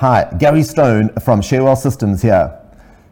Hi, 0.00 0.32
Gary 0.38 0.62
Stone 0.62 1.08
from 1.24 1.42
Share 1.42 1.64
Wealth 1.64 1.80
Systems 1.80 2.22
here. 2.22 2.56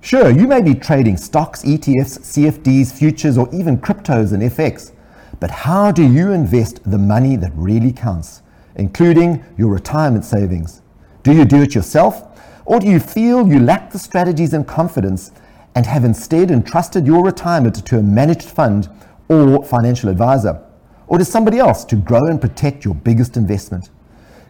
Sure, 0.02 0.30
you 0.30 0.46
may 0.46 0.62
be 0.62 0.72
trading 0.72 1.16
stocks, 1.16 1.64
ETFs, 1.64 2.20
CFDs, 2.20 2.92
futures, 2.92 3.36
or 3.36 3.52
even 3.52 3.76
cryptos 3.76 4.32
and 4.32 4.40
FX, 4.40 4.92
but 5.40 5.50
how 5.50 5.90
do 5.90 6.06
you 6.06 6.30
invest 6.30 6.88
the 6.88 6.96
money 6.96 7.34
that 7.34 7.50
really 7.56 7.92
counts, 7.92 8.42
including 8.76 9.44
your 9.58 9.72
retirement 9.72 10.24
savings? 10.24 10.82
Do 11.24 11.32
you 11.32 11.44
do 11.44 11.60
it 11.62 11.74
yourself, 11.74 12.40
or 12.66 12.78
do 12.78 12.86
you 12.86 13.00
feel 13.00 13.48
you 13.48 13.58
lack 13.58 13.90
the 13.90 13.98
strategies 13.98 14.54
and 14.54 14.64
confidence 14.64 15.32
and 15.74 15.86
have 15.86 16.04
instead 16.04 16.52
entrusted 16.52 17.04
your 17.04 17.24
retirement 17.24 17.84
to 17.84 17.98
a 17.98 18.02
managed 18.04 18.48
fund 18.48 18.88
or 19.28 19.64
financial 19.64 20.08
advisor? 20.08 20.62
Or 21.08 21.18
to 21.18 21.24
somebody 21.24 21.58
else 21.58 21.84
to 21.86 21.96
grow 21.96 22.26
and 22.26 22.40
protect 22.40 22.84
your 22.84 22.94
biggest 22.94 23.36
investment? 23.36 23.90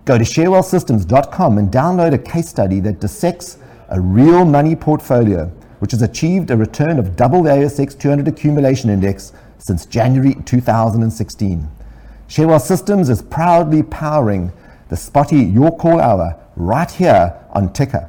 Go 0.06 0.16
to 0.16 0.22
sharewealthsystems.com 0.22 1.58
and 1.58 1.68
download 1.68 2.14
a 2.14 2.18
case 2.18 2.48
study 2.48 2.78
that 2.78 3.00
dissects 3.00 3.58
a 3.88 4.00
real 4.00 4.44
money 4.44 4.76
portfolio, 4.76 5.46
which 5.80 5.90
has 5.90 6.00
achieved 6.00 6.48
a 6.52 6.56
return 6.56 7.00
of 7.00 7.16
double 7.16 7.42
the 7.42 7.50
ASX 7.50 7.98
200 7.98 8.28
accumulation 8.28 8.88
index 8.88 9.32
since 9.58 9.84
January 9.84 10.36
2016. 10.44 11.68
Share 12.28 12.46
Wealth 12.46 12.62
Systems 12.62 13.08
is 13.08 13.20
proudly 13.20 13.82
powering 13.82 14.52
the 14.90 14.94
Spotee 14.94 15.52
Your 15.52 15.76
Call 15.76 16.00
Hour 16.00 16.40
right 16.54 16.88
here 16.88 17.36
on 17.50 17.72
Ticker. 17.72 18.08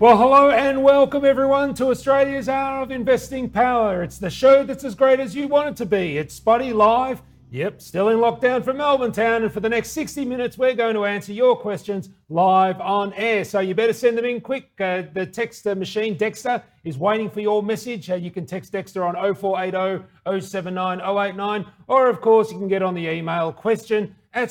Well, 0.00 0.18
hello 0.18 0.50
and 0.50 0.82
welcome 0.82 1.24
everyone 1.24 1.72
to 1.74 1.86
Australia's 1.86 2.48
Hour 2.48 2.82
of 2.82 2.90
Investing 2.90 3.48
Power. 3.48 4.02
It's 4.02 4.18
the 4.18 4.28
show 4.28 4.64
that's 4.64 4.82
as 4.82 4.96
great 4.96 5.20
as 5.20 5.36
you 5.36 5.46
want 5.46 5.68
it 5.68 5.76
to 5.76 5.86
be. 5.86 6.18
It's 6.18 6.38
Spotee 6.38 6.74
Live. 6.74 7.22
Yep, 7.52 7.80
still 7.80 8.08
in 8.08 8.18
lockdown 8.18 8.64
from 8.64 8.78
Melbourne 8.78 9.12
town. 9.12 9.44
And 9.44 9.52
for 9.52 9.60
the 9.60 9.68
next 9.68 9.90
60 9.90 10.24
minutes, 10.24 10.58
we're 10.58 10.74
going 10.74 10.94
to 10.94 11.04
answer 11.04 11.32
your 11.32 11.56
questions 11.56 12.08
live 12.28 12.80
on 12.80 13.12
air. 13.12 13.44
So 13.44 13.60
you 13.60 13.76
better 13.76 13.92
send 13.92 14.18
them 14.18 14.24
in 14.24 14.40
quick. 14.40 14.70
Uh, 14.80 15.02
the 15.12 15.26
text 15.26 15.64
machine, 15.64 16.16
Dexter, 16.16 16.60
is 16.82 16.98
waiting 16.98 17.30
for 17.30 17.38
your 17.38 17.62
message. 17.62 18.10
Uh, 18.10 18.16
you 18.16 18.32
can 18.32 18.46
text 18.46 18.72
Dexter 18.72 19.04
on 19.04 19.14
0480 19.14 20.04
079 20.44 21.00
089. 21.02 21.66
Or, 21.86 22.08
of 22.08 22.20
course, 22.20 22.50
you 22.50 22.58
can 22.58 22.66
get 22.66 22.82
on 22.82 22.94
the 22.94 23.08
email 23.08 23.52
question 23.52 24.16
at 24.32 24.50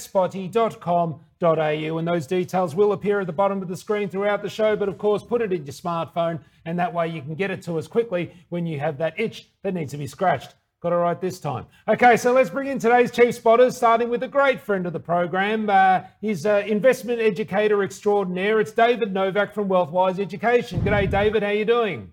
spotee.com 1.44 1.98
and 1.98 2.08
those 2.08 2.28
details 2.28 2.76
will 2.76 2.94
appear 2.94 3.20
at 3.20 3.28
the 3.28 3.34
bottom 3.34 3.62
of 3.62 3.68
the 3.68 3.78
screen 3.78 4.10
throughout 4.10 4.42
the 4.42 4.50
show. 4.50 4.76
But 4.76 4.90
of 4.90 4.98
course, 4.98 5.24
put 5.24 5.42
it 5.42 5.54
in 5.54 5.66
your 5.66 5.74
smartphone, 5.74 6.40
and 6.66 6.80
that 6.80 6.94
way 6.94 7.08
you 7.08 7.22
can 7.22 7.36
get 7.36 7.52
it 7.52 7.62
to 7.64 7.78
us 7.78 7.88
quickly 7.88 8.32
when 8.50 8.66
you 8.66 8.80
have 8.80 8.98
that 8.98 9.20
itch 9.20 9.50
that 9.64 9.74
needs 9.74 9.92
to 9.92 9.98
be 9.98 10.08
scratched. 10.08 10.56
Got 10.82 10.92
it 10.92 10.96
right 10.96 11.22
this 11.22 11.40
time. 11.40 11.66
Okay, 11.88 12.18
so 12.18 12.34
let's 12.34 12.50
bring 12.50 12.68
in 12.68 12.78
today's 12.78 13.10
chief 13.10 13.36
spotters, 13.36 13.78
starting 13.78 14.10
with 14.10 14.22
a 14.24 14.28
great 14.28 14.60
friend 14.60 14.86
of 14.86 14.92
the 14.92 15.00
program. 15.00 15.70
Uh, 15.70 16.02
he's 16.20 16.46
an 16.46 16.68
investment 16.68 17.22
educator 17.22 17.84
extraordinaire. 17.84 18.60
It's 18.60 18.74
David 18.74 19.14
Novak 19.14 19.54
from 19.54 19.70
Wealthwise 19.70 20.20
Education. 20.20 20.82
G'day, 20.82 21.10
David. 21.10 21.42
How 21.42 21.52
you 21.52 21.64
doing? 21.64 22.12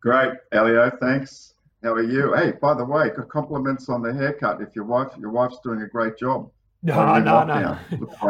Great, 0.00 0.32
Elio. 0.50 0.90
Thanks. 1.00 1.54
How 1.84 1.92
are 1.92 2.02
you? 2.02 2.32
Hey, 2.34 2.54
by 2.60 2.74
the 2.74 2.84
way, 2.84 3.10
compliments 3.30 3.88
on 3.88 4.02
the 4.02 4.12
haircut. 4.12 4.60
If 4.60 4.74
your 4.74 4.84
wife, 4.84 5.12
your 5.16 5.30
wife's 5.30 5.60
doing 5.62 5.80
a 5.82 5.86
great 5.86 6.18
job. 6.18 6.50
No, 6.84 7.18
no, 7.20 7.44
no, 7.44 7.78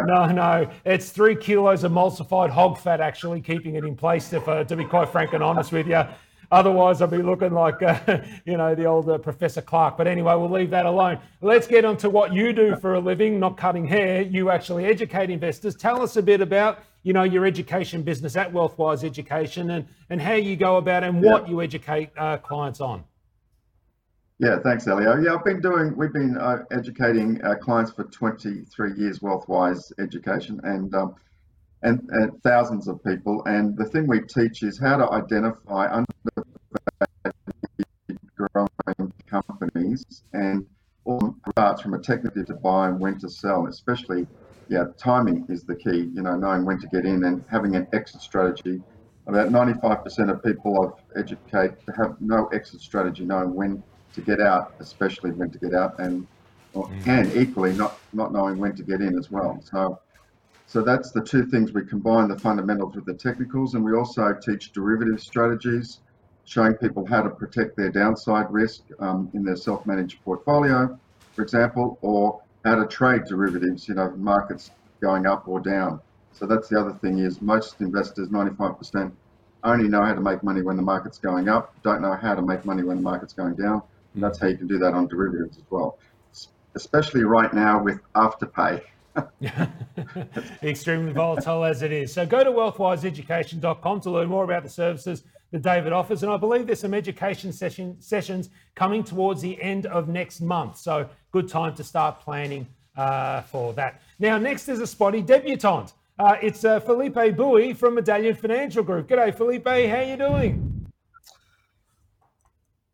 no, 0.04 0.26
no. 0.26 0.70
It's 0.84 1.08
three 1.08 1.34
kilos 1.34 1.84
emulsified 1.84 2.50
hog 2.50 2.78
fat 2.78 3.00
actually 3.00 3.40
keeping 3.40 3.76
it 3.76 3.84
in 3.84 3.96
place. 3.96 4.30
If, 4.32 4.46
uh, 4.46 4.64
to 4.64 4.76
be 4.76 4.84
quite 4.84 5.08
frank 5.08 5.32
and 5.32 5.42
honest 5.42 5.72
with 5.72 5.86
you, 5.86 6.02
otherwise 6.50 7.00
I'd 7.00 7.10
be 7.10 7.22
looking 7.22 7.52
like 7.52 7.82
uh, 7.82 7.98
you 8.44 8.58
know 8.58 8.74
the 8.74 8.84
old 8.84 9.08
uh, 9.08 9.16
Professor 9.16 9.62
Clark. 9.62 9.96
But 9.96 10.06
anyway, 10.06 10.34
we'll 10.34 10.50
leave 10.50 10.68
that 10.68 10.84
alone. 10.84 11.18
Let's 11.40 11.66
get 11.66 11.86
on 11.86 11.96
to 11.98 12.10
what 12.10 12.34
you 12.34 12.52
do 12.52 12.76
for 12.76 12.94
a 12.94 13.00
living, 13.00 13.40
not 13.40 13.56
cutting 13.56 13.86
hair. 13.86 14.20
You 14.20 14.50
actually 14.50 14.84
educate 14.84 15.30
investors. 15.30 15.74
Tell 15.74 16.02
us 16.02 16.16
a 16.16 16.22
bit 16.22 16.42
about 16.42 16.80
you 17.04 17.14
know 17.14 17.22
your 17.22 17.46
education 17.46 18.02
business 18.02 18.36
at 18.36 18.52
Wealthwise 18.52 19.02
Education 19.02 19.70
and 19.70 19.86
and 20.10 20.20
how 20.20 20.34
you 20.34 20.56
go 20.56 20.76
about 20.76 21.04
and 21.04 21.22
what 21.22 21.48
you 21.48 21.62
educate 21.62 22.10
uh, 22.18 22.36
clients 22.36 22.82
on. 22.82 23.02
Yeah, 24.42 24.58
thanks, 24.58 24.88
Elio. 24.88 25.20
Yeah, 25.20 25.34
I've 25.34 25.44
been 25.44 25.60
doing, 25.60 25.96
we've 25.96 26.12
been 26.12 26.36
uh, 26.36 26.64
educating 26.72 27.40
our 27.42 27.56
clients 27.56 27.92
for 27.92 28.02
23 28.02 28.94
years, 28.98 29.20
Wealthwise 29.20 29.92
Education, 30.00 30.60
and, 30.64 30.92
um, 30.96 31.14
and, 31.82 32.00
and 32.10 32.42
thousands 32.42 32.88
of 32.88 33.00
people. 33.04 33.44
And 33.46 33.76
the 33.76 33.84
thing 33.84 34.08
we 34.08 34.20
teach 34.22 34.64
is 34.64 34.80
how 34.80 34.96
to 34.96 35.08
identify 35.12 35.84
undervalued 35.84 36.56
growing 38.36 39.12
companies 39.30 40.04
and 40.32 40.66
all 41.04 41.36
parts 41.54 41.80
from 41.80 41.94
a 41.94 42.00
technical 42.00 42.44
to 42.44 42.54
buy 42.54 42.88
and 42.88 42.98
when 42.98 43.20
to 43.20 43.28
sell, 43.28 43.68
especially, 43.68 44.26
yeah, 44.68 44.86
timing 44.98 45.46
is 45.50 45.62
the 45.62 45.76
key, 45.76 46.10
you 46.12 46.22
know, 46.22 46.34
knowing 46.34 46.64
when 46.64 46.80
to 46.80 46.88
get 46.88 47.06
in 47.06 47.22
and 47.26 47.44
having 47.48 47.76
an 47.76 47.86
exit 47.92 48.20
strategy. 48.20 48.82
About 49.28 49.50
95% 49.50 50.32
of 50.32 50.42
people 50.42 50.82
I've 50.82 51.20
educate 51.22 51.78
have 51.96 52.16
no 52.18 52.46
exit 52.46 52.80
strategy, 52.80 53.24
knowing 53.24 53.54
when 53.54 53.84
to 54.14 54.20
get 54.20 54.40
out, 54.40 54.74
especially 54.80 55.32
when 55.32 55.50
to 55.50 55.58
get 55.58 55.74
out, 55.74 55.98
and 55.98 56.26
mm. 56.74 57.06
and 57.06 57.34
equally 57.36 57.72
not 57.74 57.98
not 58.12 58.32
knowing 58.32 58.58
when 58.58 58.74
to 58.76 58.82
get 58.82 59.00
in 59.00 59.18
as 59.18 59.30
well. 59.30 59.60
So 59.64 59.98
so 60.66 60.80
that's 60.82 61.10
the 61.10 61.22
two 61.22 61.44
things 61.46 61.72
we 61.72 61.84
combine 61.84 62.28
the 62.28 62.38
fundamentals 62.38 62.94
with 62.94 63.04
the 63.04 63.14
technicals, 63.14 63.74
and 63.74 63.84
we 63.84 63.92
also 63.92 64.32
teach 64.34 64.72
derivative 64.72 65.20
strategies, 65.20 66.00
showing 66.44 66.74
people 66.74 67.04
how 67.06 67.22
to 67.22 67.30
protect 67.30 67.76
their 67.76 67.90
downside 67.90 68.50
risk 68.50 68.82
um, 68.98 69.30
in 69.34 69.44
their 69.44 69.56
self-managed 69.56 70.24
portfolio, 70.24 70.98
for 71.34 71.42
example, 71.42 71.98
or 72.00 72.40
how 72.64 72.76
to 72.76 72.86
trade 72.86 73.24
derivatives. 73.28 73.88
You 73.88 73.94
know, 73.94 74.10
markets 74.16 74.70
going 75.00 75.26
up 75.26 75.46
or 75.46 75.60
down. 75.60 76.00
So 76.32 76.46
that's 76.46 76.68
the 76.68 76.80
other 76.80 76.92
thing 76.94 77.18
is 77.18 77.42
most 77.42 77.80
investors, 77.80 78.28
95%, 78.28 79.12
only 79.64 79.88
know 79.88 80.02
how 80.02 80.14
to 80.14 80.20
make 80.20 80.42
money 80.42 80.62
when 80.62 80.76
the 80.76 80.82
market's 80.82 81.18
going 81.18 81.48
up, 81.48 81.74
don't 81.82 82.00
know 82.00 82.14
how 82.14 82.34
to 82.34 82.42
make 82.42 82.64
money 82.64 82.82
when 82.82 82.96
the 82.96 83.02
market's 83.02 83.32
going 83.32 83.54
down. 83.54 83.82
And 84.14 84.22
that's 84.22 84.38
how 84.38 84.48
you 84.48 84.56
can 84.56 84.66
do 84.66 84.78
that 84.78 84.94
on 84.94 85.08
derivatives 85.08 85.58
as 85.58 85.64
well, 85.70 85.98
especially 86.74 87.24
right 87.24 87.52
now 87.52 87.82
with 87.82 88.00
Afterpay. 88.14 88.82
Extremely 90.62 91.12
volatile 91.12 91.64
as 91.64 91.82
it 91.82 91.92
is. 91.92 92.12
So 92.12 92.24
go 92.24 92.42
to 92.44 92.50
wealthwiseeducation.com 92.50 94.00
to 94.02 94.10
learn 94.10 94.28
more 94.28 94.44
about 94.44 94.62
the 94.62 94.70
services 94.70 95.24
that 95.50 95.62
David 95.62 95.92
offers. 95.92 96.22
And 96.22 96.32
I 96.32 96.36
believe 96.36 96.66
there's 96.66 96.80
some 96.80 96.94
education 96.94 97.52
session, 97.52 98.00
sessions 98.00 98.50
coming 98.74 99.04
towards 99.04 99.42
the 99.42 99.60
end 99.62 99.86
of 99.86 100.08
next 100.08 100.40
month. 100.40 100.78
So 100.78 101.08
good 101.30 101.48
time 101.48 101.74
to 101.74 101.84
start 101.84 102.20
planning 102.20 102.66
uh, 102.96 103.42
for 103.42 103.72
that. 103.74 104.00
Now, 104.18 104.38
next 104.38 104.68
is 104.68 104.80
a 104.80 104.84
Spotee 104.84 105.24
debutante. 105.24 105.92
Uh, 106.18 106.36
it's 106.42 106.64
uh, 106.64 106.80
Felipe 106.80 107.36
Bowie 107.36 107.72
from 107.72 107.94
Medallion 107.94 108.34
Financial 108.34 108.82
Group. 108.82 109.08
G'day, 109.08 109.34
Felipe. 109.34 109.66
How 109.66 110.00
you 110.00 110.16
doing? 110.16 110.71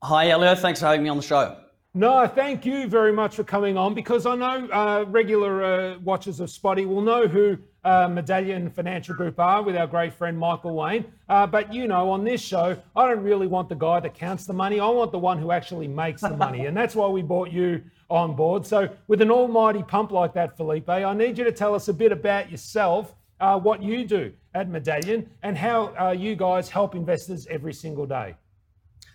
Hi, 0.03 0.31
Elio. 0.31 0.55
Thanks 0.55 0.79
for 0.79 0.87
having 0.87 1.03
me 1.03 1.09
on 1.09 1.17
the 1.17 1.25
show. 1.25 1.57
No, 1.93 2.25
thank 2.29 2.65
you 2.65 2.87
very 2.87 3.13
much 3.13 3.35
for 3.35 3.43
coming 3.43 3.77
on 3.77 3.95
because 3.95 4.27
I 4.27 4.37
know 4.37 4.69
uh, 4.71 5.05
regular 5.09 5.65
uh, 5.65 5.99
watchers 5.99 6.39
of 6.39 6.51
Spotee 6.51 6.87
will 6.87 7.03
know 7.03 7.27
who 7.27 7.59
uh, 7.83 8.07
Medallion 8.07 8.71
Financial 8.71 9.13
Group 9.17 9.41
are 9.41 9.61
with 9.61 9.75
our 9.75 9.89
great 9.89 10.13
friend 10.13 10.39
Michael 10.39 10.77
Wayne. 10.77 11.05
Uh, 11.29 11.49
but 11.49 11.75
you 11.75 11.89
know, 11.89 12.11
on 12.11 12.23
this 12.23 12.41
show, 12.41 12.81
I 12.95 13.09
don't 13.09 13.25
really 13.25 13.49
want 13.49 13.69
the 13.69 13.75
guy 13.75 13.99
that 13.99 14.15
counts 14.15 14.47
the 14.47 14.53
money. 14.53 14.79
I 14.79 14.87
want 14.87 15.11
the 15.11 15.19
one 15.19 15.37
who 15.37 15.51
actually 15.51 15.89
makes 15.89 16.21
the 16.21 16.37
money. 16.37 16.67
and 16.67 16.77
that's 16.77 16.95
why 16.95 17.09
we 17.09 17.23
brought 17.23 17.51
you 17.51 17.83
on 18.09 18.37
board. 18.37 18.65
So, 18.65 18.89
with 19.09 19.21
an 19.21 19.33
almighty 19.33 19.83
pump 19.83 20.13
like 20.13 20.33
that, 20.35 20.57
Felipe, 20.57 20.89
I 20.89 21.13
need 21.13 21.37
you 21.37 21.43
to 21.43 21.53
tell 21.53 21.75
us 21.75 21.89
a 21.89 21.93
bit 21.93 22.13
about 22.13 22.53
yourself, 22.53 23.17
uh, 23.41 23.59
what 23.59 23.83
you 23.83 24.07
do 24.07 24.33
at 24.55 24.69
Medallion, 24.69 25.29
and 25.43 25.59
how 25.59 25.93
uh, 26.01 26.13
you 26.13 26.37
guys 26.37 26.69
help 26.69 26.95
investors 26.95 27.49
every 27.51 27.73
single 27.73 28.07
day. 28.07 28.37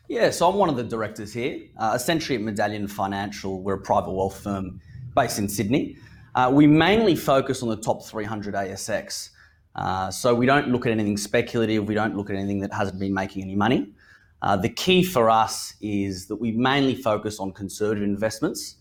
Yeah, 0.09 0.31
so 0.31 0.49
I'm 0.49 0.57
one 0.57 0.67
of 0.67 0.75
the 0.75 0.83
directors 0.83 1.33
here. 1.33 1.61
Uh, 1.77 1.93
essentially, 1.95 2.35
at 2.35 2.41
Medallion 2.41 2.87
Financial, 2.87 3.61
we're 3.61 3.75
a 3.75 3.81
private 3.81 4.11
wealth 4.11 4.43
firm 4.43 4.81
based 5.15 5.39
in 5.39 5.47
Sydney. 5.47 5.95
Uh, 6.35 6.51
we 6.53 6.67
mainly 6.67 7.15
focus 7.15 7.63
on 7.63 7.69
the 7.69 7.77
top 7.77 8.03
300 8.03 8.53
ASX. 8.53 9.29
Uh, 9.75 10.11
so 10.11 10.35
we 10.35 10.45
don't 10.45 10.67
look 10.67 10.85
at 10.85 10.91
anything 10.91 11.15
speculative. 11.15 11.87
We 11.87 11.95
don't 11.95 12.17
look 12.17 12.29
at 12.29 12.35
anything 12.35 12.59
that 12.59 12.73
hasn't 12.73 12.99
been 12.99 13.13
making 13.13 13.43
any 13.43 13.55
money. 13.55 13.93
Uh, 14.41 14.57
the 14.57 14.67
key 14.67 15.03
for 15.03 15.29
us 15.29 15.75
is 15.79 16.27
that 16.27 16.35
we 16.35 16.51
mainly 16.51 16.95
focus 16.95 17.39
on 17.39 17.53
conservative 17.53 18.03
investments. 18.03 18.75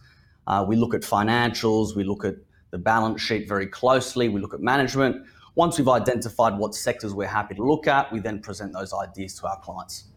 Uh, 0.48 0.64
we 0.66 0.74
look 0.74 0.92
at 0.92 1.02
financials. 1.02 1.94
We 1.94 2.02
look 2.02 2.24
at 2.24 2.34
the 2.72 2.78
balance 2.78 3.20
sheet 3.20 3.48
very 3.48 3.68
closely. 3.68 4.28
We 4.28 4.40
look 4.40 4.54
at 4.54 4.60
management. 4.60 5.24
Once 5.54 5.78
we've 5.78 5.88
identified 5.88 6.58
what 6.58 6.74
sectors 6.74 7.14
we're 7.14 7.28
happy 7.28 7.54
to 7.54 7.62
look 7.62 7.86
at, 7.86 8.12
we 8.12 8.18
then 8.18 8.40
present 8.40 8.72
those 8.72 8.92
ideas 8.92 9.38
to 9.38 9.46
our 9.46 9.60
clients. 9.60 10.11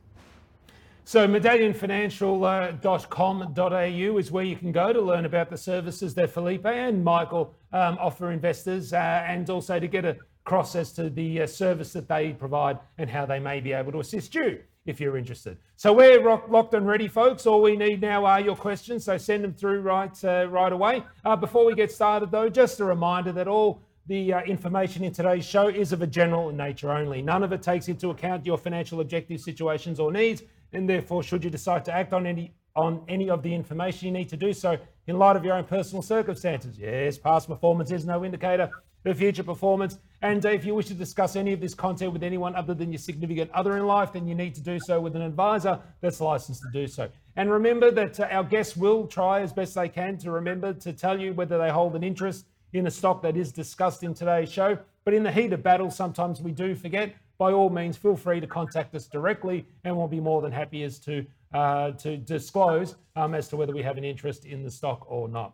So 1.07 1.27
medallionfinancial.com.au 1.27 4.17
is 4.17 4.31
where 4.31 4.43
you 4.43 4.55
can 4.55 4.71
go 4.71 4.91
to 4.91 5.01
learn 5.01 5.25
about 5.25 5.49
the 5.49 5.57
services 5.57 6.15
that 6.15 6.31
Felipe 6.31 6.65
and 6.65 7.03
Michael 7.03 7.53
um, 7.71 7.97
offer 7.99 8.31
investors 8.31 8.91
uh, 8.91 9.23
and 9.27 9.47
also 9.49 9.79
to 9.79 9.87
get 9.87 10.03
a 10.03 10.17
across 10.45 10.75
as 10.75 10.91
to 10.91 11.09
the 11.09 11.41
uh, 11.41 11.47
service 11.47 11.91
that 11.93 12.07
they 12.07 12.31
provide 12.31 12.77
and 12.99 13.09
how 13.09 13.25
they 13.25 13.39
may 13.39 13.59
be 13.59 13.73
able 13.73 13.91
to 13.91 13.99
assist 13.99 14.35
you 14.35 14.59
if 14.85 14.99
you're 14.99 15.17
interested. 15.17 15.57
So 15.75 15.91
we're 15.91 16.21
rock, 16.21 16.45
locked 16.49 16.75
and 16.75 16.85
ready, 16.85 17.07
folks. 17.07 17.47
All 17.47 17.63
we 17.63 17.75
need 17.75 17.99
now 17.99 18.25
are 18.25 18.39
your 18.39 18.55
questions, 18.55 19.05
so 19.05 19.17
send 19.17 19.43
them 19.43 19.53
through 19.53 19.81
right 19.81 20.23
uh, 20.23 20.47
right 20.47 20.71
away. 20.71 21.03
Uh, 21.23 21.35
before 21.35 21.65
we 21.65 21.73
get 21.73 21.91
started, 21.91 22.29
though, 22.29 22.47
just 22.47 22.79
a 22.79 22.85
reminder 22.85 23.31
that 23.31 23.47
all 23.47 23.81
the 24.05 24.33
uh, 24.33 24.43
information 24.43 25.03
in 25.03 25.11
today's 25.11 25.43
show 25.43 25.67
is 25.67 25.91
of 25.91 26.03
a 26.03 26.07
general 26.07 26.51
nature 26.51 26.91
only. 26.91 27.23
None 27.23 27.41
of 27.41 27.51
it 27.51 27.63
takes 27.63 27.87
into 27.87 28.11
account 28.11 28.45
your 28.45 28.59
financial 28.59 29.01
objectives, 29.01 29.43
situations, 29.43 29.99
or 29.99 30.11
needs, 30.11 30.43
and 30.73 30.89
therefore, 30.89 31.23
should 31.23 31.43
you 31.43 31.49
decide 31.49 31.85
to 31.85 31.93
act 31.93 32.13
on 32.13 32.25
any 32.25 32.53
on 32.75 33.03
any 33.07 33.29
of 33.29 33.41
the 33.41 33.53
information, 33.53 34.07
you 34.07 34.11
need 34.11 34.27
to 34.29 34.37
do 34.37 34.51
so 34.51 34.77
in 35.07 35.17
light 35.17 35.37
of 35.37 35.45
your 35.45 35.55
own 35.55 35.63
personal 35.63 36.01
circumstances. 36.01 36.77
Yes, 36.77 37.17
past 37.17 37.47
performance 37.47 37.89
is 37.89 38.05
no 38.05 38.25
indicator 38.25 38.69
of 39.05 39.17
future 39.17 39.43
performance. 39.43 39.99
And 40.21 40.43
if 40.45 40.65
you 40.65 40.73
wish 40.73 40.87
to 40.87 40.93
discuss 40.93 41.35
any 41.35 41.53
of 41.53 41.61
this 41.61 41.75
content 41.75 42.11
with 42.11 42.23
anyone 42.23 42.55
other 42.55 42.73
than 42.73 42.91
your 42.91 42.99
significant 42.99 43.51
other 43.51 43.77
in 43.77 43.85
life, 43.85 44.13
then 44.13 44.27
you 44.27 44.33
need 44.33 44.55
to 44.55 44.61
do 44.61 44.79
so 44.79 44.99
with 44.99 45.15
an 45.15 45.21
advisor 45.21 45.79
that's 46.01 46.19
licensed 46.19 46.63
to 46.63 46.69
do 46.73 46.87
so. 46.87 47.09
And 47.35 47.51
remember 47.51 47.91
that 47.91 48.19
uh, 48.19 48.27
our 48.31 48.43
guests 48.43 48.75
will 48.75 49.05
try 49.05 49.41
as 49.41 49.53
best 49.53 49.75
they 49.75 49.89
can 49.89 50.17
to 50.19 50.31
remember 50.31 50.73
to 50.73 50.93
tell 50.93 51.19
you 51.19 51.33
whether 51.33 51.57
they 51.57 51.69
hold 51.69 51.95
an 51.95 52.03
interest 52.03 52.47
in 52.73 52.87
a 52.87 52.91
stock 52.91 53.21
that 53.21 53.37
is 53.37 53.51
discussed 53.51 54.03
in 54.03 54.13
today's 54.13 54.51
show. 54.51 54.77
But 55.03 55.13
in 55.13 55.23
the 55.23 55.31
heat 55.31 55.53
of 55.53 55.61
battle, 55.61 55.91
sometimes 55.91 56.41
we 56.41 56.51
do 56.51 56.73
forget. 56.73 57.13
By 57.37 57.51
all 57.51 57.69
means, 57.69 57.97
feel 57.97 58.15
free 58.15 58.39
to 58.39 58.47
contact 58.47 58.95
us 58.95 59.07
directly, 59.07 59.65
and 59.83 59.95
we'll 59.95 60.07
be 60.07 60.21
more 60.21 60.41
than 60.41 60.51
happy 60.51 60.83
as 60.83 60.99
to 60.99 61.25
uh, 61.53 61.91
to 61.91 62.17
disclose 62.17 62.95
um, 63.15 63.33
as 63.33 63.47
to 63.47 63.55
whether 63.55 63.73
we 63.73 63.81
have 63.81 63.97
an 63.97 64.03
interest 64.03 64.45
in 64.45 64.63
the 64.63 64.71
stock 64.71 65.05
or 65.09 65.29
not. 65.29 65.53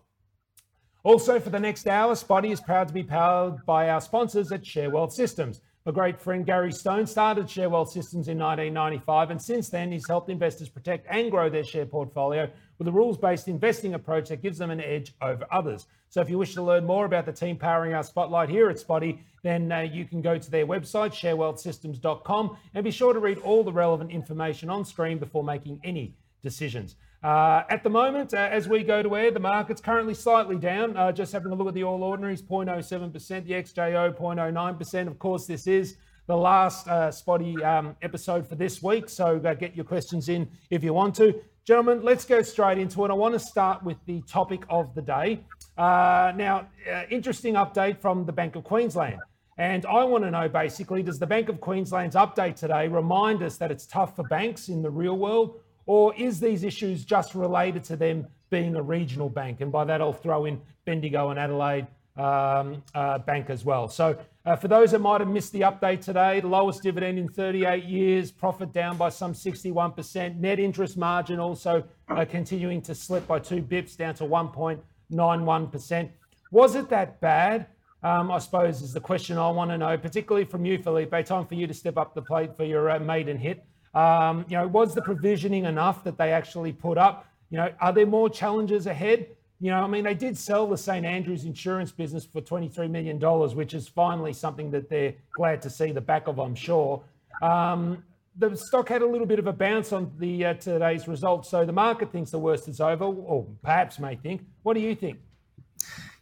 Also, 1.03 1.39
for 1.39 1.49
the 1.49 1.59
next 1.59 1.87
hour, 1.87 2.13
Spotee 2.13 2.51
is 2.51 2.61
proud 2.61 2.87
to 2.87 2.93
be 2.93 3.03
powered 3.03 3.65
by 3.65 3.89
our 3.89 4.01
sponsors 4.01 4.51
at 4.51 4.63
ShareWealth 4.63 5.11
Systems. 5.11 5.61
My 5.83 5.91
great 5.91 6.21
friend 6.21 6.45
Gary 6.45 6.71
Stone 6.71 7.07
started 7.07 7.47
ShareWealth 7.47 7.87
Systems 7.87 8.27
in 8.27 8.37
1995, 8.37 9.31
and 9.31 9.41
since 9.41 9.69
then, 9.69 9.91
he's 9.91 10.07
helped 10.07 10.29
investors 10.29 10.69
protect 10.69 11.07
and 11.09 11.31
grow 11.31 11.49
their 11.49 11.63
share 11.63 11.87
portfolio 11.87 12.47
with 12.77 12.87
a 12.87 12.91
rules 12.91 13.17
based 13.17 13.47
investing 13.47 13.95
approach 13.95 14.29
that 14.29 14.43
gives 14.43 14.59
them 14.59 14.69
an 14.69 14.79
edge 14.79 15.15
over 15.23 15.47
others. 15.51 15.87
So, 16.09 16.21
if 16.21 16.29
you 16.29 16.37
wish 16.37 16.53
to 16.53 16.61
learn 16.61 16.85
more 16.85 17.05
about 17.05 17.25
the 17.25 17.33
team 17.33 17.57
powering 17.57 17.95
our 17.95 18.03
spotlight 18.03 18.49
here 18.49 18.69
at 18.69 18.77
Spotee, 18.77 19.21
then 19.43 19.71
uh, 19.71 19.79
you 19.79 20.05
can 20.05 20.21
go 20.21 20.37
to 20.37 20.51
their 20.51 20.67
website, 20.67 21.11
sharewealthsystems.com, 21.13 22.57
and 22.73 22.83
be 22.83 22.91
sure 22.91 23.13
to 23.13 23.19
read 23.19 23.39
all 23.39 23.63
the 23.63 23.73
relevant 23.73 24.11
information 24.11 24.69
on 24.69 24.85
screen 24.85 25.17
before 25.17 25.43
making 25.43 25.79
any 25.83 26.15
decisions. 26.43 26.95
Uh, 27.23 27.63
at 27.69 27.83
the 27.83 27.89
moment, 27.89 28.33
uh, 28.33 28.37
as 28.51 28.67
we 28.67 28.83
go 28.83 29.03
to 29.03 29.15
air, 29.15 29.29
the 29.29 29.39
market's 29.39 29.79
currently 29.79 30.13
slightly 30.13 30.57
down. 30.57 30.97
Uh, 30.97 31.11
just 31.11 31.31
having 31.31 31.51
a 31.51 31.55
look 31.55 31.67
at 31.67 31.73
the 31.73 31.83
All 31.83 32.03
Ordinaries, 32.03 32.41
0.07%, 32.41 33.45
the 33.45 33.53
XJO 33.53 34.17
0.09%. 34.17 35.07
Of 35.07 35.19
course, 35.19 35.45
this 35.45 35.67
is 35.67 35.97
the 36.25 36.35
last 36.35 36.87
uh, 36.87 37.09
Spotee 37.09 37.63
um, 37.63 37.95
episode 38.01 38.47
for 38.47 38.55
this 38.55 38.81
week, 38.81 39.07
so 39.07 39.39
uh, 39.45 39.53
get 39.53 39.75
your 39.75 39.85
questions 39.85 40.29
in 40.29 40.49
if 40.71 40.83
you 40.83 40.93
want 40.93 41.13
to. 41.15 41.39
Gentlemen, 41.63 42.01
let's 42.01 42.25
go 42.25 42.41
straight 42.41 42.79
into 42.79 43.05
it. 43.05 43.11
I 43.11 43.13
want 43.13 43.35
to 43.35 43.39
start 43.39 43.83
with 43.83 43.97
the 44.07 44.21
topic 44.23 44.63
of 44.67 44.95
the 44.95 45.01
day. 45.03 45.45
Uh, 45.77 46.33
now, 46.35 46.67
interesting 47.11 47.53
update 47.53 47.99
from 47.99 48.25
the 48.25 48.31
Bank 48.31 48.55
of 48.55 48.63
Queensland. 48.63 49.19
And 49.61 49.85
I 49.85 50.03
want 50.05 50.23
to 50.23 50.31
know 50.31 50.49
basically, 50.49 51.03
does 51.03 51.19
the 51.19 51.27
Bank 51.27 51.47
of 51.47 51.61
Queensland's 51.61 52.15
update 52.15 52.55
today 52.55 52.87
remind 52.87 53.43
us 53.43 53.57
that 53.57 53.69
it's 53.69 53.85
tough 53.85 54.15
for 54.15 54.23
banks 54.23 54.69
in 54.69 54.81
the 54.81 54.89
real 54.89 55.15
world, 55.15 55.59
or 55.85 56.15
is 56.15 56.39
these 56.39 56.63
issues 56.63 57.05
just 57.05 57.35
related 57.35 57.83
to 57.83 57.95
them 57.95 58.25
being 58.49 58.75
a 58.75 58.81
regional 58.81 59.29
bank? 59.29 59.61
And 59.61 59.71
by 59.71 59.85
that, 59.85 60.01
I'll 60.01 60.13
throw 60.13 60.45
in 60.45 60.59
Bendigo 60.85 61.29
and 61.29 61.39
Adelaide 61.39 61.85
um, 62.17 62.81
uh, 62.95 63.19
Bank 63.19 63.51
as 63.51 63.63
well. 63.63 63.87
So, 63.87 64.17
uh, 64.47 64.55
for 64.55 64.67
those 64.67 64.93
that 64.93 64.99
might 64.99 65.21
have 65.21 65.29
missed 65.29 65.51
the 65.51 65.61
update 65.61 66.01
today, 66.01 66.39
the 66.39 66.47
lowest 66.47 66.81
dividend 66.81 67.19
in 67.19 67.27
38 67.27 67.83
years, 67.83 68.31
profit 68.31 68.73
down 68.73 68.97
by 68.97 69.09
some 69.09 69.33
61%, 69.33 70.39
net 70.39 70.59
interest 70.59 70.97
margin 70.97 71.39
also 71.39 71.83
uh, 72.09 72.25
continuing 72.25 72.81
to 72.81 72.95
slip 72.95 73.27
by 73.27 73.37
two 73.37 73.61
bips 73.61 73.95
down 73.95 74.15
to 74.15 74.23
1.91%. 74.23 76.09
Was 76.49 76.73
it 76.73 76.89
that 76.89 77.21
bad? 77.21 77.67
Um, 78.03 78.31
I 78.31 78.39
suppose 78.39 78.81
is 78.81 78.93
the 78.93 78.99
question 78.99 79.37
I 79.37 79.49
want 79.51 79.69
to 79.71 79.77
know, 79.77 79.95
particularly 79.97 80.45
from 80.45 80.65
you, 80.65 80.77
Felipe. 80.79 81.13
Time 81.25 81.45
for 81.45 81.55
you 81.55 81.67
to 81.67 81.73
step 81.73 81.97
up 81.97 82.15
the 82.15 82.21
plate 82.21 82.55
for 82.57 82.63
your 82.63 82.89
uh, 82.89 82.99
maiden 82.99 83.37
hit. 83.37 83.63
Um, 83.93 84.45
you 84.47 84.57
know, 84.57 84.67
was 84.67 84.95
the 84.95 85.01
provisioning 85.01 85.65
enough 85.65 86.03
that 86.05 86.17
they 86.17 86.31
actually 86.31 86.71
put 86.71 86.97
up? 86.97 87.27
You 87.49 87.57
know, 87.57 87.71
are 87.79 87.93
there 87.93 88.05
more 88.05 88.29
challenges 88.29 88.87
ahead? 88.87 89.27
You 89.59 89.69
know, 89.69 89.83
I 89.83 89.87
mean, 89.87 90.03
they 90.03 90.15
did 90.15 90.35
sell 90.35 90.65
the 90.65 90.77
St 90.77 91.05
Andrews 91.05 91.43
insurance 91.43 91.91
business 91.91 92.25
for 92.25 92.41
$23 92.41 92.89
million, 92.89 93.19
which 93.55 93.75
is 93.75 93.87
finally 93.87 94.33
something 94.33 94.71
that 94.71 94.89
they're 94.89 95.13
glad 95.35 95.61
to 95.61 95.69
see 95.69 95.91
the 95.91 96.01
back 96.01 96.27
of, 96.27 96.39
I'm 96.39 96.55
sure. 96.55 97.03
Um, 97.43 98.03
the 98.37 98.55
stock 98.55 98.89
had 98.89 99.03
a 99.03 99.05
little 99.05 99.27
bit 99.27 99.37
of 99.37 99.45
a 99.45 99.53
bounce 99.53 99.91
on 99.91 100.11
the 100.17 100.45
uh, 100.45 100.53
today's 100.55 101.07
results, 101.07 101.49
so 101.49 101.65
the 101.65 101.73
market 101.73 102.11
thinks 102.11 102.31
the 102.31 102.39
worst 102.39 102.67
is 102.67 102.79
over, 102.79 103.03
or 103.03 103.45
perhaps 103.61 103.99
may 103.99 104.15
think. 104.15 104.41
What 104.63 104.73
do 104.73 104.79
you 104.79 104.95
think? 104.95 105.19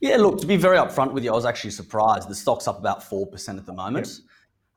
Yeah, 0.02 0.16
look, 0.16 0.40
to 0.40 0.48
be 0.48 0.56
very 0.56 0.78
upfront 0.78 1.12
with 1.12 1.24
you, 1.24 1.32
I 1.32 1.36
was 1.36 1.46
actually 1.46 1.72
surprised. 1.72 2.30
The 2.30 2.36
stock's 2.36 2.68
up 2.68 2.80
about 2.80 3.02
4% 3.02 3.58
at 3.58 3.66
the 3.66 3.74
moment. 3.74 4.08
Yep. 4.08 4.18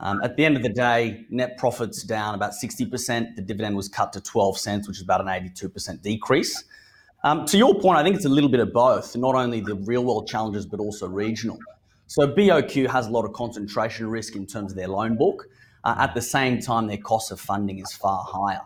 Um, 0.00 0.20
at 0.24 0.36
the 0.36 0.44
end 0.44 0.56
of 0.56 0.64
the 0.64 0.69
day, 0.69 1.26
net 1.30 1.56
profits 1.58 2.02
down 2.02 2.34
about 2.34 2.52
60%. 2.52 3.36
The 3.36 3.42
dividend 3.42 3.76
was 3.76 3.88
cut 3.88 4.12
to 4.14 4.20
12 4.20 4.58
cents, 4.58 4.88
which 4.88 4.96
is 4.96 5.04
about 5.04 5.20
an 5.20 5.28
82% 5.28 6.02
decrease. 6.02 6.64
Um, 7.22 7.46
to 7.46 7.56
your 7.56 7.78
point, 7.78 7.98
I 7.98 8.02
think 8.02 8.16
it's 8.16 8.24
a 8.24 8.28
little 8.28 8.50
bit 8.50 8.58
of 8.58 8.72
both, 8.72 9.14
not 9.16 9.36
only 9.36 9.60
the 9.60 9.76
real 9.76 10.04
world 10.04 10.26
challenges, 10.26 10.66
but 10.66 10.80
also 10.80 11.06
regional. 11.06 11.56
So 12.08 12.26
BOQ 12.26 12.90
has 12.90 13.06
a 13.06 13.10
lot 13.10 13.24
of 13.24 13.32
concentration 13.32 14.08
risk 14.08 14.34
in 14.34 14.44
terms 14.44 14.72
of 14.72 14.76
their 14.76 14.88
loan 14.88 15.16
book. 15.16 15.46
Uh, 15.84 15.94
at 15.98 16.14
the 16.14 16.20
same 16.20 16.60
time, 16.60 16.88
their 16.88 16.98
cost 16.98 17.30
of 17.30 17.38
funding 17.38 17.78
is 17.78 17.92
far 17.92 18.24
higher. 18.26 18.62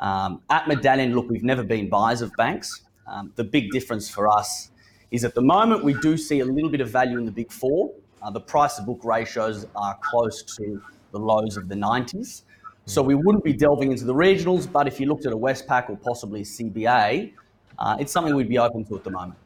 Um, 0.00 0.42
at 0.50 0.66
Medallion, 0.66 1.14
look, 1.14 1.30
we've 1.30 1.44
never 1.44 1.62
been 1.62 1.88
buyers 1.88 2.22
of 2.22 2.32
banks. 2.36 2.82
Um, 3.06 3.32
the 3.36 3.44
big 3.44 3.70
difference 3.70 4.10
for 4.10 4.28
us 4.28 4.71
is 5.12 5.24
at 5.24 5.34
the 5.34 5.42
moment 5.42 5.84
we 5.84 5.94
do 6.00 6.16
see 6.16 6.40
a 6.40 6.44
little 6.44 6.70
bit 6.70 6.80
of 6.80 6.88
value 6.88 7.18
in 7.18 7.24
the 7.24 7.30
big 7.30 7.52
four, 7.52 7.92
uh, 8.22 8.30
the 8.30 8.40
price 8.40 8.76
to 8.76 8.82
book 8.82 9.00
ratios 9.04 9.66
are 9.76 9.96
close 10.02 10.42
to 10.56 10.82
the 11.12 11.18
lows 11.18 11.56
of 11.56 11.68
the 11.68 11.74
90s. 11.74 12.42
So 12.86 13.02
we 13.02 13.14
wouldn't 13.14 13.44
be 13.44 13.52
delving 13.52 13.92
into 13.92 14.04
the 14.04 14.14
regionals, 14.14 14.70
but 14.70 14.88
if 14.88 14.98
you 14.98 15.06
looked 15.06 15.26
at 15.26 15.32
a 15.32 15.36
Westpac 15.36 15.90
or 15.90 15.96
possibly 15.98 16.42
CBA, 16.42 17.32
uh, 17.78 17.96
it's 18.00 18.10
something 18.10 18.34
we'd 18.34 18.48
be 18.48 18.58
open 18.58 18.84
to 18.86 18.96
at 18.96 19.04
the 19.04 19.10
moment. 19.10 19.38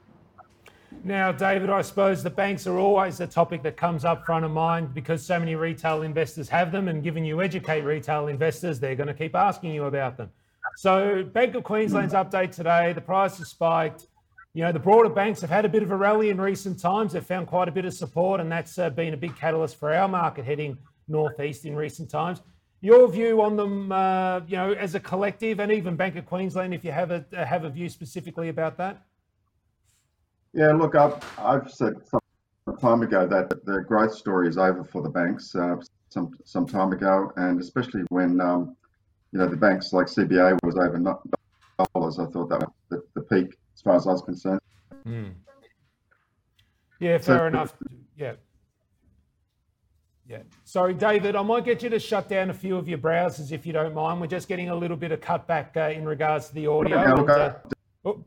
Now, 1.05 1.33
David, 1.33 1.69
I 1.69 1.83
suppose 1.83 2.23
the 2.23 2.31
banks 2.31 2.67
are 2.67 2.79
always 2.79 3.21
a 3.21 3.27
topic 3.27 3.63
that 3.65 3.77
comes 3.77 4.05
up 4.05 4.25
front 4.25 4.45
of 4.45 4.51
mind 4.53 4.95
because 4.95 5.25
so 5.25 5.39
many 5.39 5.55
retail 5.55 6.03
investors 6.03 6.49
have 6.49 6.73
them, 6.73 6.89
and 6.89 7.03
given 7.03 7.25
you 7.25 7.43
educate 7.43 7.83
retail 7.83 8.29
investors, 8.29 8.81
they're 8.81 8.95
going 8.95 9.09
to 9.09 9.15
keep 9.15 9.35
asking 9.35 9.73
you 9.73 9.85
about 9.85 10.17
them. 10.17 10.31
So, 10.77 11.23
Bank 11.23 11.55
of 11.55 11.65
Queensland's 11.65 12.15
update 12.15 12.53
today: 12.53 12.93
the 12.93 13.01
price 13.01 13.39
has 13.39 13.49
spiked. 13.49 14.07
You 14.57 14.63
know, 14.63 14.73
the 14.73 14.79
broader 14.79 15.11
banks 15.11 15.43
have 15.43 15.51
had 15.51 15.67
a 15.67 15.69
bit 15.69 15.83
of 15.83 15.91
a 15.91 15.97
rally 15.97 16.31
in 16.31 16.41
recent 16.41 16.81
times. 16.81 17.13
They've 17.13 17.23
found 17.23 17.47
quite 17.47 17.69
a 17.69 17.71
bit 17.71 17.85
of 17.85 17.93
support, 17.93 18.41
and 18.41 18.51
that's 18.51 18.79
uh, 18.79 18.89
been 18.89 19.13
a 19.13 19.17
big 19.19 19.37
catalyst 19.37 19.79
for 19.79 19.93
our 19.93 20.09
market 20.09 20.47
heading 20.47 20.79
northeast 21.09 21.67
in 21.67 21.77
recent 21.77 22.09
times. 22.09 22.41
Your 22.81 23.07
view 23.07 23.43
on 23.43 23.59
them, 23.59 23.93
uh, 23.93 24.41
you 24.47 24.57
know, 24.57 24.73
as 24.73 24.95
a 24.95 25.01
collective, 25.01 25.61
and 25.61 25.71
even 25.71 25.95
Bank 25.95 26.17
of 26.17 26.25
Queensland, 26.25 26.73
if 26.73 26.87
you 26.87 26.91
have 26.91 27.11
a 27.11 27.23
have 27.33 27.65
a 27.65 27.69
view 27.69 27.91
specifically 27.91 28.49
about 28.49 28.79
that. 28.79 29.03
Yeah, 30.55 30.73
look, 30.73 30.95
I've, 30.95 31.23
I've 31.39 31.71
said 31.71 31.93
some 32.09 32.21
time 32.81 33.03
ago 33.03 33.27
that 33.27 33.51
the 33.67 33.85
growth 33.87 34.15
story 34.15 34.49
is 34.49 34.57
over 34.57 34.85
for 34.85 35.03
the 35.03 35.11
banks 35.11 35.55
uh, 35.55 35.77
some 36.09 36.31
some 36.47 36.67
time 36.67 36.93
ago, 36.93 37.31
and 37.37 37.61
especially 37.61 38.05
when 38.09 38.41
um, 38.41 38.75
you 39.33 39.39
know 39.39 39.49
the 39.49 39.57
banks 39.57 39.93
like 39.93 40.07
CBA 40.07 40.57
was 40.63 40.77
over 40.77 40.99
dollars. 40.99 42.19
I 42.19 42.25
thought 42.25 42.49
that 42.49 42.61
was 42.61 42.71
the, 42.89 43.03
the 43.13 43.21
peak 43.21 43.55
as 43.77 43.83
far 43.83 43.97
as 43.97 44.07
I 44.07 44.13
was 44.13 44.23
concerned. 44.23 44.61
Mm. 45.07 45.35
Yeah, 46.99 47.19
fair 47.19 47.39
so, 47.39 47.47
enough. 47.47 47.75
Yeah. 48.17 48.33
Yeah. 50.29 50.39
Sorry, 50.65 50.95
David, 50.95 51.37
I 51.37 51.43
might 51.43 51.65
get 51.65 51.83
you 51.83 51.91
to 51.91 52.01
shut 52.01 52.29
down 52.29 52.51
a 52.51 52.55
few 52.55 52.77
of 52.77 52.89
your 52.89 52.99
browsers 52.99 53.53
if 53.53 53.67
you 53.67 53.73
don't 53.73 53.95
mind. 53.95 54.21
We're 54.21 54.27
just 54.27 54.49
getting 54.49 54.71
a 54.71 54.75
little 54.75 54.97
bit 54.97 55.13
of 55.13 55.21
cutback 55.21 55.77
uh, 55.77 55.91
in 55.91 56.05
regards 56.05 56.49
to 56.49 56.55
the 56.55 56.67
audio. 56.67 56.97
Yeah, 56.97 57.13
and, 57.13 57.31
uh, 57.31 57.55
oh, 58.07 58.25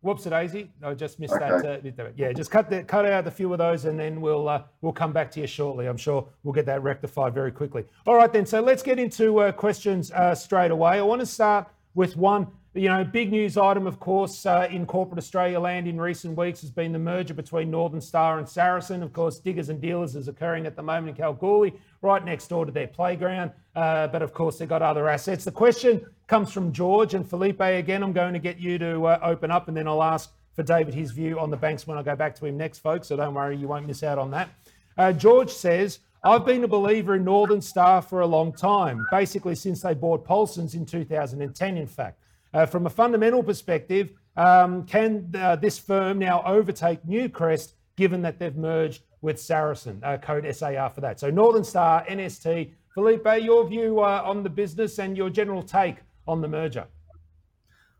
whoops, 0.00 0.24
Daisy. 0.24 0.70
I 0.82 0.94
just 0.94 1.18
missed 1.18 1.34
okay. 1.34 1.80
that. 1.82 1.98
Uh, 1.98 2.10
yeah, 2.16 2.32
just 2.32 2.50
cut 2.50 2.70
the, 2.70 2.82
cut 2.84 3.04
out 3.04 3.26
a 3.26 3.30
few 3.30 3.52
of 3.52 3.58
those, 3.58 3.84
and 3.84 3.98
then 3.98 4.22
we'll 4.22 4.48
uh, 4.48 4.62
we'll 4.80 4.92
come 4.92 5.12
back 5.12 5.30
to 5.32 5.40
you 5.40 5.46
shortly. 5.46 5.86
I'm 5.86 5.98
sure 5.98 6.28
we'll 6.44 6.54
get 6.54 6.66
that 6.66 6.82
rectified 6.82 7.34
very 7.34 7.52
quickly. 7.52 7.84
All 8.06 8.14
right, 8.14 8.32
then. 8.32 8.46
So 8.46 8.62
let's 8.62 8.82
get 8.82 8.98
into 8.98 9.40
uh, 9.40 9.52
questions 9.52 10.12
uh, 10.12 10.34
straight 10.34 10.70
away. 10.70 10.98
I 10.98 11.02
want 11.02 11.20
to 11.20 11.26
start 11.26 11.68
with 11.94 12.16
one 12.16 12.46
you 12.76 12.88
know, 12.88 13.02
big 13.04 13.30
news 13.30 13.56
item, 13.56 13.86
of 13.86 13.98
course, 13.98 14.44
uh, 14.44 14.68
in 14.70 14.84
corporate 14.84 15.18
Australia 15.18 15.58
land 15.58 15.88
in 15.88 15.98
recent 15.98 16.36
weeks 16.36 16.60
has 16.60 16.70
been 16.70 16.92
the 16.92 16.98
merger 16.98 17.32
between 17.32 17.70
Northern 17.70 18.02
Star 18.02 18.38
and 18.38 18.46
Saracen. 18.46 19.02
Of 19.02 19.14
course, 19.14 19.38
Diggers 19.38 19.70
and 19.70 19.80
Dealers 19.80 20.14
is 20.14 20.28
occurring 20.28 20.66
at 20.66 20.76
the 20.76 20.82
moment 20.82 21.08
in 21.08 21.14
Kalgoorlie, 21.14 21.74
right 22.02 22.22
next 22.22 22.48
door 22.48 22.66
to 22.66 22.72
their 22.72 22.86
playground. 22.86 23.50
Uh, 23.74 24.08
but 24.08 24.20
of 24.20 24.34
course, 24.34 24.58
they've 24.58 24.68
got 24.68 24.82
other 24.82 25.08
assets. 25.08 25.44
The 25.44 25.52
question 25.52 26.04
comes 26.26 26.52
from 26.52 26.70
George 26.70 27.14
and 27.14 27.28
Felipe 27.28 27.60
again. 27.60 28.02
I'm 28.02 28.12
going 28.12 28.34
to 28.34 28.38
get 28.38 28.58
you 28.58 28.78
to 28.78 29.06
uh, 29.06 29.18
open 29.22 29.50
up, 29.50 29.68
and 29.68 29.76
then 29.76 29.88
I'll 29.88 30.02
ask 30.02 30.30
for 30.54 30.62
David 30.62 30.92
his 30.92 31.12
view 31.12 31.38
on 31.38 31.50
the 31.50 31.56
banks 31.56 31.86
when 31.86 31.96
I 31.96 32.02
go 32.02 32.14
back 32.14 32.34
to 32.36 32.46
him 32.46 32.58
next, 32.58 32.80
folks. 32.80 33.08
So 33.08 33.16
don't 33.16 33.34
worry, 33.34 33.56
you 33.56 33.68
won't 33.68 33.86
miss 33.86 34.02
out 34.02 34.18
on 34.18 34.30
that. 34.32 34.50
Uh, 34.98 35.12
George 35.12 35.50
says, 35.50 36.00
I've 36.22 36.44
been 36.44 36.64
a 36.64 36.68
believer 36.68 37.14
in 37.14 37.24
Northern 37.24 37.60
Star 37.62 38.02
for 38.02 38.20
a 38.20 38.26
long 38.26 38.52
time, 38.52 39.06
basically 39.10 39.54
since 39.54 39.82
they 39.82 39.94
bought 39.94 40.26
Paulsens 40.26 40.74
in 40.74 40.84
2010, 40.84 41.76
in 41.78 41.86
fact. 41.86 42.18
Uh, 42.56 42.64
from 42.64 42.86
a 42.86 42.90
fundamental 42.90 43.42
perspective, 43.42 44.12
um, 44.38 44.86
can 44.86 45.30
uh, 45.34 45.56
this 45.56 45.78
firm 45.78 46.18
now 46.18 46.42
overtake 46.46 47.04
Newcrest 47.06 47.74
given 47.96 48.22
that 48.22 48.38
they've 48.38 48.56
merged 48.56 49.02
with 49.20 49.38
Saracen? 49.38 50.00
Uh, 50.02 50.16
code 50.16 50.46
SAR 50.56 50.88
for 50.88 51.02
that. 51.02 51.20
So 51.20 51.28
Northern 51.28 51.64
Star, 51.64 52.02
NST. 52.08 52.72
Felipe, 52.94 53.26
your 53.42 53.68
view 53.68 54.00
uh, 54.00 54.22
on 54.24 54.42
the 54.42 54.48
business 54.48 54.98
and 54.98 55.18
your 55.18 55.28
general 55.28 55.62
take 55.62 55.96
on 56.26 56.40
the 56.40 56.48
merger? 56.48 56.86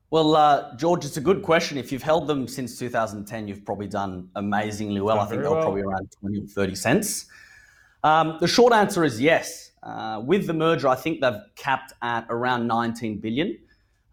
Well, 0.08 0.34
uh, 0.34 0.74
George, 0.76 1.04
it's 1.04 1.18
a 1.18 1.20
good 1.20 1.42
question. 1.42 1.76
If 1.76 1.92
you've 1.92 2.02
held 2.02 2.26
them 2.26 2.48
since 2.48 2.78
2010, 2.78 3.48
you've 3.48 3.62
probably 3.62 3.88
done 3.88 4.30
amazingly 4.36 5.02
well. 5.02 5.20
I 5.20 5.26
think 5.26 5.42
they're 5.42 5.50
well. 5.50 5.64
probably 5.64 5.82
around 5.82 6.10
20 6.20 6.44
or 6.44 6.46
30 6.46 6.74
cents. 6.76 7.26
Um, 8.02 8.38
the 8.40 8.48
short 8.48 8.72
answer 8.72 9.04
is 9.04 9.20
yes. 9.20 9.72
Uh, 9.82 10.22
with 10.24 10.46
the 10.46 10.54
merger, 10.54 10.88
I 10.88 10.94
think 10.94 11.20
they've 11.20 11.42
capped 11.56 11.92
at 12.00 12.24
around 12.30 12.66
19 12.66 13.18
billion. 13.18 13.58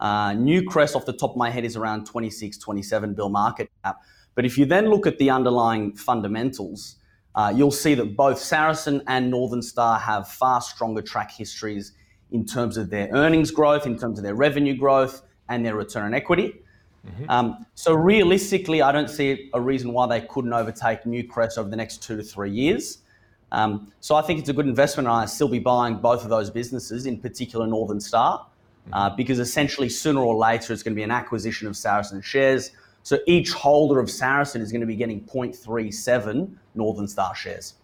Uh, 0.03 0.31
Newcrest, 0.31 0.97
off 0.97 1.05
the 1.05 1.13
top 1.13 1.31
of 1.31 1.37
my 1.37 1.49
head, 1.49 1.63
is 1.63 1.77
around 1.77 2.05
26, 2.05 2.57
27 2.57 3.13
bill 3.13 3.29
market 3.29 3.71
cap. 3.83 4.01
But 4.35 4.45
if 4.45 4.57
you 4.57 4.65
then 4.65 4.89
look 4.89 5.07
at 5.07 5.17
the 5.17 5.29
underlying 5.29 5.95
fundamentals, 5.95 6.97
uh, 7.35 7.53
you'll 7.55 7.71
see 7.71 7.95
that 7.95 8.17
both 8.17 8.37
Saracen 8.37 9.01
and 9.07 9.31
Northern 9.31 9.61
Star 9.61 9.97
have 9.97 10.27
far 10.27 10.59
stronger 10.59 11.01
track 11.01 11.31
histories 11.31 11.93
in 12.31 12.45
terms 12.45 12.75
of 12.75 12.89
their 12.89 13.07
earnings 13.13 13.49
growth, 13.49 13.85
in 13.85 13.97
terms 13.97 14.19
of 14.19 14.23
their 14.23 14.35
revenue 14.35 14.75
growth, 14.75 15.21
and 15.47 15.65
their 15.65 15.75
return 15.75 16.03
on 16.03 16.13
equity. 16.13 16.61
Mm-hmm. 17.07 17.29
Um, 17.29 17.65
so 17.73 17.93
realistically, 17.93 18.81
I 18.81 18.91
don't 18.91 19.09
see 19.09 19.49
a 19.53 19.61
reason 19.61 19.93
why 19.93 20.07
they 20.07 20.25
couldn't 20.27 20.51
overtake 20.51 21.03
Newcrest 21.03 21.57
over 21.57 21.69
the 21.69 21.77
next 21.77 22.03
two 22.03 22.17
to 22.17 22.23
three 22.23 22.51
years. 22.51 22.99
Um, 23.53 23.93
so 24.01 24.15
I 24.15 24.21
think 24.21 24.39
it's 24.39 24.49
a 24.49 24.53
good 24.53 24.67
investment, 24.67 25.07
and 25.07 25.15
I 25.15 25.25
still 25.25 25.47
be 25.47 25.59
buying 25.59 25.97
both 25.97 26.23
of 26.23 26.29
those 26.29 26.49
businesses, 26.49 27.05
in 27.05 27.19
particular 27.19 27.67
Northern 27.67 28.01
Star, 28.01 28.47
uh, 28.91 29.07
mm-hmm. 29.07 29.15
because 29.15 29.39
essentially 29.39 29.89
sooner 29.89 30.21
or 30.21 30.35
later 30.35 30.73
it's 30.73 30.83
going 30.83 30.93
to 30.93 30.99
be 30.99 31.03
an 31.03 31.11
acquisition 31.11 31.67
of 31.67 31.77
Saracen 31.77 32.21
shares. 32.21 32.71
So 33.03 33.19
each 33.27 33.51
holder 33.51 33.99
of 33.99 34.09
Saracen 34.09 34.61
is 34.61 34.71
going 34.71 34.81
to 34.81 34.87
be 34.87 34.95
getting 34.95 35.21
0.37 35.21 36.55
Northern 36.75 37.07
Star 37.07 37.35
shares. 37.35 37.75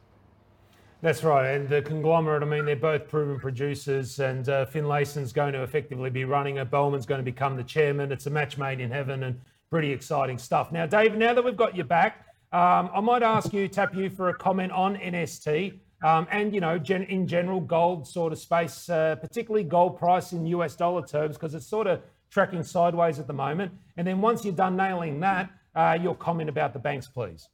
That's 1.01 1.23
right, 1.23 1.51
and 1.51 1.69
the 1.69 1.81
conglomerate. 1.81 2.43
I 2.43 2.45
mean, 2.45 2.65
they're 2.65 2.75
both 2.75 3.07
proven 3.07 3.39
producers, 3.39 4.19
and 4.19 4.49
uh, 4.49 4.65
Finlayson's 4.65 5.31
going 5.31 5.53
to 5.53 5.63
effectively 5.63 6.09
be 6.09 6.25
running 6.25 6.57
it. 6.57 6.69
Beament's 6.69 7.05
going 7.05 7.19
to 7.19 7.23
become 7.23 7.55
the 7.55 7.63
chairman. 7.63 8.11
It's 8.11 8.25
a 8.25 8.29
match 8.29 8.57
made 8.57 8.81
in 8.81 8.91
heaven, 8.91 9.23
and 9.23 9.39
pretty 9.69 9.91
exciting 9.93 10.37
stuff. 10.37 10.73
Now, 10.73 10.85
Dave, 10.85 11.15
now 11.15 11.33
that 11.33 11.43
we've 11.43 11.55
got 11.55 11.73
you 11.73 11.85
back, 11.85 12.25
um, 12.51 12.89
I 12.93 12.99
might 12.99 13.23
ask 13.23 13.53
you, 13.53 13.69
tap 13.69 13.95
you 13.95 14.09
for 14.09 14.27
a 14.27 14.33
comment 14.33 14.73
on 14.73 14.97
NST 14.97 15.79
um, 16.03 16.27
and, 16.31 16.53
you 16.53 16.61
know, 16.61 16.77
gen- 16.77 17.03
in 17.03 17.27
general, 17.27 17.59
gold 17.59 18.07
sort 18.07 18.31
of 18.31 18.39
space, 18.39 18.89
uh, 18.89 19.15
particularly 19.15 19.63
gold 19.63 19.97
price 19.97 20.31
in 20.31 20.45
US 20.45 20.75
dollar 20.75 21.05
terms, 21.05 21.35
because 21.35 21.53
it's 21.53 21.67
sort 21.67 21.87
of 21.87 22.01
tracking 22.29 22.63
sideways 22.63 23.19
at 23.19 23.27
the 23.27 23.33
moment. 23.33 23.71
And 23.97 24.07
then 24.07 24.21
once 24.21 24.45
you're 24.45 24.53
done 24.53 24.75
nailing 24.75 25.19
that, 25.21 25.49
uh, 25.75 25.97
your 26.01 26.15
comment 26.15 26.49
about 26.49 26.73
the 26.73 26.79
banks, 26.79 27.07
please. 27.07 27.49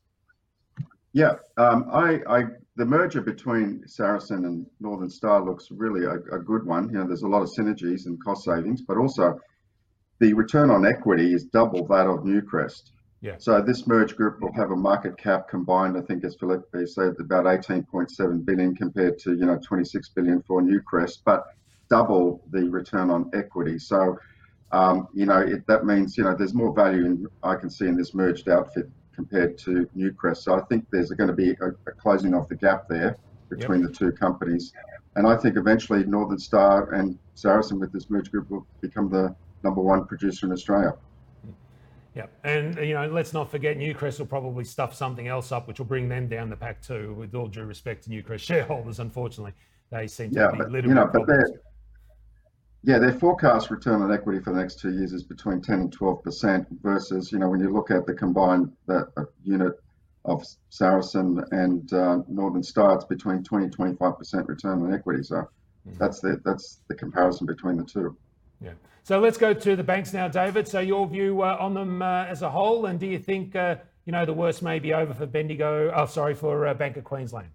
Yeah, 1.13 1.35
um, 1.57 1.85
I, 1.93 2.19
I, 2.27 2.43
the 2.75 2.85
merger 2.85 3.21
between 3.21 3.87
Saracen 3.87 4.45
and 4.45 4.65
Northern 4.81 5.09
Star 5.09 5.41
looks 5.41 5.69
really 5.71 6.05
a, 6.05 6.15
a, 6.35 6.39
good 6.39 6.65
one. 6.65 6.89
You 6.89 6.99
know, 6.99 7.07
there's 7.07 7.21
a 7.21 7.27
lot 7.27 7.41
of 7.41 7.49
synergies 7.57 8.05
and 8.05 8.21
cost 8.21 8.43
savings, 8.43 8.81
but 8.81 8.97
also 8.97 9.39
the 10.19 10.33
return 10.33 10.69
on 10.69 10.85
equity 10.85 11.33
is 11.33 11.45
double 11.45 11.85
that 11.87 12.07
of 12.07 12.25
Newcrest. 12.25 12.91
Yeah. 13.21 13.35
So 13.39 13.61
this 13.61 13.87
merged 13.87 14.17
group 14.17 14.41
will 14.41 14.53
have 14.53 14.71
a 14.71 14.75
market 14.75 15.17
cap 15.17 15.47
combined, 15.49 15.97
I 15.97 16.01
think, 16.01 16.23
as 16.23 16.35
Felipe 16.35 16.65
said, 16.85 17.15
about 17.19 17.45
18.7 17.45 18.45
billion 18.45 18.75
compared 18.75 19.17
to 19.19 19.33
you 19.33 19.45
know 19.45 19.57
26 19.57 20.09
billion 20.09 20.41
for 20.43 20.61
Newcrest, 20.61 21.19
but 21.25 21.45
double 21.89 22.43
the 22.51 22.69
return 22.69 23.09
on 23.09 23.31
equity. 23.33 23.79
So 23.79 24.17
um, 24.71 25.07
you 25.13 25.25
know 25.25 25.39
it, 25.39 25.65
that 25.67 25.85
means 25.85 26.17
you 26.17 26.23
know 26.23 26.35
there's 26.35 26.53
more 26.53 26.73
value 26.73 27.05
in 27.05 27.27
I 27.43 27.55
can 27.55 27.69
see 27.69 27.87
in 27.87 27.95
this 27.95 28.13
merged 28.13 28.49
outfit 28.49 28.89
compared 29.15 29.57
to 29.59 29.89
Newcrest. 29.95 30.37
So 30.37 30.55
I 30.55 30.61
think 30.65 30.85
there's 30.91 31.09
going 31.11 31.29
to 31.29 31.35
be 31.35 31.51
a, 31.51 31.69
a 31.87 31.93
closing 31.97 32.33
of 32.33 32.47
the 32.49 32.55
gap 32.55 32.87
there 32.89 33.15
between 33.49 33.81
yep. 33.81 33.91
the 33.91 33.95
two 33.95 34.11
companies, 34.11 34.73
and 35.15 35.25
I 35.25 35.37
think 35.37 35.57
eventually 35.57 36.03
Northern 36.03 36.39
Star 36.39 36.91
and 36.93 37.17
Saracen 37.35 37.79
with 37.79 37.91
this 37.93 38.09
merged 38.09 38.31
group 38.31 38.49
will 38.49 38.67
become 38.81 39.09
the 39.09 39.35
number 39.63 39.81
one 39.81 40.05
producer 40.05 40.45
in 40.45 40.51
Australia. 40.51 40.93
Yeah, 42.15 42.27
and 42.45 42.77
you 42.77 42.93
know, 42.93 43.07
let's 43.07 43.33
not 43.33 43.51
forget 43.51 43.77
Newcrest 43.77 44.19
will 44.19 44.25
probably 44.25 44.63
stuff 44.63 44.95
something 44.95 45.27
else 45.27 45.51
up, 45.51 45.67
which 45.67 45.79
will 45.79 45.85
bring 45.85 46.07
them 46.07 46.29
down 46.29 46.49
the 46.49 46.55
pack 46.55 46.81
too. 46.81 47.13
With 47.13 47.35
all 47.35 47.47
due 47.47 47.65
respect 47.65 48.05
to 48.05 48.09
Newcrest 48.09 48.39
shareholders, 48.39 48.99
unfortunately, 48.99 49.51
they 49.91 50.07
seem 50.07 50.31
to 50.31 50.39
yeah, 50.39 50.51
be 50.51 50.59
but, 50.59 50.71
little 50.71 50.89
you 50.89 50.95
know, 50.95 51.09
but 51.11 51.27
their, 51.27 51.45
yeah, 52.83 52.99
their 52.99 53.11
forecast 53.11 53.69
return 53.69 54.01
on 54.01 54.13
equity 54.13 54.39
for 54.39 54.53
the 54.53 54.59
next 54.59 54.79
two 54.79 54.93
years 54.93 55.11
is 55.11 55.23
between 55.23 55.61
10 55.61 55.79
and 55.81 55.91
12 55.91 56.23
percent. 56.23 56.67
Versus, 56.81 57.33
you 57.33 57.39
know, 57.39 57.49
when 57.49 57.59
you 57.59 57.69
look 57.69 57.91
at 57.91 58.05
the 58.05 58.13
combined 58.13 58.71
that 58.87 59.09
uh, 59.17 59.23
unit 59.43 59.73
of 60.23 60.41
Saracen 60.69 61.43
and 61.51 61.91
uh, 61.91 62.19
Northern 62.29 62.63
Star, 62.63 62.95
it's 62.95 63.03
between 63.03 63.43
20 63.43 63.65
and 63.65 63.73
25 63.73 64.17
percent 64.17 64.47
return 64.47 64.81
on 64.83 64.93
equity. 64.93 65.21
So 65.21 65.35
mm-hmm. 65.35 65.97
that's 65.97 66.21
the 66.21 66.41
that's 66.45 66.79
the 66.87 66.95
comparison 66.95 67.45
between 67.45 67.75
the 67.75 67.83
two. 67.83 68.15
Yeah. 68.61 68.71
So 69.03 69.19
let's 69.19 69.37
go 69.37 69.53
to 69.53 69.75
the 69.75 69.83
banks 69.83 70.13
now, 70.13 70.27
David. 70.27 70.67
So 70.67 70.79
your 70.79 71.07
view 71.07 71.43
uh, 71.43 71.57
on 71.59 71.73
them 71.73 72.01
uh, 72.01 72.25
as 72.25 72.41
a 72.41 72.49
whole, 72.49 72.87
and 72.87 72.99
do 72.99 73.05
you 73.05 73.19
think 73.19 73.55
uh, 73.55 73.75
you 74.05 74.11
know 74.11 74.25
the 74.25 74.33
worst 74.33 74.63
may 74.63 74.79
be 74.79 74.93
over 74.93 75.13
for 75.13 75.25
Bendigo? 75.25 75.91
Oh, 75.95 76.05
sorry, 76.05 76.33
for 76.33 76.65
uh, 76.67 76.73
Bank 76.73 76.97
of 76.97 77.03
Queensland. 77.03 77.49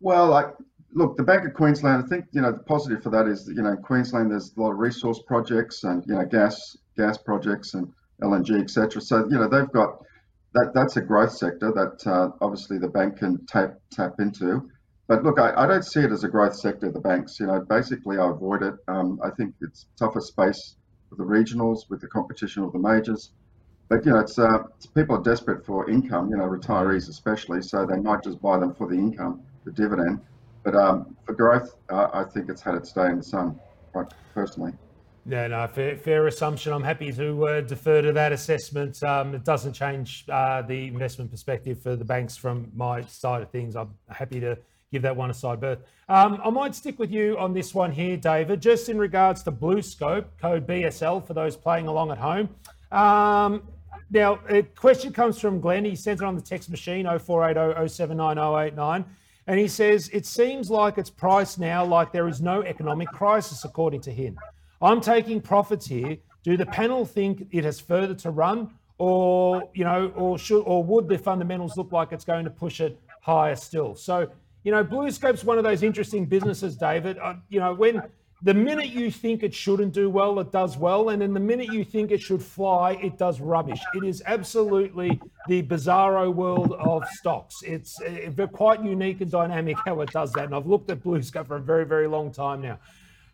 Well, 0.00 0.28
like, 0.28 0.46
look, 0.92 1.16
the 1.16 1.24
Bank 1.24 1.44
of 1.46 1.54
Queensland. 1.54 2.04
I 2.04 2.06
think 2.06 2.26
you 2.32 2.40
know 2.40 2.52
the 2.52 2.60
positive 2.60 3.02
for 3.02 3.10
that 3.10 3.26
is 3.26 3.48
you 3.48 3.62
know 3.62 3.76
Queensland. 3.76 4.30
There's 4.30 4.54
a 4.56 4.60
lot 4.60 4.70
of 4.70 4.78
resource 4.78 5.20
projects 5.26 5.82
and 5.84 6.04
you 6.06 6.14
know 6.14 6.24
gas 6.24 6.76
gas 6.96 7.18
projects 7.18 7.74
and 7.74 7.92
LNG, 8.22 8.60
etc. 8.60 9.00
So 9.00 9.26
you 9.28 9.38
know 9.38 9.48
they've 9.48 9.72
got 9.72 9.98
that. 10.54 10.72
That's 10.74 10.96
a 10.96 11.00
growth 11.00 11.32
sector 11.32 11.72
that 11.72 12.06
uh, 12.06 12.30
obviously 12.40 12.78
the 12.78 12.88
bank 12.88 13.18
can 13.18 13.44
tap 13.46 13.80
tap 13.90 14.14
into. 14.20 14.70
But 15.08 15.24
look, 15.24 15.40
I, 15.40 15.54
I, 15.56 15.66
don't 15.66 15.84
see 15.84 16.00
it 16.00 16.12
as 16.12 16.22
a 16.22 16.28
growth 16.28 16.54
sector, 16.54 16.92
the 16.92 17.00
banks. 17.00 17.40
You 17.40 17.46
know, 17.46 17.60
basically, 17.60 18.18
I 18.18 18.28
avoid 18.28 18.62
it. 18.62 18.74
Um, 18.88 19.18
I 19.24 19.30
think 19.30 19.54
it's 19.62 19.86
tougher 19.98 20.20
space 20.20 20.76
for 21.08 21.16
the 21.16 21.24
regionals, 21.24 21.88
with 21.88 22.02
the 22.02 22.08
competition 22.08 22.62
of 22.62 22.72
the 22.72 22.78
majors. 22.78 23.32
But, 23.88 24.04
you 24.04 24.12
know, 24.12 24.18
it's, 24.18 24.38
uh, 24.38 24.64
it's 24.76 24.84
people 24.84 25.16
are 25.16 25.22
desperate 25.22 25.64
for 25.64 25.88
income, 25.88 26.28
you 26.30 26.36
know, 26.36 26.44
retirees 26.44 27.08
especially, 27.08 27.62
so 27.62 27.86
they 27.86 27.96
might 27.96 28.22
just 28.22 28.40
buy 28.42 28.58
them 28.58 28.74
for 28.74 28.86
the 28.86 28.96
income, 28.96 29.40
the 29.64 29.72
dividend. 29.72 30.20
But 30.62 30.74
um, 30.74 31.16
for 31.24 31.32
growth, 31.32 31.74
uh, 31.88 32.08
I 32.12 32.24
think 32.24 32.50
it's 32.50 32.60
had 32.60 32.74
its 32.74 32.92
day 32.92 33.06
in 33.06 33.16
the 33.16 33.22
sun, 33.22 33.58
quite 33.92 34.12
personally. 34.34 34.72
Yeah, 35.24 35.46
no, 35.46 35.66
fair, 35.68 35.96
fair 35.96 36.26
assumption. 36.26 36.74
I'm 36.74 36.82
happy 36.82 37.12
to 37.12 37.46
uh, 37.46 37.60
defer 37.62 38.02
to 38.02 38.12
that 38.12 38.32
assessment. 38.32 39.02
Um, 39.02 39.34
it 39.34 39.44
doesn't 39.44 39.72
change 39.72 40.26
uh, 40.28 40.60
the 40.60 40.86
investment 40.86 41.30
perspective 41.30 41.80
for 41.80 41.96
the 41.96 42.04
banks 42.04 42.36
from 42.36 42.70
my 42.74 43.02
side 43.02 43.40
of 43.40 43.50
things. 43.50 43.74
I'm 43.74 43.94
happy 44.10 44.40
to 44.40 44.58
give 44.90 45.02
that 45.02 45.16
one 45.16 45.30
a 45.30 45.34
side 45.34 45.60
berth. 45.60 45.80
Um, 46.08 46.40
I 46.42 46.50
might 46.50 46.74
stick 46.74 46.98
with 46.98 47.10
you 47.10 47.36
on 47.38 47.52
this 47.52 47.74
one 47.74 47.92
here, 47.92 48.16
David, 48.16 48.60
just 48.60 48.88
in 48.88 48.98
regards 48.98 49.42
to 49.44 49.52
BlueScope, 49.52 50.24
code 50.40 50.66
BSL 50.66 51.26
for 51.26 51.34
those 51.34 51.56
playing 51.56 51.86
along 51.86 52.10
at 52.10 52.18
home. 52.18 52.48
Um, 52.90 53.62
now, 54.10 54.40
a 54.48 54.62
question 54.62 55.12
comes 55.12 55.38
from 55.38 55.60
Glenn. 55.60 55.84
He 55.84 55.94
sends 55.94 56.22
it 56.22 56.24
on 56.24 56.34
the 56.34 56.40
text 56.40 56.70
machine 56.70 57.06
0480 57.06 59.04
And 59.46 59.58
he 59.58 59.68
says, 59.68 60.08
It 60.10 60.24
seems 60.24 60.70
like 60.70 60.96
it's 60.96 61.10
priced 61.10 61.58
now 61.58 61.84
like 61.84 62.12
there 62.12 62.28
is 62.28 62.40
no 62.40 62.62
economic 62.62 63.08
crisis, 63.08 63.64
according 63.64 64.00
to 64.02 64.10
him. 64.10 64.38
I'm 64.80 65.00
taking 65.00 65.40
profits 65.42 65.86
here. 65.86 66.16
Do 66.42 66.56
the 66.56 66.66
panel 66.66 67.04
think 67.04 67.48
it 67.50 67.64
has 67.64 67.80
further 67.80 68.14
to 68.14 68.30
run? 68.30 68.70
Or, 68.96 69.68
you 69.74 69.84
know, 69.84 70.08
or 70.16 70.38
should 70.38 70.62
or 70.62 70.82
would 70.82 71.08
the 71.08 71.18
fundamentals 71.18 71.76
look 71.76 71.92
like 71.92 72.10
it's 72.10 72.24
going 72.24 72.44
to 72.44 72.50
push 72.50 72.80
it 72.80 72.98
higher 73.20 73.54
still? 73.54 73.94
So 73.94 74.28
you 74.68 74.72
know, 74.72 74.84
BlueScope's 74.84 75.44
one 75.44 75.56
of 75.56 75.64
those 75.64 75.82
interesting 75.82 76.26
businesses, 76.26 76.76
David. 76.76 77.16
Uh, 77.16 77.36
you 77.48 77.58
know, 77.58 77.72
when 77.72 78.02
the 78.42 78.52
minute 78.52 78.90
you 78.90 79.10
think 79.10 79.42
it 79.42 79.54
shouldn't 79.54 79.94
do 79.94 80.10
well, 80.10 80.38
it 80.40 80.52
does 80.52 80.76
well. 80.76 81.08
And 81.08 81.22
then 81.22 81.32
the 81.32 81.40
minute 81.40 81.72
you 81.72 81.84
think 81.84 82.10
it 82.10 82.20
should 82.20 82.42
fly, 82.42 82.92
it 83.02 83.16
does 83.16 83.40
rubbish. 83.40 83.80
It 83.94 84.04
is 84.04 84.22
absolutely 84.26 85.22
the 85.46 85.62
bizarro 85.62 86.34
world 86.34 86.74
of 86.74 87.02
stocks. 87.12 87.62
It's 87.62 87.98
uh, 88.02 88.46
quite 88.52 88.84
unique 88.84 89.22
and 89.22 89.30
dynamic 89.30 89.78
how 89.86 90.02
it 90.02 90.10
does 90.10 90.34
that. 90.34 90.44
And 90.44 90.54
I've 90.54 90.66
looked 90.66 90.90
at 90.90 91.02
BlueScope 91.02 91.46
for 91.46 91.56
a 91.56 91.62
very, 91.62 91.86
very 91.86 92.06
long 92.06 92.30
time 92.30 92.60
now. 92.60 92.78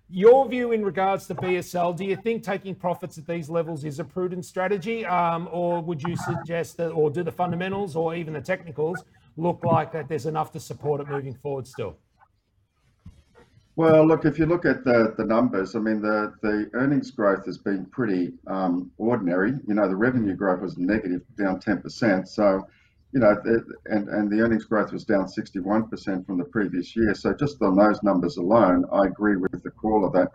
Your 0.08 0.48
view 0.48 0.70
in 0.70 0.84
regards 0.84 1.26
to 1.26 1.34
BSL, 1.34 1.96
do 1.96 2.04
you 2.04 2.14
think 2.14 2.44
taking 2.44 2.76
profits 2.76 3.18
at 3.18 3.26
these 3.26 3.50
levels 3.50 3.84
is 3.84 3.98
a 3.98 4.04
prudent 4.04 4.44
strategy? 4.44 5.04
Um, 5.04 5.48
or 5.50 5.82
would 5.82 6.00
you 6.00 6.14
suggest 6.14 6.76
that, 6.76 6.90
or 6.90 7.10
do 7.10 7.24
the 7.24 7.32
fundamentals 7.32 7.96
or 7.96 8.14
even 8.14 8.34
the 8.34 8.40
technicals 8.40 9.02
look 9.36 9.64
like 9.64 9.92
that 9.92 10.08
there's 10.08 10.26
enough 10.26 10.52
to 10.52 10.60
support 10.60 11.00
it 11.00 11.08
moving 11.08 11.34
forward 11.34 11.66
still? 11.66 11.96
Well, 13.76 14.06
look, 14.06 14.24
if 14.24 14.38
you 14.38 14.46
look 14.46 14.64
at 14.64 14.84
the, 14.84 15.14
the 15.18 15.24
numbers, 15.24 15.74
I 15.74 15.80
mean, 15.80 16.00
the, 16.00 16.32
the 16.42 16.70
earnings 16.74 17.10
growth 17.10 17.44
has 17.46 17.58
been 17.58 17.86
pretty 17.86 18.32
um, 18.46 18.92
ordinary. 18.98 19.52
You 19.66 19.74
know, 19.74 19.88
the 19.88 19.96
revenue 19.96 20.36
growth 20.36 20.60
was 20.60 20.78
negative, 20.78 21.22
down 21.36 21.58
10%. 21.58 22.28
So, 22.28 22.62
you 23.12 23.18
know, 23.18 23.36
and, 23.86 24.08
and 24.08 24.30
the 24.30 24.40
earnings 24.40 24.64
growth 24.64 24.92
was 24.92 25.04
down 25.04 25.26
61% 25.26 26.24
from 26.24 26.38
the 26.38 26.44
previous 26.44 26.94
year. 26.94 27.14
So 27.14 27.34
just 27.34 27.60
on 27.62 27.74
those 27.74 28.00
numbers 28.04 28.36
alone, 28.36 28.84
I 28.92 29.06
agree 29.06 29.36
with 29.36 29.60
the 29.64 29.70
caller 29.70 30.10
that, 30.12 30.30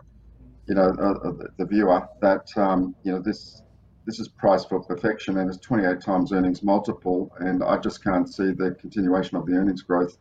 you 0.68 0.74
know, 0.74 0.94
uh, 0.98 1.28
uh 1.28 1.46
the 1.56 1.64
viewer 1.64 2.06
that, 2.20 2.46
um, 2.56 2.94
you 3.04 3.12
know, 3.12 3.22
this 3.22 3.62
this 4.06 4.18
is 4.18 4.28
priced 4.28 4.68
for 4.68 4.80
perfection 4.80 5.38
and 5.38 5.48
it's 5.48 5.58
28 5.58 6.00
times 6.00 6.32
earnings 6.32 6.62
multiple. 6.62 7.30
And 7.38 7.62
I 7.62 7.78
just 7.78 8.02
can't 8.02 8.32
see 8.32 8.52
the 8.52 8.72
continuation 8.72 9.36
of 9.36 9.46
the 9.46 9.52
earnings 9.52 9.82
growth 9.82 10.18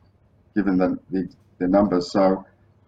given 0.56 0.78
the, 0.78 1.00
the, 1.12 1.30
the 1.60 1.68
numbers. 1.68 2.12
So, 2.12 2.46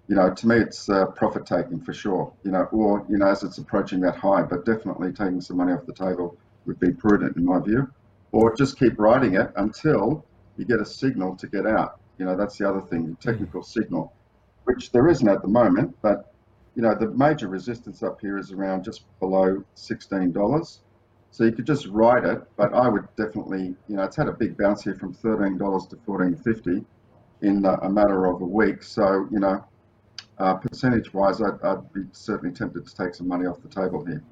you 0.07 0.15
know, 0.15 0.33
to 0.33 0.48
me, 0.48 0.57
it's 0.57 0.89
uh, 0.89 1.05
profit 1.07 1.45
taking 1.45 1.79
for 1.79 1.93
sure, 1.93 2.33
you 2.43 2.51
know, 2.51 2.63
or, 2.71 3.05
you 3.10 3.17
know, 3.17 3.27
as 3.27 3.43
it's 3.43 3.57
approaching 3.57 4.01
that 4.01 4.15
high, 4.15 4.43
but 4.43 4.65
definitely 4.65 5.13
taking 5.13 5.39
some 5.39 5.57
money 5.57 5.71
off 5.71 5.86
the 5.86 5.93
table 5.93 6.38
would 6.65 6.79
be 6.79 6.91
prudent 6.91 7.38
in 7.38 7.45
my 7.45 7.60
view, 7.60 7.88
or 8.31 8.55
just 8.55 8.77
keep 8.77 9.00
riding 9.00 9.36
it 9.36 9.51
until 9.55 10.25
you 10.57 10.65
get 10.65 10.81
a 10.81 10.86
signal 10.86 11.36
to 11.38 11.48
get 11.48 11.65
out. 11.65 12.00
You 12.17 12.25
know, 12.25 12.36
that's 12.36 12.57
the 12.57 12.67
other 12.67 12.81
thing, 12.81 13.10
the 13.10 13.31
technical 13.31 13.63
signal, 13.63 14.13
which 14.65 14.91
there 14.91 15.07
isn't 15.07 15.27
at 15.27 15.41
the 15.41 15.48
moment, 15.48 15.95
but 16.01 16.30
you 16.75 16.81
know, 16.81 16.95
the 16.95 17.09
major 17.11 17.47
resistance 17.47 18.01
up 18.03 18.19
here 18.21 18.37
is 18.37 18.51
around 18.51 18.83
just 18.83 19.03
below 19.19 19.63
$16. 19.75 20.79
So 21.31 21.43
you 21.45 21.51
could 21.51 21.65
just 21.65 21.87
ride 21.87 22.25
it, 22.25 22.41
but 22.57 22.73
I 22.73 22.89
would 22.89 23.07
definitely, 23.15 23.75
you 23.87 23.95
know, 23.95 24.03
it's 24.03 24.15
had 24.15 24.27
a 24.27 24.33
big 24.33 24.57
bounce 24.57 24.83
here 24.83 24.95
from 24.95 25.13
$13 25.13 25.89
to 25.89 25.95
$14.50 25.95 26.85
in 27.41 27.65
a 27.65 27.89
matter 27.89 28.25
of 28.25 28.41
a 28.41 28.45
week. 28.45 28.83
So, 28.83 29.27
you 29.31 29.39
know, 29.39 29.63
uh, 30.37 30.55
percentage 30.55 31.13
wise, 31.13 31.41
I'd, 31.41 31.61
I'd 31.63 31.93
be 31.93 32.01
certainly 32.11 32.53
tempted 32.53 32.85
to 32.85 32.95
take 32.95 33.15
some 33.15 33.27
money 33.27 33.45
off 33.45 33.61
the 33.61 33.69
table 33.69 34.05
here. 34.05 34.23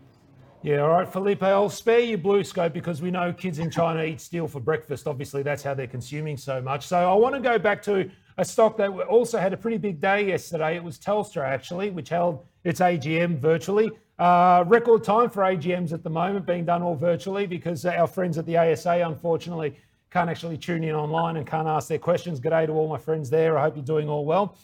Yeah, 0.62 0.80
all 0.82 0.90
right, 0.90 1.08
Felipe, 1.08 1.42
I'll 1.42 1.70
spare 1.70 2.00
you 2.02 2.18
BlueScope 2.18 2.74
because 2.74 3.02
we 3.02 3.12
know 3.12 3.32
kids 3.32 3.60
in 3.60 3.72
China 3.72 4.04
eat 4.04 4.20
steel 4.20 4.46
for 4.46 4.60
breakfast. 4.60 5.08
Obviously, 5.08 5.42
that's 5.42 5.64
how 5.64 5.74
they're 5.74 5.88
consuming 5.88 6.36
so 6.36 6.62
much. 6.62 6.86
So 6.86 6.98
I 6.98 7.14
want 7.14 7.34
to 7.36 7.40
go 7.40 7.58
back 7.58 7.82
to 7.84 8.12
a 8.40 8.46
stock 8.46 8.78
that 8.78 8.90
also 8.90 9.38
had 9.38 9.52
a 9.52 9.58
pretty 9.58 9.78
big 9.78 10.00
day 10.00 10.28
yesterday. 10.28 10.78
It 10.78 10.84
was 10.84 10.98
Telstra, 10.98 11.44
actually, 11.44 11.90
which 11.90 12.08
held 12.08 12.46
its 12.64 12.80
AGM 12.80 13.38
virtually. 13.38 13.92
Uh, 14.18 14.64
record 14.66 15.04
time 15.04 15.30
for 15.30 15.44
AGMs 15.44 15.92
at 15.92 16.04
the 16.04 16.10
moment 16.10 16.46
being 16.46 16.64
done 16.64 16.82
all 16.82 16.96
virtually 16.96 17.46
because 17.46 17.86
our 17.86 18.08
friends 18.08 18.38
at 18.38 18.46
the 18.46 18.58
ASA, 18.58 19.04
unfortunately, 19.06 19.76
can't 20.10 20.30
actually 20.30 20.58
tune 20.58 20.86
in 20.86 20.96
online 20.96 21.36
and 21.36 21.46
can't 21.46 21.68
ask 21.68 21.90
their 21.90 22.00
questions. 22.00 22.40
Good 22.40 22.52
day 22.52 22.66
to 22.66 22.72
all 22.72 22.88
my 22.88 22.98
friends 22.98 23.30
there. 23.30 23.58
I 23.58 23.64
hope 23.64 23.76
you're 23.76 23.84
doing 23.84 24.08
all 24.08 24.24
well. 24.24 24.58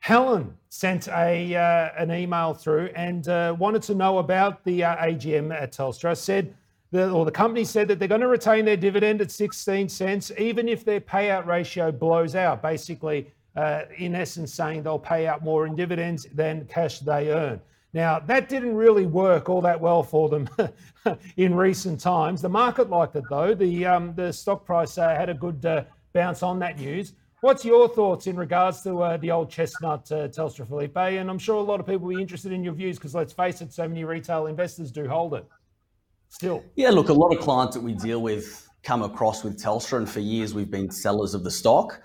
Helen 0.00 0.56
sent 0.68 1.06
a 1.06 1.54
uh, 1.54 1.90
an 1.96 2.10
email 2.10 2.54
through 2.54 2.90
and 2.96 3.28
uh, 3.28 3.54
wanted 3.56 3.82
to 3.82 3.94
know 3.94 4.18
about 4.18 4.64
the 4.64 4.82
uh, 4.82 4.96
AGM 4.96 5.54
at 5.54 5.72
Telstra. 5.72 6.16
Said 6.16 6.56
or 6.92 7.24
the 7.24 7.32
company 7.32 7.64
said 7.64 7.88
that 7.88 7.98
they're 7.98 8.08
going 8.08 8.20
to 8.20 8.28
retain 8.28 8.64
their 8.64 8.76
dividend 8.76 9.20
at 9.20 9.30
16 9.30 9.88
cents, 9.88 10.30
even 10.38 10.68
if 10.68 10.84
their 10.84 11.00
payout 11.00 11.46
ratio 11.46 11.90
blows 11.90 12.34
out. 12.34 12.60
Basically, 12.60 13.32
uh, 13.56 13.82
in 13.96 14.14
essence, 14.14 14.52
saying 14.52 14.82
they'll 14.82 14.98
pay 14.98 15.26
out 15.26 15.42
more 15.42 15.66
in 15.66 15.74
dividends 15.74 16.26
than 16.34 16.66
cash 16.66 17.00
they 17.00 17.30
earn. 17.30 17.60
Now, 17.94 18.18
that 18.20 18.48
didn't 18.48 18.74
really 18.74 19.06
work 19.06 19.48
all 19.50 19.60
that 19.62 19.78
well 19.78 20.02
for 20.02 20.28
them 20.28 20.48
in 21.36 21.54
recent 21.54 22.00
times. 22.00 22.40
The 22.40 22.48
market 22.48 22.88
liked 22.88 23.16
it 23.16 23.24
though. 23.28 23.54
The, 23.54 23.84
um, 23.84 24.14
the 24.14 24.32
stock 24.32 24.64
price 24.64 24.96
uh, 24.96 25.10
had 25.10 25.28
a 25.28 25.34
good 25.34 25.64
uh, 25.64 25.84
bounce 26.14 26.42
on 26.42 26.58
that 26.60 26.78
news. 26.78 27.12
What's 27.40 27.64
your 27.64 27.88
thoughts 27.88 28.28
in 28.28 28.36
regards 28.36 28.82
to 28.82 29.02
uh, 29.02 29.16
the 29.16 29.30
old 29.30 29.50
chestnut 29.50 30.10
uh, 30.12 30.28
Telstra 30.28 30.66
Felipe? 30.66 30.96
And 30.96 31.28
I'm 31.28 31.38
sure 31.38 31.56
a 31.56 31.60
lot 31.60 31.80
of 31.80 31.86
people 31.86 32.06
will 32.06 32.14
be 32.14 32.22
interested 32.22 32.52
in 32.52 32.62
your 32.62 32.72
views 32.72 32.96
because 32.96 33.14
let's 33.14 33.32
face 33.32 33.60
it, 33.60 33.72
so 33.72 33.86
many 33.88 34.04
retail 34.04 34.46
investors 34.46 34.90
do 34.90 35.08
hold 35.08 35.34
it 35.34 35.44
still? 36.32 36.64
Yeah, 36.76 36.90
look, 36.90 37.10
a 37.10 37.12
lot 37.12 37.32
of 37.34 37.40
clients 37.40 37.76
that 37.76 37.82
we 37.82 37.92
deal 37.92 38.22
with 38.22 38.68
come 38.82 39.02
across 39.02 39.44
with 39.44 39.62
Telstra, 39.62 39.98
and 39.98 40.08
for 40.08 40.20
years 40.20 40.54
we've 40.54 40.70
been 40.70 40.90
sellers 40.90 41.34
of 41.34 41.44
the 41.44 41.50
stock. 41.50 42.00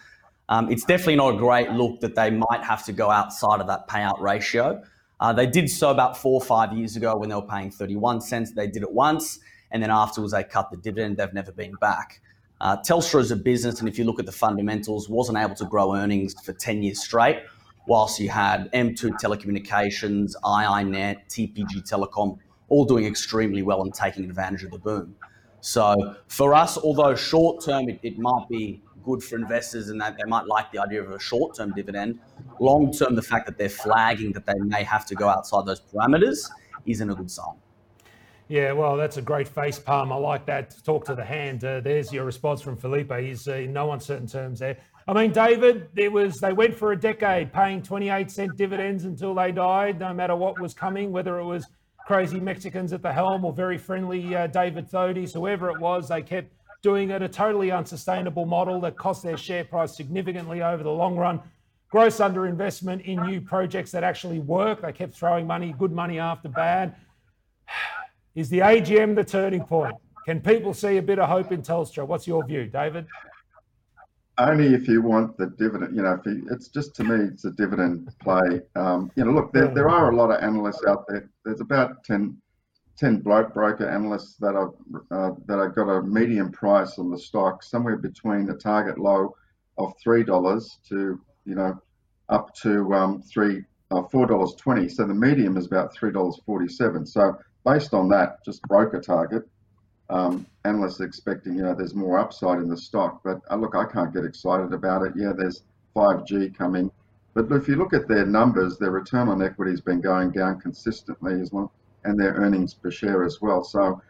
Um, 0.50 0.70
it's 0.70 0.84
definitely 0.84 1.16
not 1.16 1.36
a 1.36 1.38
great 1.38 1.72
look 1.72 2.02
that 2.02 2.16
they 2.16 2.30
might 2.30 2.64
have 2.64 2.86
to 2.86 2.94
go 2.94 3.10
outside 3.10 3.62
of 3.62 3.68
that 3.68 3.88
payout 3.88 4.20
ratio. 4.20 4.84
Uh, 5.20 5.34
they 5.34 5.48
did 5.48 5.70
so 5.70 5.90
about 5.90 6.18
four 6.18 6.40
or 6.40 6.46
five 6.46 6.74
years 6.74 6.96
ago 6.96 7.18
when 7.18 7.30
they 7.30 7.36
were 7.36 7.42
paying 7.42 7.72
31 7.72 8.22
cents. 8.22 8.52
They 8.52 8.68
did 8.68 8.84
it 8.84 8.92
once, 8.92 9.40
and 9.72 9.82
then 9.82 9.90
afterwards 9.90 10.34
they 10.34 10.44
cut 10.44 10.70
the 10.72 10.78
dividend. 10.78 11.18
They've 11.18 11.34
never 11.34 11.52
been 11.52 11.74
back. 11.82 12.22
Uh, 12.60 12.78
Telstra 12.78 13.22
as 13.22 13.32
a 13.32 13.36
business, 13.36 13.80
and 13.80 13.88
if 13.88 13.98
you 13.98 14.04
look 14.04 14.20
at 14.20 14.26
the 14.26 14.32
fundamentals, 14.32 15.10
wasn't 15.10 15.38
able 15.38 15.56
to 15.56 15.66
grow 15.66 15.96
earnings 15.96 16.36
for 16.44 16.54
10 16.54 16.84
years 16.84 17.04
straight, 17.04 17.38
whilst 17.88 18.20
you 18.20 18.30
had 18.30 18.72
M2 18.74 19.20
Telecommunications, 19.22 20.34
iiNet, 20.44 21.18
TPG 21.30 21.90
Telecom 21.90 22.38
all 22.70 22.86
doing 22.86 23.06
extremely 23.06 23.62
well 23.62 23.82
and 23.82 23.94
taking 23.94 24.24
advantage 24.26 24.64
of 24.64 24.72
the 24.72 24.80
boom. 24.80 25.16
So 25.62 26.16
for 26.28 26.54
us, 26.54 26.78
although 26.78 27.16
short 27.16 27.64
term 27.64 27.90
it, 27.90 28.00
it 28.04 28.18
might 28.18 28.48
be 28.50 28.82
good 29.04 29.24
for 29.24 29.38
investors 29.38 29.90
and 29.90 30.00
that 30.02 30.18
they 30.18 30.30
might 30.30 30.46
like 30.48 30.72
the 30.72 30.80
idea 30.80 31.02
of 31.02 31.12
a 31.12 31.20
short 31.20 31.56
term 31.56 31.74
dividend, 31.74 32.20
long 32.60 32.92
term, 32.92 33.16
the 33.16 33.22
fact 33.22 33.46
that 33.48 33.58
they're 33.58 33.70
flagging 33.70 34.32
that 34.34 34.46
they 34.46 34.60
may 34.60 34.84
have 34.84 35.06
to 35.08 35.16
go 35.16 35.28
outside 35.28 35.66
those 35.66 35.82
parameters 35.82 36.50
isn't 36.86 37.10
a 37.10 37.16
good 37.16 37.32
sign. 37.32 37.56
Yeah, 38.50 38.72
well, 38.72 38.96
that's 38.96 39.18
a 39.18 39.22
great 39.22 39.48
face 39.48 39.78
palm. 39.78 40.12
I 40.12 40.16
like 40.16 40.46
that. 40.46 40.74
Talk 40.86 41.04
to 41.06 41.16
the 41.16 41.26
hand. 41.26 41.66
Uh, 41.66 41.82
there's 41.82 42.14
your 42.14 42.24
response 42.24 42.62
from 42.62 42.78
Felipe. 42.78 43.12
He's 43.12 43.46
uh, 43.48 43.56
in 43.56 43.74
no 43.74 43.92
uncertain 43.92 44.28
terms 44.28 44.60
there. 44.60 44.78
I 45.06 45.14
mean, 45.14 45.32
David, 45.32 45.90
there 45.94 46.12
was 46.12 46.40
they 46.40 46.54
went 46.54 46.74
for 46.74 46.92
a 46.92 47.00
decade 47.00 47.52
paying 47.52 47.82
28 47.82 48.32
cent 48.32 48.56
dividends 48.58 49.04
until 49.06 49.34
they 49.34 49.52
died, 49.52 50.00
no 50.00 50.14
matter 50.14 50.36
what 50.36 50.60
was 50.60 50.74
coming, 50.74 51.12
whether 51.12 51.40
it 51.40 51.46
was 51.46 51.66
crazy 52.08 52.40
Mexicans 52.40 52.94
at 52.94 53.02
the 53.02 53.12
helm 53.12 53.44
or 53.44 53.52
very 53.52 53.78
friendly 53.78 54.34
uh, 54.34 54.48
David 54.48 54.90
Thodey's, 54.90 55.34
whoever 55.34 55.70
it 55.70 55.78
was, 55.78 56.08
they 56.08 56.22
kept 56.22 56.54
doing 56.82 57.10
it. 57.10 57.22
A 57.22 57.28
totally 57.28 57.70
unsustainable 57.70 58.46
model 58.46 58.80
that 58.80 58.96
cost 58.96 59.24
their 59.24 59.36
share 59.36 59.66
price 59.66 59.98
significantly 59.98 60.62
over 60.62 60.84
the 60.84 60.90
long 60.90 61.18
run. 61.18 61.42
Gross 61.90 62.18
underinvestment 62.20 63.04
in 63.04 63.22
new 63.24 63.42
projects 63.42 63.92
that 63.92 64.06
actually 64.06 64.40
work. 64.40 64.84
They 64.84 64.94
kept 64.94 65.16
throwing 65.16 65.46
money, 65.46 65.76
good 65.78 65.92
money 65.92 66.18
after 66.18 66.48
bad. 66.48 66.96
Is 68.36 68.48
the 68.48 68.60
AGM 68.60 69.14
the 69.14 69.26
turning 69.26 69.66
point? 69.66 69.96
Can 70.26 70.40
people 70.40 70.74
see 70.74 70.96
a 70.98 71.02
bit 71.02 71.20
of 71.20 71.28
hope 71.28 71.52
in 71.52 71.62
Telstra? 71.62 72.08
What's 72.08 72.26
your 72.26 72.46
view, 72.46 72.68
David? 72.68 73.06
Only 74.38 74.74
if 74.74 74.88
you 74.88 75.02
want 75.02 75.38
the 75.38 75.48
dividend. 75.48 75.96
You 75.96 76.04
know, 76.04 76.14
if 76.14 76.26
you, 76.26 76.48
it's 76.52 76.68
just 76.70 76.96
to 76.96 77.04
me, 77.04 77.26
it's 77.26 77.46
a 77.46 77.52
dividend 77.52 78.10
play. 78.22 78.62
Um, 78.76 79.12
you 79.16 79.26
know, 79.26 79.32
look, 79.32 79.52
there, 79.54 79.74
there 79.74 79.90
are 79.90 80.12
a 80.12 80.16
lot 80.16 80.32
of 80.32 80.44
analysts 80.44 80.84
out 80.88 81.06
there. 81.08 81.30
There's 81.44 81.62
about 81.62 82.04
10, 82.04 82.38
10 82.98 83.22
broker 83.22 83.90
analysts 83.90 84.36
that 84.38 84.56
have 84.56 84.74
uh, 85.12 85.36
that 85.46 85.60
have 85.60 85.76
got 85.76 85.90
a 85.90 86.02
medium 86.04 86.52
price 86.52 86.98
on 86.98 87.12
the 87.12 87.20
stock, 87.20 87.64
somewhere 87.64 87.98
between 87.98 88.50
a 88.50 88.56
target 88.56 88.98
low 88.98 89.36
of 89.78 89.94
three 90.02 90.24
dollars 90.24 90.80
to 90.90 91.20
you 91.46 91.56
know 91.56 91.80
up 92.30 92.54
to 92.56 92.92
um, 92.94 93.22
three 93.22 93.64
uh, 93.92 94.04
four 94.12 94.26
dollars 94.26 94.56
twenty. 94.56 94.90
So 94.90 95.06
the 95.06 95.14
medium 95.14 95.58
is 95.58 95.68
about 95.68 95.94
three 95.94 96.12
dollars 96.12 96.40
forty 96.46 96.68
seven. 96.68 97.06
So 97.06 97.38
based 97.66 97.94
on 97.94 98.10
that, 98.10 98.44
just 98.44 98.62
broker 98.64 99.00
target 99.00 99.44
um, 100.10 100.46
analysts 100.66 101.02
expecting, 101.02 101.56
you 101.56 101.64
know, 101.64 101.76
there's 101.76 101.96
more 101.96 102.20
upside 102.20 102.60
in 102.60 102.70
the 102.70 102.78
stock. 102.78 103.22
But 103.24 103.42
uh, 103.52 103.56
look, 103.56 103.76
I 103.76 103.86
can't 103.86 104.14
get 104.14 104.26
excited 104.26 104.74
about 104.74 105.04
it. 105.04 105.14
Yeah, 105.16 105.34
there's 105.36 105.64
5G 105.96 106.58
coming. 106.58 106.92
But 107.34 107.52
if 107.52 107.68
you 107.68 107.76
look 107.76 107.94
at 107.94 108.08
their 108.08 108.26
numbers, 108.26 108.78
their 108.78 108.92
return 108.92 109.28
on 109.28 109.44
equity 109.44 109.72
has 109.72 109.82
been 109.82 110.02
going 110.02 110.32
down 110.32 110.60
consistently 110.60 111.40
as 111.40 111.52
well, 111.52 111.72
and 112.04 112.20
their 112.20 112.34
earnings 112.34 112.74
per 112.74 112.90
share 112.90 113.24
as 113.24 113.42
well. 113.42 113.64
So 113.64 114.02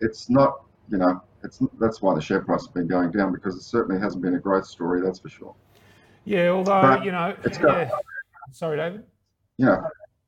it's 0.00 0.28
not, 0.28 0.64
you 0.90 0.98
know, 0.98 1.22
it's 1.42 1.62
that's 1.80 2.02
why 2.02 2.14
the 2.14 2.20
share 2.20 2.40
price 2.40 2.62
has 2.62 2.68
been 2.68 2.86
going 2.86 3.10
down 3.10 3.32
because 3.32 3.56
it 3.56 3.62
certainly 3.62 4.00
hasn't 4.00 4.22
been 4.22 4.34
a 4.34 4.38
growth 4.38 4.66
story, 4.66 5.00
that's 5.00 5.18
for 5.18 5.30
sure. 5.30 5.54
Yeah, 6.24 6.48
although, 6.48 6.82
but 6.82 7.04
you 7.04 7.12
know, 7.12 7.34
it's 7.44 7.56
got, 7.56 7.88
yeah. 7.88 7.90
sorry, 8.52 8.76
David. 8.76 9.04
You 9.56 9.66
know, 9.66 9.82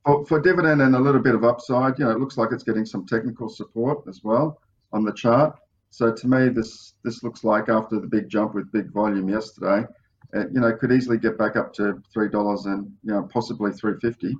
for, 0.05 0.25
for 0.25 0.41
dividend 0.41 0.81
and 0.81 0.95
a 0.95 0.99
little 0.99 1.21
bit 1.21 1.35
of 1.35 1.45
upside, 1.45 1.99
you 1.99 2.07
know, 2.07 2.11
it 2.11 2.21
looks 2.21 2.39
like 2.39 2.53
it's 2.53 2.62
getting 2.62 2.87
some 2.87 3.05
technical 3.07 3.51
support 3.51 4.07
as 4.09 4.23
well 4.25 4.61
on 4.92 5.05
the 5.05 5.12
chart. 5.12 5.57
So 5.90 6.12
to 6.12 6.29
me, 6.29 6.49
this 6.49 6.94
this 7.05 7.22
looks 7.22 7.44
like 7.44 7.68
after 7.68 8.01
the 8.01 8.07
big 8.07 8.29
jump 8.29 8.55
with 8.55 8.70
big 8.72 8.92
volume 8.92 9.29
yesterday, 9.29 9.87
it, 10.33 10.49
you 10.53 10.61
know, 10.61 10.72
could 10.77 10.92
easily 10.92 11.18
get 11.18 11.38
back 11.38 11.57
up 11.57 11.72
to 11.75 12.03
three 12.12 12.29
dollars 12.29 12.66
and 12.66 12.92
you 13.03 13.12
know 13.12 13.29
possibly 13.33 13.72
three 13.72 13.94
fifty, 14.01 14.35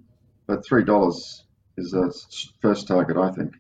but 0.46 0.64
three 0.66 0.85
dollars 0.85 1.44
is 1.78 1.94
a 1.94 2.11
first 2.61 2.88
target, 2.88 3.16
I 3.16 3.30
think. 3.30 3.54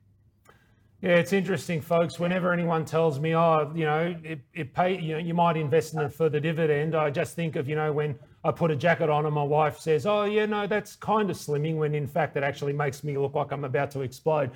Yeah, 1.02 1.16
it's 1.16 1.32
interesting, 1.32 1.82
folks. 1.82 2.18
Whenever 2.18 2.52
anyone 2.52 2.84
tells 2.84 3.20
me, 3.20 3.34
"Oh, 3.34 3.70
you 3.74 3.84
know, 3.84 4.16
it, 4.24 4.40
it 4.54 4.74
pay," 4.74 4.98
you 4.98 5.12
know, 5.14 5.18
you 5.18 5.34
might 5.34 5.56
invest 5.56 5.94
in 5.94 6.00
it 6.00 6.12
for 6.12 6.28
the 6.28 6.40
dividend. 6.40 6.94
I 6.94 7.10
just 7.10 7.36
think 7.36 7.54
of, 7.56 7.68
you 7.68 7.76
know, 7.76 7.92
when 7.92 8.18
I 8.46 8.52
put 8.52 8.70
a 8.70 8.76
jacket 8.76 9.10
on 9.10 9.26
and 9.26 9.34
my 9.34 9.42
wife 9.42 9.78
says, 9.78 10.06
"Oh, 10.06 10.24
yeah, 10.24 10.46
no, 10.46 10.66
that's 10.66 10.94
kind 10.96 11.28
of 11.30 11.36
slimming," 11.36 11.76
when 11.76 11.94
in 11.94 12.06
fact 12.06 12.36
it 12.36 12.44
actually 12.44 12.72
makes 12.72 13.02
me 13.02 13.18
look 13.18 13.34
like 13.34 13.50
I'm 13.50 13.64
about 13.64 13.90
to 13.92 14.02
explode. 14.02 14.50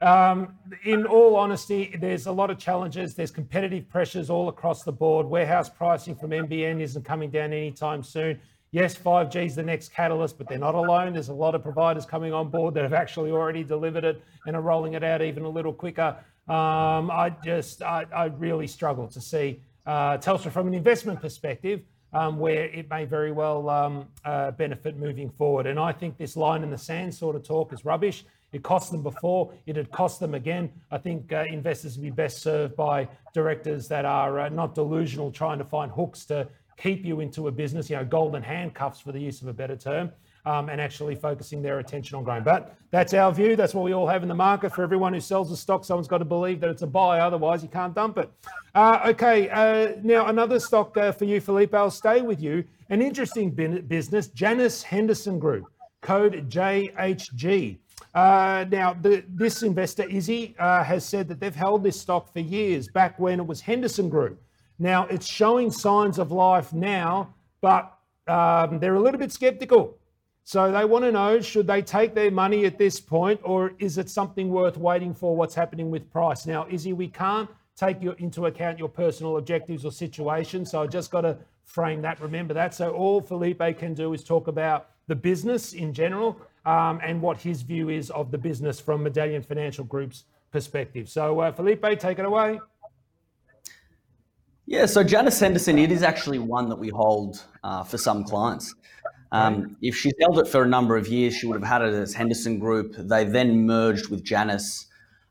Um, 0.00 0.54
in 0.84 1.06
all 1.06 1.36
honesty, 1.36 1.96
there's 2.00 2.26
a 2.26 2.32
lot 2.32 2.50
of 2.50 2.58
challenges. 2.58 3.14
There's 3.14 3.30
competitive 3.30 3.88
pressures 3.88 4.30
all 4.30 4.48
across 4.48 4.82
the 4.82 4.92
board. 4.92 5.26
Warehouse 5.26 5.68
pricing 5.68 6.14
from 6.14 6.30
NBN 6.30 6.80
isn't 6.80 7.04
coming 7.04 7.30
down 7.30 7.52
anytime 7.52 8.02
soon. 8.02 8.40
Yes, 8.72 8.96
5G 8.96 9.46
is 9.46 9.54
the 9.54 9.62
next 9.62 9.92
catalyst, 9.92 10.38
but 10.38 10.48
they're 10.48 10.58
not 10.58 10.74
alone. 10.74 11.12
There's 11.12 11.28
a 11.28 11.34
lot 11.34 11.54
of 11.54 11.62
providers 11.62 12.06
coming 12.06 12.32
on 12.32 12.48
board 12.48 12.74
that 12.74 12.84
have 12.84 12.94
actually 12.94 13.30
already 13.30 13.62
delivered 13.62 14.04
it 14.04 14.22
and 14.46 14.56
are 14.56 14.62
rolling 14.62 14.94
it 14.94 15.04
out 15.04 15.20
even 15.20 15.44
a 15.44 15.48
little 15.48 15.74
quicker. 15.74 16.16
Um, 16.48 17.10
I 17.10 17.34
just, 17.44 17.82
I, 17.82 18.06
I, 18.14 18.24
really 18.24 18.66
struggle 18.66 19.06
to 19.08 19.20
see 19.20 19.60
uh, 19.86 20.18
Telstra 20.18 20.50
from 20.50 20.66
an 20.66 20.74
investment 20.74 21.20
perspective, 21.20 21.82
um, 22.12 22.38
where 22.38 22.64
it 22.66 22.90
may 22.90 23.04
very 23.04 23.32
well 23.32 23.68
um, 23.68 24.06
uh, 24.24 24.50
benefit 24.52 24.96
moving 24.96 25.30
forward. 25.30 25.66
And 25.66 25.78
I 25.78 25.92
think 25.92 26.18
this 26.18 26.36
line 26.36 26.62
in 26.62 26.70
the 26.70 26.78
sand 26.78 27.14
sort 27.14 27.36
of 27.36 27.42
talk 27.42 27.72
is 27.72 27.84
rubbish. 27.84 28.24
It 28.52 28.62
cost 28.62 28.92
them 28.92 29.02
before, 29.02 29.54
it 29.64 29.76
had 29.76 29.90
cost 29.90 30.20
them 30.20 30.34
again. 30.34 30.70
I 30.90 30.98
think 30.98 31.32
uh, 31.32 31.44
investors 31.48 31.96
would 31.96 32.02
be 32.02 32.10
best 32.10 32.42
served 32.42 32.76
by 32.76 33.08
directors 33.32 33.88
that 33.88 34.04
are 34.04 34.40
uh, 34.40 34.48
not 34.50 34.74
delusional, 34.74 35.32
trying 35.32 35.58
to 35.58 35.64
find 35.64 35.90
hooks 35.90 36.26
to 36.26 36.48
keep 36.76 37.04
you 37.04 37.20
into 37.20 37.48
a 37.48 37.50
business, 37.50 37.88
you 37.88 37.96
know, 37.96 38.04
golden 38.04 38.42
handcuffs 38.42 39.00
for 39.00 39.12
the 39.12 39.20
use 39.20 39.40
of 39.40 39.48
a 39.48 39.54
better 39.54 39.76
term 39.76 40.12
um, 40.44 40.68
and 40.68 40.80
actually 40.80 41.14
focusing 41.14 41.62
their 41.62 41.78
attention 41.78 42.16
on 42.16 42.24
growing. 42.24 42.42
But 42.42 42.74
that's 42.90 43.14
our 43.14 43.32
view. 43.32 43.56
That's 43.56 43.74
what 43.74 43.84
we 43.84 43.94
all 43.94 44.06
have 44.06 44.22
in 44.22 44.28
the 44.28 44.34
market. 44.34 44.74
For 44.74 44.82
everyone 44.82 45.12
who 45.12 45.20
sells 45.20 45.50
a 45.52 45.56
stock, 45.56 45.84
someone's 45.84 46.08
got 46.08 46.18
to 46.18 46.24
believe 46.24 46.60
that 46.60 46.70
it's 46.70 46.82
a 46.82 46.86
buy. 46.86 47.20
Otherwise, 47.20 47.62
you 47.62 47.68
can't 47.68 47.94
dump 47.94 48.18
it. 48.18 48.30
Uh, 48.74 49.00
okay, 49.06 49.48
uh, 49.50 49.96
now 50.02 50.26
another 50.26 50.58
stock 50.58 50.96
uh, 50.96 51.12
for 51.12 51.24
you, 51.24 51.40
Felipe. 51.40 51.74
I'll 51.74 51.90
stay 51.90 52.22
with 52.22 52.40
you. 52.40 52.64
An 52.90 53.00
interesting 53.00 53.50
business, 53.50 54.28
Janus 54.28 54.82
Henderson 54.82 55.38
Group, 55.38 55.66
code 56.00 56.50
JHG. 56.50 57.78
Uh, 58.14 58.66
now, 58.70 58.92
the, 58.92 59.24
this 59.28 59.62
investor, 59.62 60.02
Izzy, 60.02 60.54
uh, 60.58 60.84
has 60.84 61.04
said 61.04 61.28
that 61.28 61.40
they've 61.40 61.54
held 61.54 61.82
this 61.82 61.98
stock 61.98 62.30
for 62.30 62.40
years, 62.40 62.88
back 62.88 63.18
when 63.18 63.40
it 63.40 63.46
was 63.46 63.60
Henderson 63.60 64.10
Group. 64.10 64.42
Now, 64.78 65.06
it's 65.06 65.26
showing 65.26 65.70
signs 65.70 66.18
of 66.18 66.32
life 66.32 66.72
now, 66.72 67.32
but 67.60 67.96
um, 68.26 68.78
they're 68.78 68.96
a 68.96 69.00
little 69.00 69.18
bit 69.18 69.32
skeptical. 69.32 69.96
So 70.44 70.72
they 70.72 70.84
want 70.84 71.04
to 71.04 71.12
know 71.12 71.40
should 71.40 71.66
they 71.66 71.82
take 71.82 72.14
their 72.14 72.30
money 72.30 72.64
at 72.64 72.78
this 72.78 73.00
point, 73.00 73.40
or 73.44 73.72
is 73.78 73.98
it 73.98 74.10
something 74.10 74.50
worth 74.50 74.76
waiting 74.76 75.14
for 75.14 75.36
what's 75.36 75.54
happening 75.54 75.90
with 75.90 76.10
price? 76.10 76.46
Now, 76.46 76.66
Izzy, 76.68 76.92
we 76.92 77.08
can't 77.08 77.48
take 77.76 78.02
your, 78.02 78.14
into 78.14 78.46
account 78.46 78.78
your 78.78 78.88
personal 78.88 79.36
objectives 79.36 79.84
or 79.84 79.92
situation. 79.92 80.66
So 80.66 80.82
I 80.82 80.86
just 80.86 81.10
got 81.10 81.22
to 81.22 81.38
frame 81.64 82.02
that. 82.02 82.20
Remember 82.20 82.54
that. 82.54 82.74
So 82.74 82.90
all 82.90 83.20
Felipe 83.20 83.78
can 83.78 83.94
do 83.94 84.12
is 84.12 84.24
talk 84.24 84.48
about 84.48 84.90
the 85.06 85.14
business 85.14 85.72
in 85.72 85.92
general 85.92 86.38
um, 86.66 87.00
and 87.02 87.20
what 87.20 87.40
his 87.40 87.62
view 87.62 87.88
is 87.88 88.10
of 88.10 88.30
the 88.30 88.38
business 88.38 88.80
from 88.80 89.02
Medallion 89.02 89.42
Financial 89.42 89.84
Group's 89.84 90.24
perspective. 90.50 91.08
So 91.08 91.40
uh, 91.40 91.52
Felipe, 91.52 91.84
take 91.98 92.18
it 92.18 92.24
away. 92.24 92.60
Yeah, 94.66 94.86
so 94.86 95.02
Janus 95.02 95.40
Henderson, 95.40 95.78
it 95.78 95.90
is 95.90 96.02
actually 96.02 96.38
one 96.38 96.68
that 96.68 96.76
we 96.76 96.88
hold 96.88 97.42
uh, 97.64 97.82
for 97.82 97.98
some 97.98 98.22
clients. 98.22 98.74
Um, 99.32 99.78
if 99.80 99.96
she's 99.96 100.12
held 100.20 100.38
it 100.38 100.46
for 100.46 100.62
a 100.62 100.68
number 100.68 100.94
of 100.94 101.08
years, 101.08 101.34
she 101.34 101.46
would 101.46 101.58
have 101.58 101.68
had 101.68 101.80
it 101.80 101.94
as 101.94 102.12
Henderson 102.12 102.58
Group. 102.58 102.94
They 102.98 103.24
then 103.24 103.66
merged 103.66 104.08
with 104.10 104.22
Janus, 104.22 104.86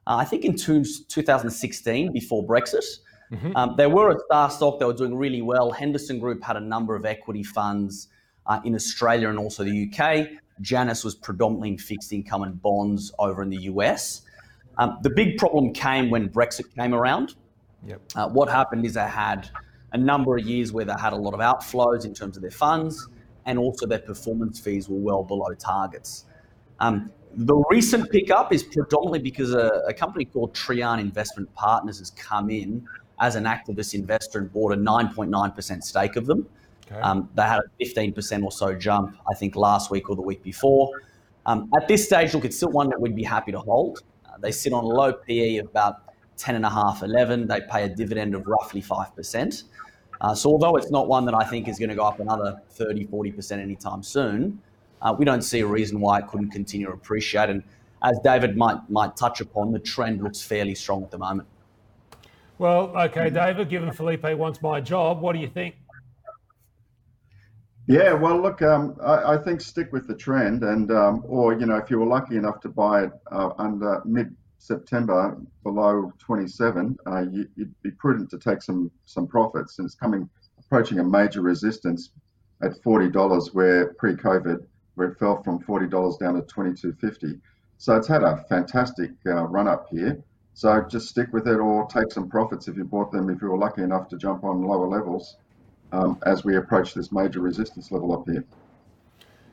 uh, 0.08 0.16
I 0.16 0.26
think 0.26 0.44
in 0.44 0.56
two, 0.56 0.84
2016 0.84 2.12
before 2.12 2.44
Brexit. 2.44 2.84
Mm-hmm. 3.32 3.56
Um, 3.56 3.76
they 3.78 3.86
were 3.86 4.10
a 4.10 4.20
star 4.26 4.50
stock. 4.50 4.80
They 4.80 4.86
were 4.86 4.94
doing 4.94 5.16
really 5.16 5.44
well. 5.44 5.72
Henderson 5.72 6.20
Group 6.20 6.44
had 6.44 6.58
a 6.58 6.60
number 6.60 6.96
of 6.96 7.06
equity 7.06 7.44
funds 7.44 8.08
uh, 8.48 8.60
in 8.66 8.74
Australia 8.74 9.30
and 9.30 9.38
also 9.38 9.64
the 9.64 9.88
UK. 9.88 10.30
Janus 10.62 11.04
was 11.04 11.14
predominantly 11.14 11.70
in 11.70 11.78
fixed 11.78 12.12
income 12.12 12.42
and 12.42 12.60
bonds 12.60 13.14
over 13.20 13.44
in 13.44 13.50
the 13.50 13.64
US. 13.64 14.24
Um, 14.80 14.98
the 15.04 15.12
big 15.12 15.38
problem 15.38 15.74
came 15.74 16.10
when 16.10 16.28
Brexit 16.28 16.74
came 16.76 16.96
around. 16.96 17.36
Yep. 17.86 18.02
Uh, 18.16 18.30
what 18.30 18.50
happened 18.50 18.84
is 18.86 18.96
they 18.96 19.02
had 19.02 19.50
a 19.94 19.98
number 19.98 20.38
of 20.38 20.46
years 20.46 20.72
where 20.72 20.86
they 20.86 20.94
had 21.00 21.14
a 21.14 21.18
lot 21.18 21.36
of 21.36 21.40
outflows 21.40 22.04
in 22.04 22.16
terms 22.16 22.36
of 22.36 22.42
their 22.42 22.52
funds 22.52 23.08
and 23.46 23.58
also 23.58 23.86
their 23.86 24.00
performance 24.00 24.60
fees 24.60 24.90
were 24.90 24.98
well 24.98 25.24
below 25.24 25.54
targets. 25.54 26.26
Um, 26.80 27.12
the 27.34 27.56
recent 27.70 28.12
pickup 28.12 28.52
is 28.52 28.64
predominantly 28.64 29.20
because 29.20 29.54
a, 29.54 29.84
a, 29.88 29.94
company 29.94 30.26
called 30.26 30.54
Trian 30.54 31.00
Investment 31.00 31.54
Partners 31.54 32.00
has 32.00 32.10
come 32.12 32.50
in 32.50 32.86
as 33.22 33.36
an 33.36 33.46
activist 33.46 33.94
investor 33.94 34.40
and 34.40 34.52
bought 34.52 34.74
a 34.74 34.76
9.9% 34.76 35.84
stake 35.84 36.16
of 36.16 36.26
them. 36.26 36.46
Okay. 36.92 37.00
Um, 37.00 37.30
they 37.36 37.44
had 37.44 37.60
a 37.60 37.84
15% 37.84 38.44
or 38.44 38.52
so 38.52 38.74
jump, 38.74 39.16
I 39.30 39.36
think, 39.36 39.56
last 39.56 39.92
week 39.92 40.10
or 40.10 40.16
the 40.16 40.22
week 40.22 40.44
before. 40.44 40.92
Um, 41.46 41.70
at 41.80 41.88
this 41.88 42.04
stage, 42.04 42.34
look, 42.34 42.46
it's 42.46 42.58
still 42.58 42.72
one 42.72 42.90
that 42.90 43.00
we'd 43.00 43.16
be 43.16 43.24
happy 43.24 43.52
to 43.52 43.60
hold. 43.60 44.04
Uh, 44.26 44.38
they 44.40 44.52
sit 44.52 44.74
on 44.74 44.84
a 44.84 44.88
low 44.88 45.14
PE 45.14 45.58
of 45.58 45.68
about 45.68 46.02
10.5, 46.38 47.04
11. 47.04 47.48
They 47.48 47.62
pay 47.62 47.84
a 47.84 47.90
dividend 47.90 48.36
of 48.36 48.46
roughly 48.48 48.82
5%. 48.82 49.64
Uh, 50.22 50.36
so 50.36 50.52
although 50.52 50.76
it's 50.76 50.92
not 50.92 51.08
one 51.08 51.26
that 51.26 51.34
I 51.34 51.44
think 51.44 51.68
is 51.68 51.80
going 51.80 51.90
to 51.90 51.96
go 51.96 52.06
up 52.06 52.20
another 52.20 52.62
30, 52.70 53.08
40% 53.08 53.60
anytime 53.60 54.04
soon, 54.04 54.62
uh, 55.02 55.16
we 55.18 55.26
don't 55.26 55.42
see 55.42 55.62
a 55.62 55.66
reason 55.66 56.00
why 56.00 56.20
it 56.20 56.28
couldn't 56.28 56.52
continue 56.52 56.86
to 56.86 56.94
appreciate. 56.94 57.50
And 57.50 57.64
as 58.04 58.20
David 58.24 58.56
might 58.56 58.88
might 58.90 59.18
touch 59.18 59.42
upon, 59.42 59.72
the 59.72 59.80
trend 59.80 60.22
looks 60.24 60.42
fairly 60.42 60.76
strong 60.76 61.04
at 61.04 61.10
the 61.10 61.18
moment. 61.18 61.48
Well, 62.60 62.96
okay, 62.96 63.32
David, 63.32 63.70
given 63.70 63.92
Felipe 63.92 64.24
wants 64.38 64.62
my 64.62 64.80
job, 64.80 65.22
what 65.22 65.34
do 65.34 65.40
you 65.40 65.48
think? 65.48 65.76
Yeah, 67.88 68.14
well, 68.14 68.40
look, 68.40 68.62
um, 68.62 68.96
I, 69.02 69.34
I, 69.34 69.38
think 69.38 69.60
stick 69.60 69.92
with 69.92 70.08
the 70.08 70.14
trend, 70.14 70.64
and 70.64 70.92
um, 70.92 71.24
or 71.28 71.60
you 71.60 71.66
know, 71.66 71.78
if 71.78 71.90
you 71.90 71.98
were 71.98 72.06
lucky 72.06 72.36
enough 72.38 72.60
to 72.62 72.70
buy 72.70 73.06
it 73.06 73.12
uh, 73.32 73.50
under 73.58 74.04
mid 74.06 74.36
September 74.62 75.42
below 75.64 76.14
27, 76.20 76.96
uh, 77.08 77.22
you, 77.32 77.48
would 77.58 77.82
be 77.82 77.90
prudent 77.92 78.30
to 78.30 78.38
take 78.38 78.62
some 78.62 78.92
some 79.06 79.26
profits. 79.26 79.80
And 79.80 79.88
it's 79.88 79.96
coming 79.96 80.30
approaching 80.60 81.00
a 81.00 81.04
major 81.04 81.42
resistance 81.42 82.12
at 82.62 82.80
$40, 82.84 83.56
where 83.56 83.94
pre-COVID, 83.96 84.64
where 84.94 85.08
it 85.08 85.18
fell 85.18 85.42
from 85.42 85.60
$40 85.60 86.20
down 86.20 86.36
to 86.36 86.42
22.50. 86.42 87.42
So 87.80 87.96
it's 87.96 88.08
had 88.08 88.22
a 88.22 88.46
fantastic 88.50 89.10
uh, 89.26 89.46
run 89.46 89.68
up 89.68 89.88
here. 89.90 90.24
So 90.54 90.86
just 90.88 91.10
stick 91.10 91.34
with 91.34 91.48
it 91.48 91.58
or 91.58 91.88
take 91.88 92.12
some 92.12 92.30
profits 92.30 92.68
if 92.68 92.78
you 92.78 92.84
bought 92.84 93.12
them 93.12 93.32
if 93.32 93.42
you 93.42 93.50
were 93.50 93.58
lucky 93.58 93.82
enough 93.82 94.10
to 94.10 94.18
jump 94.18 94.44
on 94.44 94.62
lower 94.62 94.88
levels 94.88 95.38
um, 95.92 96.20
as 96.28 96.44
we 96.44 96.58
approach 96.58 96.94
this 96.94 97.12
major 97.12 97.40
resistance 97.40 97.92
level 97.92 98.14
up 98.14 98.30
here. 98.30 98.46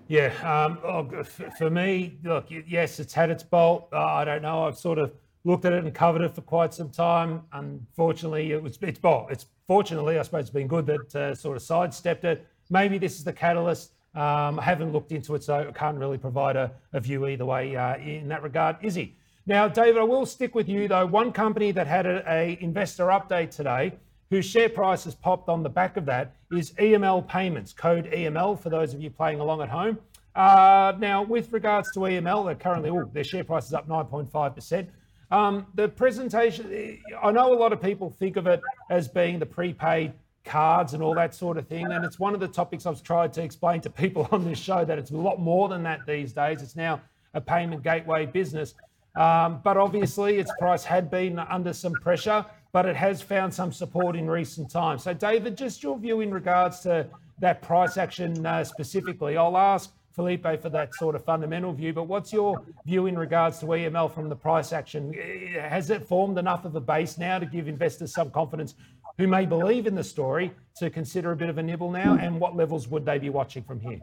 Yeah, 0.08 0.32
um, 0.42 0.78
oh, 0.82 1.22
for 1.58 1.68
me, 1.68 2.18
look, 2.24 2.46
yes, 2.48 2.98
it's 2.98 3.12
had 3.12 3.28
its 3.28 3.42
bolt. 3.42 3.88
Uh, 3.92 4.02
I 4.02 4.24
don't 4.24 4.40
know. 4.40 4.64
I've 4.64 4.78
sort 4.78 4.98
of 4.98 5.12
looked 5.44 5.66
at 5.66 5.74
it 5.74 5.84
and 5.84 5.94
covered 5.94 6.22
it 6.22 6.34
for 6.34 6.40
quite 6.40 6.72
some 6.72 6.88
time. 6.88 7.42
Unfortunately, 7.52 8.52
it 8.52 8.62
was 8.62 8.78
it's 8.80 8.98
bolt. 8.98 9.30
It's 9.30 9.44
fortunately, 9.66 10.18
I 10.18 10.22
suppose, 10.22 10.42
it's 10.42 10.50
been 10.50 10.66
good 10.66 10.86
that 10.86 11.14
uh, 11.14 11.34
sort 11.34 11.56
of 11.58 11.62
sidestepped 11.62 12.24
it. 12.24 12.46
Maybe 12.70 12.96
this 12.96 13.18
is 13.18 13.24
the 13.24 13.34
catalyst. 13.34 13.92
Um, 14.14 14.58
I 14.58 14.62
haven't 14.62 14.92
looked 14.92 15.12
into 15.12 15.34
it, 15.34 15.44
so 15.44 15.68
I 15.68 15.72
can't 15.72 15.98
really 15.98 16.18
provide 16.18 16.56
a, 16.56 16.72
a 16.94 17.00
view 17.00 17.26
either 17.28 17.44
way 17.44 17.76
uh, 17.76 17.98
in 17.98 18.28
that 18.28 18.42
regard. 18.42 18.76
Izzy, 18.80 19.14
now, 19.44 19.68
David, 19.68 19.98
I 20.00 20.04
will 20.04 20.26
stick 20.26 20.54
with 20.54 20.68
you 20.68 20.88
though. 20.88 21.06
One 21.06 21.32
company 21.32 21.70
that 21.72 21.86
had 21.86 22.06
a, 22.06 22.22
a 22.26 22.58
investor 22.60 23.06
update 23.06 23.50
today 23.50 23.92
whose 24.30 24.44
share 24.44 24.68
price 24.68 25.04
has 25.04 25.14
popped 25.14 25.48
on 25.48 25.62
the 25.62 25.68
back 25.68 25.96
of 25.96 26.04
that 26.06 26.34
is 26.52 26.72
EML 26.72 27.26
Payments, 27.28 27.72
code 27.72 28.10
EML 28.12 28.60
for 28.60 28.68
those 28.68 28.94
of 28.94 29.00
you 29.00 29.10
playing 29.10 29.40
along 29.40 29.62
at 29.62 29.68
home. 29.68 29.98
Uh, 30.34 30.92
now, 30.98 31.22
with 31.22 31.52
regards 31.52 31.90
to 31.92 32.00
EML, 32.00 32.46
they're 32.46 32.54
currently, 32.54 32.90
oh, 32.90 33.10
their 33.12 33.24
share 33.24 33.44
price 33.44 33.66
is 33.66 33.74
up 33.74 33.88
9.5%. 33.88 34.86
Um, 35.30 35.66
the 35.74 35.88
presentation, 35.88 36.98
I 37.22 37.32
know 37.32 37.52
a 37.52 37.58
lot 37.58 37.72
of 37.72 37.82
people 37.82 38.10
think 38.10 38.36
of 38.36 38.46
it 38.46 38.60
as 38.90 39.08
being 39.08 39.38
the 39.38 39.46
prepaid 39.46 40.12
cards 40.44 40.94
and 40.94 41.02
all 41.02 41.14
that 41.14 41.34
sort 41.34 41.58
of 41.58 41.66
thing. 41.66 41.90
And 41.90 42.04
it's 42.04 42.18
one 42.18 42.34
of 42.34 42.40
the 42.40 42.48
topics 42.48 42.86
I've 42.86 43.02
tried 43.02 43.32
to 43.34 43.42
explain 43.42 43.80
to 43.82 43.90
people 43.90 44.28
on 44.32 44.44
this 44.44 44.58
show 44.58 44.84
that 44.84 44.98
it's 44.98 45.10
a 45.10 45.16
lot 45.16 45.40
more 45.40 45.68
than 45.68 45.82
that 45.84 46.06
these 46.06 46.32
days. 46.32 46.62
It's 46.62 46.76
now 46.76 47.00
a 47.34 47.40
payment 47.40 47.82
gateway 47.82 48.26
business. 48.26 48.74
Um, 49.16 49.60
but 49.64 49.76
obviously, 49.76 50.38
its 50.38 50.52
price 50.58 50.84
had 50.84 51.10
been 51.10 51.38
under 51.38 51.72
some 51.72 51.92
pressure 51.94 52.44
but 52.72 52.86
it 52.86 52.96
has 52.96 53.22
found 53.22 53.52
some 53.52 53.72
support 53.72 54.16
in 54.16 54.28
recent 54.28 54.70
times. 54.70 55.04
So, 55.04 55.14
David, 55.14 55.56
just 55.56 55.82
your 55.82 55.98
view 55.98 56.20
in 56.20 56.32
regards 56.32 56.80
to 56.80 57.06
that 57.40 57.62
price 57.62 57.96
action 57.96 58.44
uh, 58.44 58.64
specifically. 58.64 59.36
I'll 59.36 59.56
ask 59.56 59.92
Felipe 60.12 60.60
for 60.60 60.68
that 60.70 60.94
sort 60.94 61.14
of 61.14 61.24
fundamental 61.24 61.72
view, 61.72 61.92
but 61.92 62.04
what's 62.04 62.32
your 62.32 62.60
view 62.84 63.06
in 63.06 63.16
regards 63.16 63.60
to 63.60 63.66
EML 63.66 64.12
from 64.12 64.28
the 64.28 64.36
price 64.36 64.72
action? 64.72 65.12
Has 65.60 65.90
it 65.90 66.06
formed 66.06 66.38
enough 66.38 66.64
of 66.64 66.74
a 66.74 66.80
base 66.80 67.18
now 67.18 67.38
to 67.38 67.46
give 67.46 67.68
investors 67.68 68.12
some 68.12 68.30
confidence 68.30 68.74
who 69.16 69.28
may 69.28 69.46
believe 69.46 69.86
in 69.86 69.94
the 69.94 70.02
story 70.02 70.52
to 70.76 70.90
consider 70.90 71.32
a 71.32 71.36
bit 71.36 71.48
of 71.48 71.58
a 71.58 71.62
nibble 71.62 71.90
now? 71.90 72.18
And 72.20 72.40
what 72.40 72.56
levels 72.56 72.88
would 72.88 73.04
they 73.04 73.18
be 73.18 73.30
watching 73.30 73.62
from 73.62 73.78
here? 73.80 74.00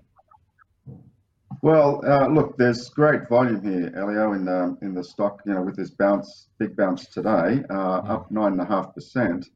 Well, 1.61 2.01
uh, 2.05 2.27
look, 2.27 2.57
there's 2.57 2.89
great 2.89 3.27
volume 3.27 3.61
here, 3.63 3.91
Elio, 3.95 4.33
in 4.33 4.45
the 4.45 4.77
in 4.81 4.93
the 4.93 5.03
stock. 5.03 5.41
You 5.45 5.53
know, 5.53 5.61
with 5.61 5.75
this 5.75 5.91
bounce, 5.91 6.47
big 6.59 6.75
bounce 6.75 7.07
today, 7.07 7.63
uh, 7.69 7.97
up 7.97 8.31
nine 8.31 8.53
and 8.53 8.61
a 8.61 8.65
half 8.65 8.93
percent, 8.93 9.47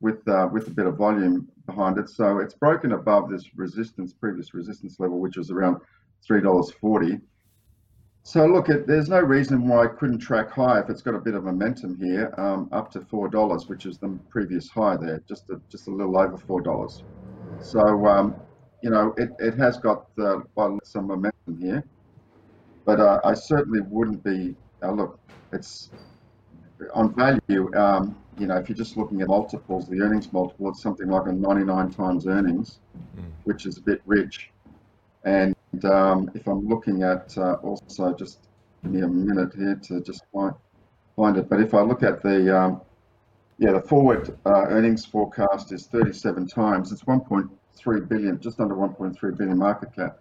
with 0.00 0.26
uh, 0.28 0.48
with 0.52 0.68
a 0.68 0.70
bit 0.70 0.86
of 0.86 0.96
volume 0.96 1.48
behind 1.66 1.98
it. 1.98 2.08
So 2.08 2.38
it's 2.38 2.54
broken 2.54 2.92
above 2.92 3.30
this 3.30 3.44
resistance, 3.56 4.12
previous 4.12 4.54
resistance 4.54 4.98
level, 4.98 5.20
which 5.20 5.36
was 5.36 5.50
around 5.50 5.78
three 6.26 6.40
dollars 6.40 6.72
forty. 6.80 7.20
So 8.24 8.46
look, 8.46 8.68
it, 8.68 8.86
there's 8.86 9.08
no 9.08 9.20
reason 9.20 9.66
why 9.66 9.84
I 9.84 9.88
couldn't 9.88 10.20
track 10.20 10.50
high 10.50 10.80
if 10.80 10.88
it's 10.90 11.02
got 11.02 11.14
a 11.14 11.20
bit 11.20 11.34
of 11.34 11.44
momentum 11.44 11.96
here, 11.98 12.32
um, 12.38 12.68
up 12.72 12.90
to 12.92 13.00
four 13.00 13.28
dollars, 13.28 13.68
which 13.68 13.84
is 13.84 13.98
the 13.98 14.18
previous 14.30 14.68
high 14.68 14.96
there, 14.96 15.20
just 15.28 15.50
a, 15.50 15.60
just 15.70 15.88
a 15.88 15.90
little 15.90 16.16
over 16.18 16.36
four 16.36 16.60
dollars. 16.60 17.02
So 17.58 18.06
um, 18.06 18.36
you 18.82 18.90
know, 18.90 19.14
it, 19.16 19.30
it 19.38 19.56
has 19.56 19.78
got 19.78 20.06
uh, 20.18 20.40
some 20.82 21.06
momentum 21.06 21.58
here, 21.60 21.84
but 22.84 23.00
uh, 23.00 23.20
I 23.24 23.34
certainly 23.34 23.80
wouldn't 23.80 24.22
be. 24.22 24.56
Uh, 24.82 24.92
look, 24.92 25.18
it's 25.52 25.90
on 26.92 27.14
value. 27.14 27.72
Um, 27.74 28.16
you 28.38 28.46
know, 28.46 28.56
if 28.56 28.68
you're 28.68 28.76
just 28.76 28.96
looking 28.96 29.20
at 29.22 29.28
multiples, 29.28 29.88
the 29.88 30.00
earnings 30.00 30.32
multiple, 30.32 30.68
it's 30.70 30.82
something 30.82 31.08
like 31.08 31.26
a 31.26 31.32
99 31.32 31.90
times 31.90 32.26
earnings, 32.26 32.80
mm. 33.16 33.22
which 33.44 33.66
is 33.66 33.78
a 33.78 33.82
bit 33.82 34.02
rich. 34.06 34.50
And 35.24 35.54
um, 35.84 36.30
if 36.34 36.48
I'm 36.48 36.66
looking 36.66 37.02
at 37.02 37.36
uh, 37.38 37.54
also 37.62 38.14
just 38.14 38.48
give 38.82 38.92
me 38.92 39.02
a 39.02 39.08
minute 39.08 39.54
here 39.54 39.76
to 39.84 40.00
just 40.00 40.22
find, 40.32 40.54
find 41.14 41.36
it. 41.36 41.48
But 41.48 41.60
if 41.60 41.74
I 41.74 41.82
look 41.82 42.02
at 42.02 42.22
the 42.22 42.58
um, 42.58 42.80
yeah, 43.58 43.72
the 43.72 43.80
forward 43.80 44.36
uh, 44.44 44.64
earnings 44.68 45.04
forecast 45.04 45.70
is 45.70 45.86
37 45.86 46.48
times. 46.48 46.90
It's 46.90 47.06
1.3 47.80 48.08
billion, 48.08 48.40
just 48.40 48.60
under 48.60 48.74
1.3 48.74 49.36
billion 49.36 49.58
market 49.58 49.94
cap. 49.94 50.18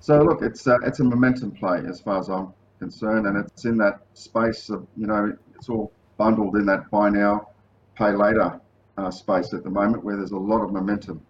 So 0.00 0.20
look, 0.22 0.42
it's 0.42 0.66
uh, 0.66 0.78
it's 0.84 1.00
a 1.00 1.04
momentum 1.04 1.52
play 1.52 1.82
as 1.88 2.00
far 2.00 2.18
as 2.18 2.28
I'm 2.28 2.52
concerned, 2.78 3.26
and 3.26 3.36
it's 3.36 3.64
in 3.64 3.76
that 3.78 4.00
space 4.14 4.68
of 4.68 4.86
you 4.96 5.06
know 5.06 5.36
it's 5.54 5.68
all 5.68 5.92
bundled 6.16 6.56
in 6.56 6.66
that 6.66 6.90
buy 6.90 7.08
now, 7.08 7.48
pay 7.96 8.12
later 8.12 8.60
uh, 8.98 9.10
space 9.10 9.54
at 9.54 9.62
the 9.62 9.70
moment, 9.70 10.04
where 10.04 10.16
there's 10.16 10.32
a 10.32 10.36
lot 10.36 10.62
of 10.62 10.72
momentum. 10.72 11.24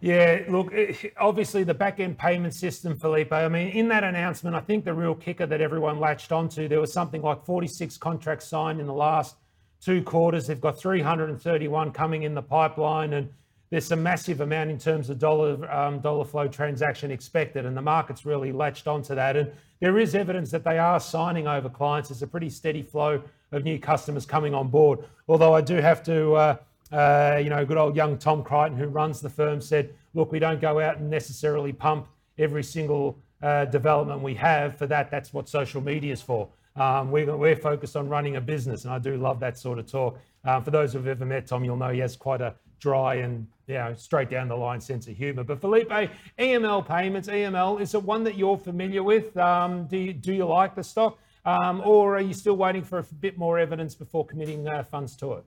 Yeah, 0.00 0.42
look, 0.48 0.72
obviously 1.18 1.64
the 1.64 1.74
back 1.74 2.00
end 2.00 2.18
payment 2.18 2.54
system, 2.54 2.96
Felipe. 2.96 3.32
I 3.32 3.48
mean, 3.48 3.68
in 3.68 3.88
that 3.88 4.04
announcement, 4.04 4.54
I 4.54 4.60
think 4.60 4.84
the 4.84 4.92
real 4.92 5.14
kicker 5.14 5.46
that 5.46 5.60
everyone 5.60 5.98
latched 5.98 6.32
onto, 6.32 6.68
there 6.68 6.80
was 6.80 6.92
something 6.92 7.22
like 7.22 7.44
46 7.44 7.96
contracts 7.96 8.46
signed 8.46 8.78
in 8.78 8.86
the 8.86 8.94
last 8.94 9.36
two 9.80 10.02
quarters. 10.02 10.46
They've 10.46 10.60
got 10.60 10.78
331 10.78 11.92
coming 11.92 12.24
in 12.24 12.34
the 12.34 12.42
pipeline, 12.42 13.14
and 13.14 13.30
there's 13.70 13.90
a 13.90 13.96
massive 13.96 14.40
amount 14.40 14.70
in 14.70 14.78
terms 14.78 15.10
of 15.10 15.18
dollar 15.18 15.70
um, 15.72 15.98
dollar 16.00 16.24
flow 16.24 16.46
transaction 16.46 17.10
expected, 17.10 17.66
and 17.66 17.76
the 17.76 17.82
market's 17.82 18.24
really 18.24 18.52
latched 18.52 18.86
onto 18.86 19.14
that. 19.14 19.36
And 19.36 19.50
there 19.80 19.98
is 19.98 20.14
evidence 20.14 20.50
that 20.52 20.64
they 20.64 20.78
are 20.78 21.00
signing 21.00 21.48
over 21.48 21.68
clients. 21.68 22.08
There's 22.08 22.22
a 22.22 22.26
pretty 22.26 22.50
steady 22.50 22.82
flow 22.82 23.22
of 23.52 23.64
new 23.64 23.78
customers 23.78 24.24
coming 24.24 24.54
on 24.54 24.68
board. 24.68 25.00
Although 25.28 25.54
I 25.54 25.60
do 25.60 25.76
have 25.76 26.02
to, 26.04 26.34
uh, 26.34 26.56
uh, 26.92 27.40
you 27.42 27.50
know, 27.50 27.64
good 27.64 27.76
old 27.76 27.96
young 27.96 28.18
Tom 28.18 28.44
Cregan, 28.44 28.76
who 28.76 28.86
runs 28.86 29.20
the 29.20 29.30
firm, 29.30 29.60
said, 29.60 29.92
"Look, 30.14 30.30
we 30.30 30.38
don't 30.38 30.60
go 30.60 30.78
out 30.78 30.98
and 30.98 31.10
necessarily 31.10 31.72
pump 31.72 32.06
every 32.38 32.62
single 32.62 33.18
uh, 33.42 33.64
development 33.64 34.22
we 34.22 34.34
have. 34.34 34.76
For 34.76 34.86
that, 34.86 35.10
that's 35.10 35.32
what 35.32 35.48
social 35.48 35.80
media 35.80 36.12
is 36.12 36.22
for." 36.22 36.48
Um, 36.76 37.10
we, 37.10 37.22
are 37.22 37.56
focused 37.56 37.96
on 37.96 38.08
running 38.08 38.36
a 38.36 38.40
business, 38.40 38.84
and 38.84 38.92
I 38.92 38.98
do 38.98 39.16
love 39.16 39.40
that 39.40 39.58
sort 39.58 39.78
of 39.78 39.90
talk. 39.90 40.20
Um, 40.44 40.62
for 40.62 40.70
those 40.70 40.92
who've 40.92 41.06
ever 41.06 41.24
met 41.24 41.46
Tom, 41.46 41.64
you'll 41.64 41.76
know 41.76 41.90
he 41.90 42.00
has 42.00 42.16
quite 42.16 42.40
a 42.40 42.54
dry 42.78 43.16
and 43.16 43.46
you 43.66 43.74
know, 43.74 43.94
straight 43.94 44.30
down 44.30 44.48
the 44.48 44.56
line 44.56 44.80
sense 44.80 45.08
of 45.08 45.16
humour. 45.16 45.44
But 45.44 45.60
Felipe, 45.60 45.90
EML 46.38 46.86
payments, 46.86 47.28
EML, 47.28 47.80
is 47.80 47.94
it 47.94 48.02
one 48.02 48.24
that 48.24 48.36
you're 48.36 48.58
familiar 48.58 49.02
with? 49.02 49.36
Um, 49.36 49.86
do, 49.86 49.96
you, 49.96 50.12
do 50.12 50.32
you 50.32 50.44
like 50.44 50.74
the 50.74 50.84
stock? 50.84 51.18
Um, 51.44 51.80
or 51.84 52.16
are 52.16 52.20
you 52.20 52.34
still 52.34 52.56
waiting 52.56 52.82
for 52.82 52.98
a 52.98 53.02
bit 53.02 53.38
more 53.38 53.58
evidence 53.58 53.94
before 53.94 54.26
committing 54.26 54.66
uh, 54.66 54.82
funds 54.82 55.16
to 55.18 55.34
it? 55.34 55.44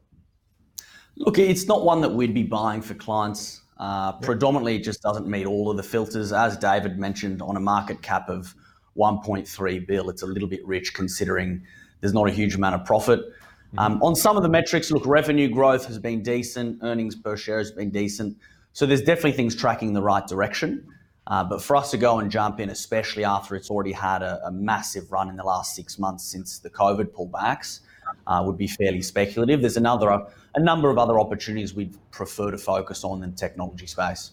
Look, 1.18 1.38
it's 1.38 1.68
not 1.68 1.84
one 1.84 2.02
that 2.02 2.10
we'd 2.10 2.34
be 2.34 2.44
buying 2.44 2.82
for 2.82 2.94
clients. 2.94 3.62
Uh, 3.78 4.14
predominantly, 4.14 4.76
it 4.76 4.84
just 4.84 5.02
doesn't 5.02 5.28
meet 5.28 5.46
all 5.46 5.70
of 5.70 5.78
the 5.78 5.84
filters. 5.84 6.32
As 6.32 6.58
David 6.58 6.98
mentioned, 6.98 7.42
on 7.42 7.58
a 7.58 7.60
market 7.60 8.02
cap 8.02 8.30
of 8.30 8.54
1.3 8.98 9.88
bill. 9.88 10.10
It's 10.10 10.22
a 10.22 10.28
little 10.28 10.48
bit 10.48 10.66
rich 10.66 10.94
considering 10.94 11.64
there's 12.02 12.14
not 12.14 12.28
a 12.28 12.32
huge 12.32 12.56
amount 12.56 12.76
of 12.76 12.86
profit. 12.86 13.22
Mm-hmm. 13.70 13.80
Um, 13.80 14.02
on 14.02 14.16
some 14.16 14.38
of 14.38 14.44
the 14.44 14.50
metrics, 14.50 14.92
look, 14.92 15.06
revenue 15.06 15.48
growth 15.48 15.86
has 15.86 16.00
been 16.00 16.24
decent, 16.24 16.80
earnings 16.82 17.16
per 17.16 17.38
share 17.38 17.60
has 17.60 17.72
been 17.72 17.92
decent. 17.92 18.38
So 18.74 18.86
there's 18.86 19.02
definitely 19.02 19.34
things 19.34 19.56
tracking 19.56 19.94
the 19.94 20.02
right 20.02 20.26
direction. 20.26 20.88
Uh, 21.28 21.44
but 21.44 21.62
for 21.62 21.76
us 21.76 21.92
to 21.92 21.98
go 21.98 22.20
and 22.20 22.32
jump 22.32 22.60
in, 22.60 22.70
especially 22.70 23.24
after 23.24 23.56
it's 23.56 23.70
already 23.70 23.92
had 23.92 24.24
a, 24.24 24.40
a 24.46 24.52
massive 24.52 25.12
run 25.12 25.30
in 25.30 25.36
the 25.36 25.44
last 25.44 25.76
six 25.76 26.00
months 26.00 26.24
since 26.24 26.58
the 26.58 26.70
COVID 26.70 27.06
pullbacks, 27.12 27.82
uh, 28.26 28.42
would 28.44 28.58
be 28.58 28.68
fairly 28.68 29.02
speculative. 29.02 29.62
There's 29.62 29.78
another 29.78 30.10
a 30.56 30.60
number 30.60 30.90
of 30.90 30.98
other 30.98 31.20
opportunities 31.20 31.76
we'd 31.76 31.96
prefer 32.12 32.50
to 32.50 32.58
focus 32.58 33.04
on 33.04 33.24
in 33.24 33.32
the 33.32 33.38
technology 33.38 33.86
space. 33.86 34.32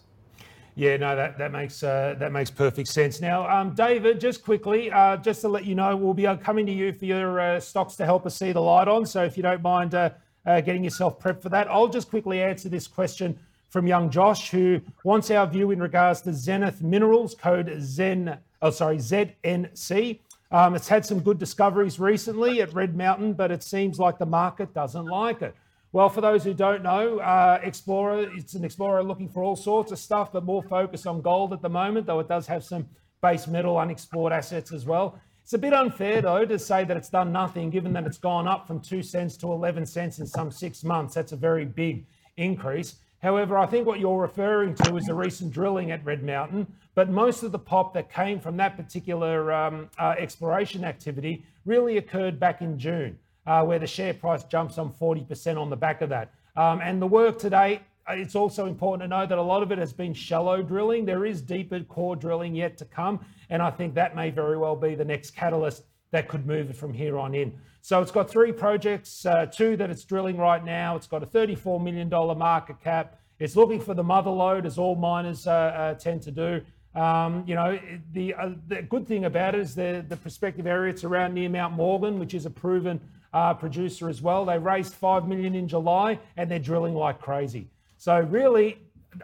Yeah, 0.79 0.99
no, 0.99 1.17
that 1.17 1.39
that 1.39 1.53
makes 1.53 1.83
uh, 1.83 2.17
that 2.19 2.33
makes 2.33 2.51
perfect 2.51 2.89
sense. 2.89 3.23
Now, 3.23 3.49
um, 3.49 3.75
David, 3.75 4.21
just 4.21 4.45
quickly, 4.45 4.93
uh, 4.93 5.17
just 5.17 5.41
to 5.41 5.49
let 5.49 5.65
you 5.65 5.75
know, 5.75 5.97
we'll 5.97 6.13
be 6.13 6.27
uh, 6.27 6.37
coming 6.37 6.67
to 6.67 6.73
you 6.73 6.93
for 6.93 7.07
your 7.07 7.41
uh, 7.41 7.59
stocks 7.59 7.97
to 7.97 8.05
help 8.05 8.27
us 8.27 8.37
see 8.37 8.53
the 8.53 8.61
light 8.61 8.87
on. 8.87 9.07
So 9.07 9.25
if 9.25 9.39
you 9.39 9.43
don't 9.43 9.63
mind 9.63 9.95
uh, 9.95 10.11
uh, 10.45 10.61
getting 10.61 10.85
yourself 10.85 11.19
prepped 11.19 11.41
for 11.41 11.49
that, 11.49 11.67
I'll 11.71 11.89
just 11.89 12.11
quickly 12.11 12.43
answer 12.43 12.69
this 12.69 12.87
question 12.87 13.39
from 13.71 13.87
young 13.87 14.11
Josh, 14.11 14.51
who 14.51 14.83
wants 15.03 15.31
our 15.31 15.47
view 15.47 15.71
in 15.71 15.81
regards 15.81 16.21
to 16.23 16.35
Zenith 16.35 16.83
Minerals, 16.83 17.35
code 17.35 17.75
Zen, 17.81 18.37
oh 18.61 18.71
sorry, 18.71 18.99
ZNC. 18.99 20.19
Um, 20.51 20.75
it's 20.75 20.89
had 20.89 21.07
some 21.07 21.21
good 21.21 21.39
discoveries 21.39 21.99
recently 21.99 22.61
at 22.61 22.75
Red 22.75 22.95
Mountain, 22.95 23.33
but 23.33 23.51
it 23.51 23.63
seems 23.63 23.99
like 23.99 24.19
the 24.19 24.27
market 24.27 24.75
doesn't 24.75 25.07
like 25.07 25.41
it. 25.41 25.55
Well, 25.93 26.09
for 26.09 26.21
those 26.21 26.45
who 26.45 26.53
don't 26.53 26.83
know, 26.83 27.19
uh, 27.21 27.61
Explorer, 27.63 28.31
it's 28.35 28.55
an 28.55 28.65
Explorer 28.65 29.03
looking 29.03 29.29
for 29.29 29.43
all 29.43 29.57
sorts 29.57 29.93
of 29.93 29.99
stuff, 29.99 30.33
but 30.33 30.45
more 30.45 30.63
focused 30.63 31.07
on 31.07 31.23
gold 31.23 31.53
at 31.53 31.63
the 31.63 31.69
moment, 31.69 32.07
though 32.07 32.21
it 32.21 32.29
does 32.29 32.47
have 32.49 32.65
some 32.65 32.87
base 33.23 33.47
metal 33.47 33.79
unexplored 33.79 34.33
assets 34.33 34.73
as 34.73 34.85
well. 34.85 35.19
It's 35.43 35.53
a 35.53 35.59
bit 35.59 35.73
unfair, 35.73 36.21
though, 36.21 36.45
to 36.45 36.59
say 36.59 36.85
that 36.85 36.97
it's 36.97 37.09
done 37.09 37.33
nothing, 37.33 37.71
given 37.71 37.93
that 37.93 38.05
it's 38.05 38.19
gone 38.19 38.49
up 38.49 38.67
from 38.67 38.81
2 38.81 39.03
cents 39.03 39.37
to 39.39 39.53
11 39.53 39.87
cents 39.87 40.19
in 40.19 40.27
some 40.27 40.51
six 40.51 40.83
months. 40.83 41.15
That's 41.15 41.33
a 41.33 41.37
very 41.37 41.65
big 41.65 42.05
increase. 42.37 42.97
However, 43.23 43.57
I 43.57 43.67
think 43.67 43.87
what 43.87 44.01
you're 44.01 44.21
referring 44.21 44.75
to 44.75 44.97
is 44.97 45.07
the 45.07 45.15
recent 45.15 45.53
drilling 45.53 45.93
at 45.93 46.05
Red 46.05 46.23
Mountain, 46.23 46.67
but 46.95 47.09
most 47.09 47.43
of 47.43 47.53
the 47.53 47.59
pop 47.59 47.95
that 47.95 48.13
came 48.13 48.39
from 48.39 48.57
that 48.59 48.77
particular 48.77 49.53
um, 49.53 49.89
uh, 49.99 50.15
exploration 50.19 50.85
activity 50.85 51.45
really 51.65 51.97
occurred 51.97 52.39
back 52.39 52.61
in 52.61 52.79
June 52.79 53.19
uh, 53.47 53.65
where 53.65 53.79
the 53.79 53.87
share 53.87 54.15
price 54.15 54.45
jumps 54.45 54.79
on 54.79 54.93
40% 54.93 55.61
on 55.61 55.71
the 55.71 55.77
back 55.77 56.03
of 56.03 56.09
that. 56.11 56.33
Um, 56.57 56.81
and 56.81 57.01
the 57.01 57.07
work 57.07 57.39
today, 57.39 57.83
uh, 58.09 58.15
it's 58.15 58.35
also 58.35 58.67
important 58.67 59.03
to 59.03 59.09
know 59.09 59.27
that 59.27 59.39
a 59.39 59.43
lot 59.43 59.63
of 59.63 59.73
it 59.73 59.79
has 59.79 59.93
been 59.93 60.15
shallow 60.15 60.63
drilling. 60.63 61.05
There 61.05 61.27
is 61.27 61.41
deeper 61.43 61.81
core 61.81 62.17
drilling 62.17 62.55
yet 62.55 62.77
to 62.79 62.85
come. 62.85 63.25
And 63.51 63.63
I 63.63 63.71
think 63.71 63.95
that 63.95 64.17
may 64.17 64.31
very 64.31 64.57
well 64.57 64.77
be 64.77 64.95
the 64.95 65.05
next 65.05 65.33
catalyst 65.33 65.85
that 66.13 66.29
could 66.29 66.47
move 66.47 66.71
it 66.71 66.77
from 66.77 66.93
here 66.93 67.19
on 67.19 67.35
in. 67.35 67.53
So 67.83 68.01
it's 68.01 68.11
got 68.11 68.29
three 68.29 68.53
projects, 68.53 69.27
uh, 69.27 69.47
two 69.47 69.77
that 69.77 69.91
it's 69.91 70.05
drilling 70.05 70.39
right 70.39 70.65
now. 70.65 70.97
It's 70.97 71.07
got 71.07 71.23
a 71.23 71.27
$34 71.27 71.83
million 71.83 72.09
market 72.09 72.81
cap. 72.81 73.21
It's 73.39 73.55
looking 73.55 73.81
for 73.81 73.95
the 73.95 74.03
mother 74.03 74.31
lode, 74.31 74.67
as 74.67 74.79
all 74.79 74.97
miners 74.97 75.47
uh, 75.47 75.51
uh, 75.51 75.95
tend 75.95 76.23
to 76.23 76.31
do. 76.31 76.63
Um, 76.99 77.45
you 77.47 77.55
know, 77.55 77.79
the, 78.13 78.35
uh, 78.35 78.51
the 78.67 78.83
good 78.83 79.07
thing 79.07 79.27
about 79.27 79.55
it 79.55 79.61
is 79.61 79.75
the, 79.75 80.05
the 80.09 80.17
prospective 80.17 80.67
area, 80.67 80.91
it's 80.91 81.05
around 81.05 81.35
near 81.35 81.51
Mount 81.51 81.75
Morgan, 81.75 82.19
which 82.19 82.33
is 82.33 82.47
a 82.47 82.51
proven 82.51 83.01
uh, 83.33 83.55
producer 83.55 84.09
as 84.09 84.23
well. 84.23 84.45
They 84.45 84.59
raised 84.59 84.95
five 84.95 85.27
million 85.27 85.55
in 85.55 85.69
July, 85.69 86.19
and 86.37 86.51
they're 86.51 86.59
drilling 86.59 86.95
like 86.95 87.21
crazy. 87.21 87.69
So 87.99 88.21
really, 88.21 88.79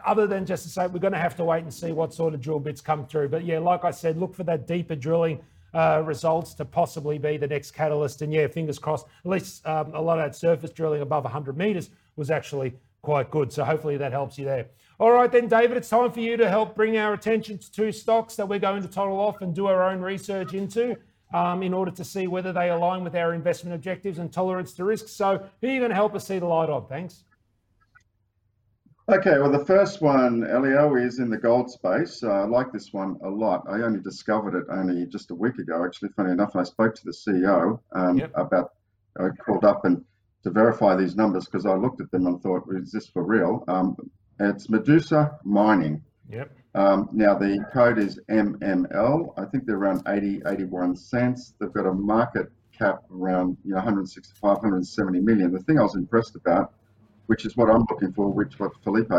other 0.05 0.27
than 0.27 0.45
just 0.45 0.63
to 0.63 0.69
say 0.69 0.87
we're 0.87 0.99
going 0.99 1.13
to 1.13 1.19
have 1.19 1.35
to 1.37 1.43
wait 1.43 1.63
and 1.63 1.73
see 1.73 1.91
what 1.91 2.13
sort 2.13 2.33
of 2.33 2.41
drill 2.41 2.59
bits 2.59 2.81
come 2.81 3.05
through. 3.05 3.29
But 3.29 3.45
yeah, 3.45 3.59
like 3.59 3.85
I 3.85 3.91
said, 3.91 4.17
look 4.17 4.33
for 4.33 4.43
that 4.45 4.67
deeper 4.67 4.95
drilling 4.95 5.39
uh, 5.73 6.03
results 6.05 6.53
to 6.55 6.65
possibly 6.65 7.17
be 7.17 7.37
the 7.37 7.47
next 7.47 7.71
catalyst. 7.71 8.21
And 8.21 8.33
yeah, 8.33 8.47
fingers 8.47 8.79
crossed. 8.79 9.07
At 9.25 9.31
least 9.31 9.65
um, 9.67 9.93
a 9.93 10.01
lot 10.01 10.19
of 10.19 10.25
that 10.25 10.35
surface 10.35 10.71
drilling 10.71 11.01
above 11.01 11.23
100 11.23 11.57
meters 11.57 11.89
was 12.15 12.31
actually 12.31 12.73
quite 13.01 13.31
good. 13.31 13.51
So 13.51 13.63
hopefully 13.63 13.97
that 13.97 14.11
helps 14.11 14.37
you 14.37 14.45
there. 14.45 14.67
All 14.99 15.11
right, 15.11 15.31
then, 15.31 15.47
David, 15.47 15.75
it's 15.75 15.89
time 15.89 16.11
for 16.11 16.19
you 16.19 16.37
to 16.37 16.47
help 16.47 16.75
bring 16.75 16.97
our 16.97 17.13
attention 17.13 17.57
to 17.57 17.71
two 17.71 17.91
stocks 17.91 18.35
that 18.35 18.47
we're 18.47 18.59
going 18.59 18.83
to 18.83 18.87
total 18.87 19.19
off 19.19 19.41
and 19.41 19.53
do 19.53 19.65
our 19.65 19.83
own 19.83 20.01
research 20.01 20.53
into 20.53 20.95
um, 21.33 21.63
in 21.63 21.73
order 21.73 21.91
to 21.91 22.03
see 22.03 22.27
whether 22.27 22.53
they 22.53 22.69
align 22.69 23.03
with 23.03 23.15
our 23.15 23.33
investment 23.33 23.75
objectives 23.75 24.19
and 24.19 24.31
tolerance 24.31 24.73
to 24.73 24.85
risk. 24.85 25.07
So, 25.07 25.43
who 25.61 25.67
are 25.67 25.71
you 25.71 25.79
going 25.79 25.89
to 25.89 25.95
help 25.95 26.15
us 26.15 26.27
see 26.27 26.39
the 26.39 26.45
light 26.45 26.69
on? 26.69 26.85
Thanks. 26.87 27.23
Okay, 29.09 29.37
well, 29.37 29.51
the 29.51 29.65
first 29.65 30.01
one, 30.01 30.47
Elio, 30.47 30.95
is 30.95 31.19
in 31.19 31.29
the 31.29 31.37
gold 31.37 31.69
space. 31.69 32.23
Uh, 32.23 32.31
I 32.31 32.45
like 32.45 32.71
this 32.71 32.93
one 32.93 33.17
a 33.21 33.29
lot. 33.29 33.65
I 33.67 33.81
only 33.81 33.99
discovered 33.99 34.57
it 34.57 34.65
only 34.71 35.05
just 35.07 35.29
a 35.31 35.35
week 35.35 35.57
ago, 35.57 35.83
actually. 35.83 36.09
Funny 36.15 36.31
enough, 36.31 36.55
I 36.55 36.63
spoke 36.63 36.95
to 36.95 37.03
the 37.03 37.11
CEO 37.11 37.79
um, 37.91 38.17
yep. 38.17 38.31
about, 38.35 38.71
I 39.19 39.27
called 39.45 39.65
up 39.65 39.83
and 39.83 40.05
to 40.43 40.51
verify 40.51 40.95
these 40.95 41.17
numbers 41.17 41.45
because 41.45 41.65
I 41.65 41.75
looked 41.75 41.99
at 41.99 42.11
them 42.11 42.27
and 42.27 42.41
thought, 42.41 42.63
is 42.71 42.91
this 42.91 43.07
for 43.07 43.23
real? 43.23 43.65
Um, 43.67 43.97
it's 44.39 44.69
Medusa 44.69 45.37
Mining. 45.43 46.01
Yep. 46.29 46.55
Um, 46.75 47.09
now 47.11 47.37
the 47.37 47.63
code 47.71 47.99
is 47.99 48.19
MML. 48.29 49.33
I 49.37 49.45
think 49.45 49.65
they're 49.65 49.77
around 49.77 50.03
80, 50.07 50.41
81 50.47 50.95
cents. 50.95 51.53
They've 51.59 51.71
got 51.71 51.85
a 51.85 51.93
market 51.93 52.51
cap 52.77 53.03
around 53.11 53.57
you 53.63 53.71
know 53.71 53.77
165, 53.77 54.41
170 54.41 55.19
million. 55.19 55.51
The 55.51 55.59
thing 55.59 55.77
I 55.77 55.83
was 55.83 55.95
impressed 55.95 56.35
about, 56.35 56.73
which 57.27 57.45
is 57.45 57.55
what 57.55 57.69
I'm 57.69 57.85
looking 57.89 58.11
for, 58.13 58.29
which 58.29 58.59
what 58.59 58.71
Felipe 58.83 59.11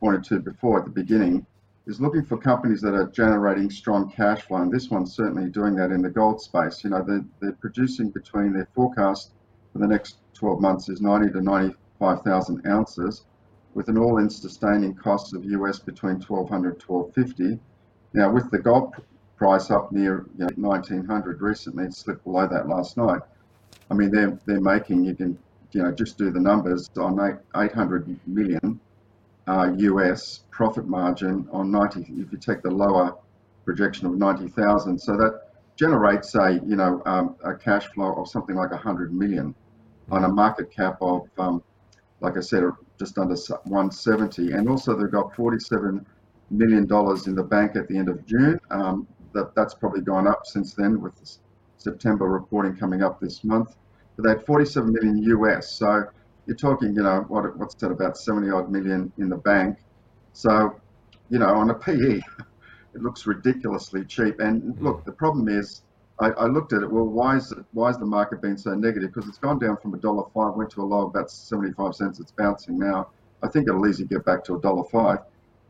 pointed 0.00 0.24
to 0.24 0.40
before 0.40 0.80
at 0.80 0.84
the 0.84 0.90
beginning, 0.90 1.46
is 1.86 2.00
looking 2.00 2.24
for 2.24 2.36
companies 2.36 2.80
that 2.80 2.94
are 2.94 3.06
generating 3.06 3.70
strong 3.70 4.10
cash 4.10 4.42
flow. 4.42 4.58
And 4.58 4.72
this 4.72 4.90
one's 4.90 5.14
certainly 5.14 5.48
doing 5.48 5.76
that 5.76 5.92
in 5.92 6.02
the 6.02 6.10
gold 6.10 6.40
space. 6.40 6.82
You 6.82 6.90
know, 6.90 7.04
they're, 7.06 7.24
they're 7.40 7.52
producing 7.52 8.10
between 8.10 8.52
their 8.52 8.68
forecast 8.74 9.32
for 9.72 9.78
the 9.78 9.86
next 9.86 10.16
12 10.34 10.60
months 10.60 10.88
is 10.88 11.00
90 11.00 11.32
to 11.32 11.40
95,000 11.40 12.66
ounces 12.66 13.26
with 13.74 13.88
an 13.88 13.98
all-in 13.98 14.28
sustaining 14.28 14.94
cost 14.94 15.34
of 15.34 15.44
US 15.44 15.78
between 15.78 16.20
1200 16.20 16.82
1250. 16.82 17.58
Now, 18.12 18.32
with 18.32 18.50
the 18.50 18.58
gold 18.58 18.94
price 19.36 19.70
up 19.70 19.92
near 19.92 20.26
you 20.36 20.46
know, 20.46 20.48
1900 20.56 21.40
recently, 21.40 21.84
it 21.84 21.94
slipped 21.94 22.24
below 22.24 22.46
that 22.46 22.68
last 22.68 22.96
night. 22.96 23.22
I 23.90 23.94
mean, 23.94 24.10
they're 24.10 24.38
they're 24.46 24.60
making 24.60 25.04
you 25.04 25.14
can 25.14 25.38
you 25.72 25.82
know, 25.82 25.92
just 25.92 26.18
do 26.18 26.30
the 26.30 26.40
numbers 26.40 26.90
on 26.96 27.38
800 27.56 28.18
million 28.26 28.80
uh, 29.46 29.72
US 29.76 30.44
profit 30.50 30.86
margin 30.86 31.48
on 31.52 31.70
90, 31.70 32.00
if 32.00 32.32
you 32.32 32.38
take 32.38 32.62
the 32.62 32.70
lower 32.70 33.16
projection 33.64 34.06
of 34.06 34.16
90,000. 34.16 34.98
So 34.98 35.16
that 35.16 35.50
generates 35.76 36.34
a, 36.34 36.60
you 36.66 36.76
know, 36.76 37.02
um, 37.06 37.36
a 37.44 37.54
cash 37.54 37.86
flow 37.88 38.14
of 38.14 38.28
something 38.28 38.56
like 38.56 38.70
100 38.70 39.14
million 39.14 39.54
on 40.10 40.24
a 40.24 40.28
market 40.28 40.70
cap 40.70 40.98
of, 41.00 41.28
um, 41.38 41.62
like 42.20 42.36
I 42.36 42.40
said, 42.40 42.64
just 43.00 43.18
under 43.18 43.34
170. 43.34 44.52
And 44.52 44.68
also 44.68 44.94
they've 44.94 45.10
got 45.10 45.34
47 45.34 46.06
million 46.50 46.86
dollars 46.86 47.26
in 47.26 47.34
the 47.34 47.42
bank 47.42 47.74
at 47.74 47.88
the 47.88 47.96
end 47.96 48.08
of 48.10 48.24
June. 48.26 48.60
Um, 48.70 49.08
that 49.32 49.54
that's 49.54 49.74
probably 49.74 50.02
gone 50.02 50.28
up 50.28 50.44
since 50.44 50.74
then 50.74 51.00
with 51.00 51.14
September 51.78 52.26
reporting 52.26 52.76
coming 52.76 53.02
up 53.02 53.18
this 53.18 53.42
month. 53.42 53.74
But 54.16 54.24
they 54.24 54.28
had 54.30 54.44
47 54.44 54.92
million 54.92 55.22
US. 55.22 55.72
So 55.72 56.04
you're 56.46 56.56
talking, 56.56 56.94
you 56.94 57.02
know, 57.02 57.24
what 57.28 57.56
what's 57.56 57.74
that 57.76 57.90
about 57.90 58.18
70 58.18 58.50
odd 58.50 58.70
million 58.70 59.10
in 59.16 59.30
the 59.30 59.38
bank. 59.38 59.78
So, 60.34 60.78
you 61.30 61.38
know, 61.38 61.54
on 61.54 61.70
a 61.70 61.74
PE, 61.74 62.20
it 62.94 63.02
looks 63.02 63.26
ridiculously 63.26 64.04
cheap. 64.04 64.40
And 64.40 64.76
look, 64.80 65.04
the 65.06 65.12
problem 65.12 65.48
is, 65.48 65.82
I, 66.20 66.28
I 66.30 66.46
looked 66.46 66.72
at 66.72 66.82
it. 66.82 66.90
Well, 66.90 67.06
why 67.06 67.36
is 67.36 67.52
why 67.72 67.90
is 67.90 67.98
the 67.98 68.04
market 68.04 68.42
being 68.42 68.58
so 68.58 68.74
negative? 68.74 69.12
Because 69.12 69.28
it's 69.28 69.38
gone 69.38 69.58
down 69.58 69.78
from 69.78 69.94
a 69.94 69.98
dollar 69.98 70.24
five, 70.34 70.54
went 70.54 70.70
to 70.72 70.82
a 70.82 70.84
low 70.84 71.02
of 71.02 71.10
about 71.10 71.30
75 71.30 71.94
cents. 71.94 72.20
It's 72.20 72.32
bouncing 72.32 72.78
now. 72.78 73.08
I 73.42 73.48
think 73.48 73.68
it'll 73.68 73.86
easily 73.88 74.06
get 74.06 74.24
back 74.24 74.44
to 74.44 74.56
a 74.56 74.60
dollar 74.60 74.84
five. 74.84 75.20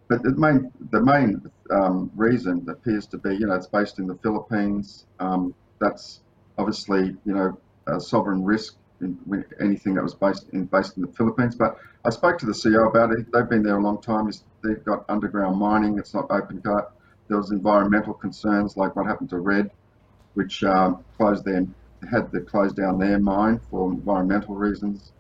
But 0.09 0.25
the 0.25 0.35
main 0.35 0.73
the 0.91 1.01
main 1.01 1.41
um, 1.71 2.11
reason 2.17 2.67
appears 2.69 3.07
to 3.09 3.19
be, 3.19 3.37
you 3.37 3.47
know, 3.47 3.55
it's 3.55 3.69
based 3.69 4.01
in 4.01 4.09
the 4.09 4.17
Philippines. 4.17 5.07
Um, 5.21 5.55
that's 5.79 6.21
obviously, 6.59 7.17
you 7.25 7.35
know, 7.35 7.59
a 7.87 8.01
sovereign 8.01 8.45
risk 8.45 8.75
in 9.01 9.45
anything 9.61 9.95
that 9.95 10.03
was 10.03 10.15
based 10.15 10.49
in 10.53 10.65
based 10.65 10.97
in 10.97 11.03
the 11.03 11.13
Philippines. 11.13 11.55
But 11.55 11.79
I 12.05 12.11
spoke 12.11 12.39
to 12.39 12.47
the 12.47 12.53
CEO 12.53 12.89
about 12.89 13.13
it. 13.13 13.31
They've 13.33 13.49
been 13.49 13.63
there 13.63 13.79
a 13.79 13.83
long 13.83 14.03
time. 14.03 14.29
They've 14.65 14.85
got 14.85 15.05
underground 15.09 15.59
mining. 15.59 15.97
It's 15.99 16.13
not 16.13 16.27
open 16.31 16.61
cut. 16.61 16.93
There 17.29 17.37
was 17.37 17.53
environmental 17.53 18.15
concerns 18.15 18.77
like 18.77 18.97
what 18.97 19.07
happened 19.07 19.31
to 19.31 19.39
Red, 19.39 19.71
which 20.35 20.65
um, 20.65 21.05
closed 21.17 21.45
their 21.45 21.67
had 22.11 22.33
to 22.33 22.41
close 22.41 22.73
down 22.73 22.99
their 22.99 23.19
mine 23.19 23.61
for 23.71 23.93
environmental 23.93 24.55
reasons. 24.55 25.13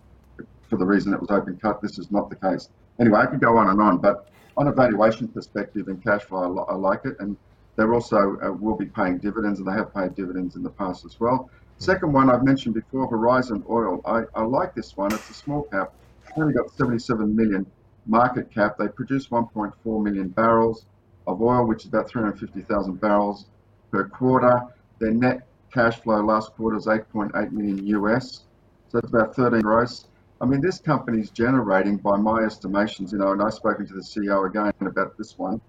For 0.68 0.76
the 0.76 0.86
reason 0.86 1.12
it 1.12 1.20
was 1.20 1.30
open 1.30 1.58
cut, 1.60 1.82
this 1.82 1.98
is 1.98 2.10
not 2.10 2.30
the 2.30 2.36
case. 2.36 2.70
Anyway, 2.98 3.18
I 3.18 3.26
could 3.26 3.40
go 3.40 3.56
on 3.56 3.68
and 3.68 3.80
on, 3.80 3.98
but 3.98 4.28
on 4.56 4.68
a 4.68 4.72
valuation 4.72 5.28
perspective 5.28 5.88
and 5.88 6.02
cash 6.02 6.22
flow, 6.22 6.64
I, 6.68 6.72
I 6.72 6.74
like 6.76 7.04
it. 7.04 7.16
And 7.18 7.36
they're 7.76 7.92
also 7.94 8.38
uh, 8.42 8.52
will 8.52 8.76
be 8.76 8.86
paying 8.86 9.18
dividends, 9.18 9.58
and 9.58 9.68
they 9.68 9.72
have 9.72 9.92
paid 9.94 10.14
dividends 10.14 10.56
in 10.56 10.62
the 10.62 10.70
past 10.70 11.04
as 11.04 11.18
well. 11.18 11.50
Second 11.78 12.12
one 12.12 12.30
I've 12.30 12.44
mentioned 12.44 12.74
before, 12.74 13.06
Horizon 13.06 13.64
Oil. 13.68 14.02
I, 14.04 14.22
I 14.34 14.42
like 14.42 14.74
this 14.74 14.96
one. 14.96 15.12
It's 15.14 15.30
a 15.30 15.34
small 15.34 15.62
cap. 15.64 15.94
only 16.36 16.52
got 16.52 16.70
77 16.72 17.34
million 17.34 17.64
market 18.06 18.52
cap. 18.52 18.76
They 18.78 18.88
produce 18.88 19.28
1.4 19.28 20.02
million 20.02 20.28
barrels 20.28 20.84
of 21.26 21.40
oil, 21.40 21.66
which 21.66 21.84
is 21.84 21.88
about 21.88 22.08
350,000 22.08 23.00
barrels 23.00 23.46
per 23.90 24.08
quarter. 24.08 24.62
Their 25.00 25.12
net 25.12 25.48
cash 25.72 26.00
flow 26.00 26.20
last 26.22 26.52
quarter 26.52 26.76
is 26.76 26.86
8.8 26.86 27.52
million 27.52 27.86
US. 27.86 28.44
So 28.88 28.98
it's 28.98 29.08
about 29.08 29.34
13 29.34 29.62
gross. 29.62 30.06
I 30.42 30.46
mean, 30.46 30.60
this 30.60 30.78
company's 30.78 31.30
generating, 31.30 31.96
by 31.96 32.16
my 32.16 32.40
estimations, 32.40 33.12
you 33.12 33.18
know, 33.18 33.32
and 33.32 33.42
I've 33.42 33.54
spoken 33.54 33.86
to 33.86 33.94
the 33.94 34.00
CEO 34.00 34.46
again 34.46 34.72
about 34.80 35.16
this 35.16 35.38
one, 35.38 35.60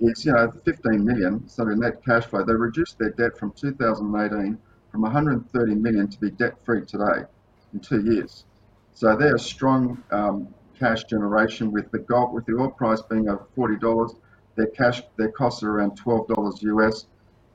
it's, 0.00 0.24
you 0.24 0.32
know, 0.32 0.50
15 0.50 1.04
million. 1.04 1.48
So 1.48 1.64
the 1.64 1.74
net 1.74 2.04
cash 2.04 2.26
flow, 2.26 2.44
they 2.44 2.52
reduced 2.52 2.98
their 2.98 3.10
debt 3.10 3.38
from 3.38 3.52
2018 3.52 4.58
from 4.90 5.02
130 5.02 5.74
million 5.74 6.08
to 6.08 6.20
be 6.20 6.30
debt 6.30 6.54
free 6.64 6.84
today 6.84 7.24
in 7.72 7.80
two 7.80 8.02
years. 8.02 8.44
So 8.92 9.16
they're 9.16 9.36
a 9.36 9.38
strong 9.38 10.02
um, 10.10 10.48
cash 10.78 11.04
generation 11.04 11.72
with 11.72 11.90
the 11.90 11.98
gold, 11.98 12.34
with 12.34 12.44
the 12.46 12.56
oil 12.58 12.70
price 12.70 13.00
being 13.02 13.28
over 13.28 13.46
$40. 13.56 14.16
Their 14.54 14.66
cash, 14.68 15.02
their 15.16 15.30
costs 15.30 15.62
are 15.62 15.70
around 15.70 15.98
$12 16.00 16.62
US. 16.62 17.06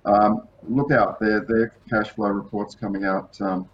Um, 0.06 0.48
look 0.68 0.92
out, 0.92 1.20
their 1.20 1.42
their 1.42 1.74
cash 1.90 2.10
flow 2.12 2.30
reports 2.30 2.76
coming 2.76 3.06
out 3.06 3.40
um, 3.42 3.70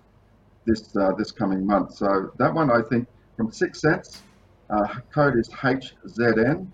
this 0.65 0.95
uh, 0.95 1.11
this 1.13 1.31
coming 1.31 1.65
month. 1.65 1.93
So 1.95 2.31
that 2.37 2.53
one, 2.53 2.69
I 2.69 2.81
think, 2.81 3.07
from 3.35 3.51
six 3.51 3.81
cents, 3.81 4.21
uh, 4.69 4.87
code 5.13 5.37
is 5.37 5.49
HZN, 5.49 6.67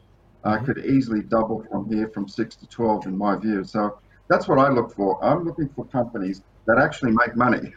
uh, 0.44 0.50
mm-hmm. 0.50 0.66
could 0.66 0.86
easily 0.86 1.22
double 1.22 1.64
from 1.70 1.90
here 1.90 2.08
from 2.10 2.28
six 2.28 2.56
to 2.58 2.68
12 2.68 3.08
in 3.08 3.18
my 3.18 3.36
view. 3.36 3.64
So 3.64 4.00
that's 4.28 4.48
what 4.48 4.60
I 4.60 4.70
look 4.70 4.94
for. 4.96 5.24
I'm 5.24 5.46
looking 5.46 5.70
for 5.70 5.86
companies 5.86 6.42
that 6.66 6.80
actually 6.80 7.12
make 7.12 7.36
money, 7.36 7.74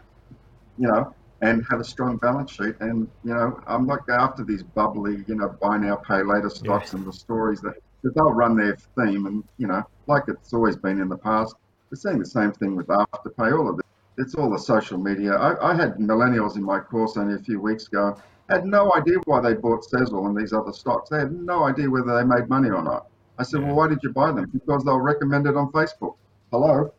you 0.78 0.88
know, 0.88 1.14
and 1.42 1.64
have 1.70 1.80
a 1.80 1.84
strong 1.84 2.16
balance 2.16 2.52
sheet. 2.52 2.76
And, 2.80 3.08
you 3.24 3.34
know, 3.34 3.60
I'm 3.66 3.86
not 3.86 4.08
after 4.08 4.44
these 4.44 4.62
bubbly, 4.62 5.24
you 5.26 5.34
know, 5.34 5.48
buy 5.60 5.76
now, 5.76 5.96
pay 5.96 6.22
later 6.22 6.48
stocks 6.48 6.92
yeah. 6.92 6.98
and 6.98 7.06
the 7.06 7.12
stories 7.12 7.60
that, 7.60 7.74
that 8.02 8.14
they'll 8.14 8.32
run 8.32 8.56
their 8.56 8.76
theme. 8.96 9.26
And, 9.26 9.44
you 9.58 9.66
know, 9.66 9.82
like 10.06 10.24
it's 10.28 10.52
always 10.52 10.76
been 10.76 11.00
in 11.00 11.08
the 11.08 11.18
past, 11.18 11.56
we're 11.90 11.96
seeing 11.96 12.18
the 12.18 12.26
same 12.26 12.52
thing 12.52 12.76
with 12.76 12.86
Afterpay, 12.86 13.58
all 13.58 13.68
of 13.68 13.78
it. 13.78 13.86
It's 14.18 14.34
all 14.34 14.50
the 14.50 14.58
social 14.58 14.98
media. 14.98 15.34
I, 15.34 15.72
I 15.72 15.74
had 15.74 15.96
millennials 15.96 16.56
in 16.56 16.62
my 16.62 16.80
course 16.80 17.16
only 17.16 17.34
a 17.34 17.38
few 17.38 17.60
weeks 17.60 17.86
ago, 17.86 18.18
had 18.48 18.64
no 18.64 18.94
idea 18.94 19.16
why 19.24 19.40
they 19.40 19.54
bought 19.54 19.84
Sezzle 19.84 20.26
and 20.26 20.36
these 20.36 20.52
other 20.52 20.72
stocks. 20.72 21.10
They 21.10 21.18
had 21.18 21.32
no 21.32 21.64
idea 21.64 21.90
whether 21.90 22.16
they 22.16 22.24
made 22.24 22.48
money 22.48 22.70
or 22.70 22.82
not. 22.82 23.08
I 23.38 23.42
said, 23.42 23.60
yeah. 23.60 23.66
well, 23.66 23.76
why 23.76 23.88
did 23.88 23.98
you 24.02 24.12
buy 24.12 24.32
them? 24.32 24.50
Because 24.52 24.84
they 24.84 24.92
were 24.92 25.02
recommended 25.02 25.56
on 25.56 25.70
Facebook. 25.72 26.16
Hello? 26.50 26.92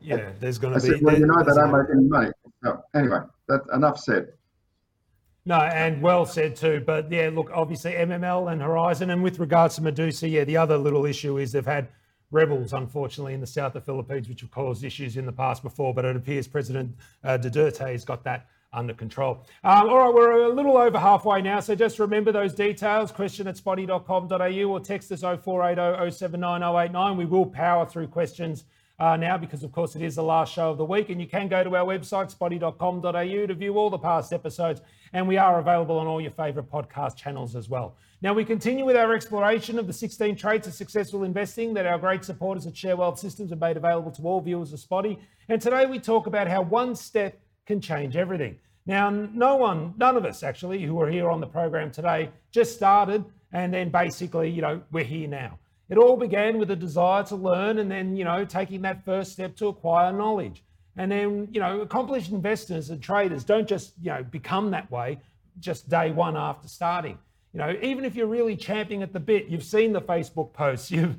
Yeah, 0.00 0.30
there's 0.40 0.58
going 0.58 0.74
to 0.74 0.80
be. 0.80 0.94
Said, 0.94 1.02
well, 1.02 1.18
you 1.18 1.26
know, 1.26 1.42
they 1.44 1.54
don't 1.54 1.72
make 1.72 1.90
any 1.92 2.08
money. 2.08 2.30
No. 2.62 2.82
anyway, 2.94 3.18
that's 3.48 3.68
enough 3.72 3.98
said. 3.98 4.32
No, 5.44 5.56
and 5.56 6.02
well 6.02 6.26
said 6.26 6.56
too. 6.56 6.82
But 6.84 7.10
yeah, 7.10 7.30
look, 7.32 7.50
obviously 7.54 7.92
MML 7.92 8.50
and 8.50 8.60
Horizon, 8.60 9.10
and 9.10 9.22
with 9.22 9.38
regards 9.38 9.76
to 9.76 9.82
Medusa, 9.82 10.28
yeah, 10.28 10.44
the 10.44 10.56
other 10.56 10.76
little 10.76 11.06
issue 11.06 11.38
is 11.38 11.52
they've 11.52 11.64
had 11.64 11.88
rebels, 12.30 12.72
unfortunately, 12.72 13.34
in 13.34 13.40
the 13.40 13.46
south 13.46 13.74
of 13.74 13.84
the 13.84 13.86
Philippines, 13.86 14.28
which 14.28 14.40
have 14.40 14.50
caused 14.50 14.84
issues 14.84 15.16
in 15.16 15.26
the 15.26 15.32
past 15.32 15.62
before. 15.62 15.94
But 15.94 16.04
it 16.04 16.16
appears 16.16 16.46
President 16.46 16.94
uh, 17.24 17.38
Duterte 17.38 17.92
has 17.92 18.04
got 18.04 18.24
that 18.24 18.48
under 18.72 18.92
control. 18.92 19.44
Um, 19.64 19.88
all 19.88 19.98
right, 19.98 20.14
we're 20.14 20.42
a 20.42 20.48
little 20.48 20.76
over 20.76 20.98
halfway 20.98 21.40
now, 21.40 21.60
so 21.60 21.74
just 21.74 21.98
remember 21.98 22.32
those 22.32 22.52
details. 22.52 23.10
Question 23.10 23.46
at 23.48 23.56
spotee.com.au 23.56 24.70
or 24.70 24.80
text 24.80 25.10
us 25.12 25.20
0480 25.20 26.10
079 26.10 27.16
We 27.16 27.24
will 27.24 27.46
power 27.46 27.86
through 27.86 28.08
questions 28.08 28.64
uh, 28.98 29.16
now 29.16 29.36
because, 29.36 29.62
of 29.62 29.72
course, 29.72 29.94
it 29.94 30.02
is 30.02 30.14
the 30.14 30.22
last 30.22 30.52
show 30.52 30.70
of 30.70 30.78
the 30.78 30.84
week. 30.84 31.10
And 31.10 31.20
you 31.20 31.26
can 31.26 31.48
go 31.48 31.62
to 31.62 31.76
our 31.76 31.84
website, 31.84 32.34
spotee.com.au, 32.34 33.46
to 33.46 33.54
view 33.54 33.76
all 33.76 33.90
the 33.90 33.98
past 33.98 34.32
episodes. 34.32 34.80
And 35.12 35.28
we 35.28 35.36
are 35.36 35.58
available 35.58 35.98
on 35.98 36.06
all 36.06 36.20
your 36.20 36.30
favourite 36.30 36.70
podcast 36.70 37.16
channels 37.16 37.54
as 37.54 37.68
well. 37.68 37.96
Now, 38.22 38.32
we 38.32 38.44
continue 38.44 38.84
with 38.84 38.96
our 38.96 39.14
exploration 39.14 39.78
of 39.78 39.86
the 39.86 39.92
16 39.92 40.36
traits 40.36 40.66
of 40.66 40.72
successful 40.72 41.24
investing 41.24 41.74
that 41.74 41.86
our 41.86 41.98
great 41.98 42.24
supporters 42.24 42.66
at 42.66 42.76
Share 42.76 42.96
Wealth 42.96 43.18
Systems 43.18 43.50
have 43.50 43.60
made 43.60 43.76
available 43.76 44.10
to 44.12 44.22
all 44.22 44.40
viewers 44.40 44.72
of 44.72 44.80
Spotee. 44.80 45.18
And 45.48 45.60
today 45.60 45.84
we 45.84 45.98
talk 45.98 46.26
about 46.26 46.48
how 46.48 46.62
one 46.62 46.94
step 46.96 47.38
can 47.66 47.80
change 47.80 48.16
everything. 48.16 48.56
Now, 48.86 49.10
no 49.10 49.56
one, 49.56 49.94
none 49.98 50.16
of 50.16 50.24
us 50.24 50.42
actually, 50.42 50.82
who 50.82 51.00
are 51.00 51.10
here 51.10 51.28
on 51.28 51.40
the 51.40 51.46
program 51.46 51.90
today, 51.90 52.30
just 52.52 52.74
started 52.74 53.24
and 53.52 53.74
then 53.74 53.90
basically, 53.90 54.48
you 54.50 54.62
know, 54.62 54.80
we're 54.92 55.04
here 55.04 55.28
now. 55.28 55.58
It 55.88 55.98
all 55.98 56.16
began 56.16 56.58
with 56.58 56.70
a 56.70 56.76
desire 56.76 57.22
to 57.24 57.36
learn 57.36 57.78
and 57.78 57.90
then, 57.90 58.16
you 58.16 58.24
know, 58.24 58.44
taking 58.44 58.82
that 58.82 59.04
first 59.04 59.32
step 59.32 59.56
to 59.56 59.68
acquire 59.68 60.12
knowledge. 60.12 60.64
And 60.96 61.12
then, 61.12 61.48
you 61.52 61.60
know, 61.60 61.80
accomplished 61.80 62.32
investors 62.32 62.90
and 62.90 63.00
traders 63.00 63.44
don't 63.44 63.68
just, 63.68 63.92
you 64.00 64.10
know, 64.10 64.22
become 64.24 64.70
that 64.72 64.90
way 64.90 65.20
just 65.60 65.88
day 65.88 66.10
one 66.10 66.36
after 66.36 66.68
starting. 66.68 67.18
You 67.52 67.60
know, 67.60 67.76
even 67.80 68.04
if 68.04 68.16
you're 68.16 68.26
really 68.26 68.56
champing 68.56 69.02
at 69.02 69.12
the 69.12 69.20
bit, 69.20 69.46
you've 69.46 69.64
seen 69.64 69.92
the 69.92 70.00
Facebook 70.00 70.52
posts, 70.52 70.90
you've 70.90 71.16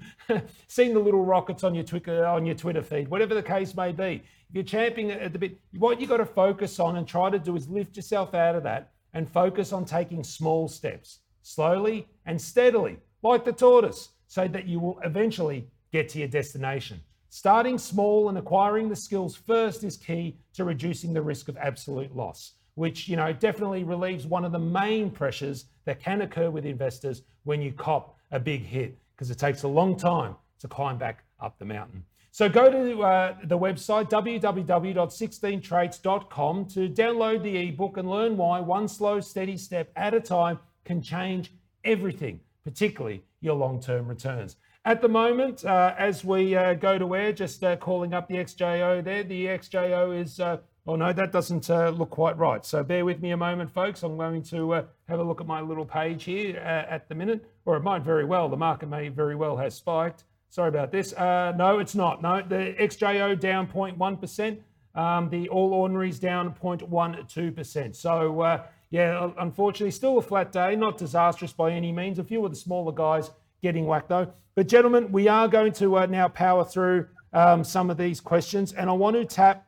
seen 0.68 0.94
the 0.94 1.00
little 1.00 1.24
rockets 1.24 1.64
on 1.64 1.74
your 1.74 1.84
Twitter 1.84 2.26
on 2.26 2.46
your 2.46 2.56
Twitter 2.56 2.84
feed, 2.84 3.08
whatever 3.08 3.34
the 3.34 3.44
case 3.44 3.76
may 3.76 3.92
be. 3.92 4.22
If 4.50 4.56
you're 4.56 4.64
champing 4.64 5.12
at 5.12 5.34
the 5.34 5.40
bit, 5.40 5.58
what 5.78 6.00
you've 6.00 6.10
got 6.10 6.18
to 6.18 6.26
focus 6.26 6.80
on 6.80 6.98
and 6.98 7.08
try 7.08 7.30
to 7.30 7.40
do 7.40 7.56
is 7.56 7.68
lift 7.68 7.96
yourself 7.96 8.34
out 8.34 8.56
of 8.56 8.64
that 8.64 8.92
and 9.14 9.30
focus 9.30 9.74
on 9.74 9.86
taking 9.86 10.24
small 10.24 10.68
steps, 10.68 11.20
slowly 11.42 12.08
and 12.26 12.40
steadily, 12.40 12.98
like 13.24 13.44
the 13.44 13.52
tortoise 13.52 14.10
so 14.28 14.48
that 14.48 14.68
you 14.68 14.80
will 14.80 15.00
eventually 15.04 15.68
get 15.92 16.10
to 16.10 16.20
your 16.20 16.28
destination. 16.28 17.02
Starting 17.30 17.78
small 17.78 18.30
and 18.30 18.38
acquiring 18.38 18.90
the 18.90 18.96
skills 18.96 19.36
first 19.36 19.84
is 19.84 19.98
key 19.98 20.38
to 20.54 20.64
reducing 20.64 21.14
the 21.14 21.22
risk 21.22 21.50
of 21.50 21.58
absolute 21.58 22.16
loss, 22.16 22.54
which 22.76 23.10
you 23.10 23.16
know 23.16 23.34
definitely 23.34 23.84
relieves 23.84 24.26
one 24.26 24.46
of 24.46 24.52
the 24.52 24.60
main 24.60 25.10
pressures 25.10 25.66
that 25.86 26.00
can 26.00 26.22
occur 26.22 26.50
with 26.50 26.66
investors 26.66 27.24
when 27.44 27.62
you 27.62 27.74
cop 27.74 28.16
a 28.32 28.40
big 28.40 28.64
hit 28.64 28.98
because 29.16 29.30
it 29.30 29.38
takes 29.38 29.64
a 29.64 29.68
long 29.68 29.98
time 29.98 30.36
to 30.60 30.68
climb 30.68 30.98
back 30.98 31.24
up 31.40 31.58
the 31.60 31.66
mountain. 31.66 32.04
So 32.32 32.48
go 32.48 32.70
to 32.70 33.02
uh, 33.02 33.36
the 33.46 33.58
website 33.58 34.12
www.16traits.com 34.12 36.66
to 36.66 36.90
download 36.90 37.42
the 37.42 37.58
ebook 37.58 37.98
and 37.98 38.08
learn 38.10 38.38
why 38.38 38.60
one 38.60 38.88
slow, 38.88 39.20
steady 39.20 39.58
step 39.58 39.92
at 39.96 40.14
a 40.14 40.20
time 40.20 40.60
can 40.86 41.02
change 41.02 41.52
everything, 41.84 42.40
particularly 42.64 43.24
your 43.42 43.56
long 43.56 43.82
term 43.82 44.08
returns. 44.08 44.58
At 44.88 45.02
the 45.02 45.10
moment, 45.10 45.66
uh, 45.66 45.94
as 45.98 46.24
we 46.24 46.56
uh, 46.56 46.74
go 46.74 46.98
to 46.98 47.14
air, 47.14 47.34
just 47.34 47.62
uh, 47.62 47.76
calling 47.76 48.14
up 48.14 48.30
the 48.30 48.36
XJO 48.36 49.04
there, 49.04 49.22
the 49.22 49.48
XJO 49.48 50.18
is 50.18 50.40
uh, 50.40 50.60
Oh 50.90 50.96
no, 50.96 51.12
that 51.12 51.34
doesn't 51.34 51.70
uh, 51.70 51.90
look 51.90 52.12
quite 52.12 52.38
right. 52.38 52.66
So 52.66 52.82
bear 52.82 53.04
with 53.04 53.22
me 53.22 53.32
a 53.32 53.38
moment, 53.38 53.70
folks. 53.70 54.04
I'm 54.04 54.16
going 54.16 54.42
to 54.44 54.74
uh, 54.74 54.84
have 55.10 55.20
a 55.20 55.24
look 55.24 55.42
at 55.42 55.46
my 55.46 55.60
little 55.60 55.84
page 55.84 56.24
here 56.24 56.56
at 56.56 57.10
the 57.10 57.16
minute, 57.16 57.46
or 57.66 57.76
it 57.76 57.84
might 57.84 58.04
very 58.04 58.24
well. 58.24 58.48
The 58.48 58.56
market 58.56 58.88
may 58.88 59.10
very 59.10 59.36
well 59.36 59.58
have 59.58 59.74
spiked. 59.74 60.24
Sorry 60.48 60.70
about 60.70 60.94
this. 60.94 61.14
No, 61.18 61.80
it's 61.80 61.94
not. 61.94 62.22
No, 62.22 62.42
the 62.42 62.74
XJO 62.80 63.38
down 63.38 63.68
0.1%. 63.68 64.60
Um, 64.96 65.30
the 65.30 65.50
All 65.50 65.74
Ordinaries 65.74 66.20
down 66.20 66.54
0.12%. 66.54 67.94
So 67.94 68.64
yeah, 68.90 69.32
unfortunately, 69.38 69.92
still 69.92 70.18
a 70.18 70.22
flat 70.22 70.52
day. 70.52 70.76
Not 70.76 70.98
disastrous 70.98 71.54
by 71.54 71.72
any 71.72 71.92
means. 71.92 72.20
A 72.20 72.24
few 72.24 72.44
of 72.46 72.52
the 72.52 72.58
smaller 72.58 72.92
guys 72.92 73.32
getting 73.62 73.86
whacked 73.86 74.10
though. 74.10 74.32
But 74.56 74.68
gentlemen, 74.68 75.12
we 75.12 75.28
are 75.28 75.48
going 75.48 75.74
to 75.74 75.98
uh, 75.98 76.06
now 76.06 76.30
power 76.30 76.64
through 76.64 77.08
um, 77.34 77.64
some 77.64 77.90
of 77.90 77.98
these 77.98 78.20
questions, 78.20 78.74
and 78.74 78.90
I 78.90 78.94
want 78.94 79.16
to 79.16 79.26
tap 79.26 79.68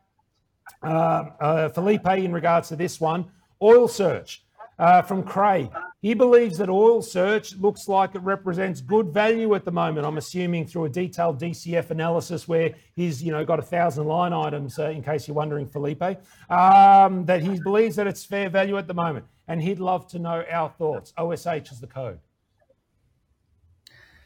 uh, 0.82 1.26
uh, 1.40 1.70
Felipe 1.70 2.08
in 2.08 2.32
regards 2.32 2.70
to 2.70 2.76
this 2.76 3.00
one. 3.00 3.26
Oil 3.62 3.88
Search 3.88 4.44
uh, 4.78 5.02
from 5.02 5.24
Craig. 5.24 5.70
He 6.02 6.14
believes 6.14 6.58
that 6.60 6.70
Oil 6.70 7.02
Search 7.02 7.56
looks 7.58 7.90
like 7.90 8.16
it 8.16 8.22
represents 8.22 8.80
good 8.80 9.10
value 9.10 9.54
at 9.54 9.66
the 9.66 9.72
moment. 9.72 10.06
I'm 10.06 10.18
assuming 10.18 10.66
through 10.66 10.86
a 10.86 10.90
detailed 10.90 11.42
DCF 11.42 11.90
analysis 11.90 12.48
where 12.48 12.74
he's 12.96 13.22
you 13.22 13.34
know 13.34 13.44
got 13.44 13.60
a 13.60 13.64
thousand 13.64 14.06
line 14.06 14.32
items. 14.32 14.80
Uh, 14.80 14.92
in 14.92 15.04
case 15.04 15.28
you're 15.28 15.36
wondering, 15.36 15.68
Felipe, 15.68 16.02
um, 16.50 17.26
that 17.26 17.42
he 17.42 17.60
believes 17.60 17.98
that 17.98 18.08
it's 18.08 18.24
fair 18.24 18.50
value 18.50 18.78
at 18.78 18.88
the 18.88 18.94
moment, 18.94 19.26
and 19.50 19.62
he'd 19.62 19.80
love 19.80 20.08
to 20.08 20.20
know 20.20 20.46
our 20.50 20.70
thoughts. 20.70 21.14
OSH 21.18 21.72
is 21.72 21.82
the 21.82 21.88
code. 21.88 22.20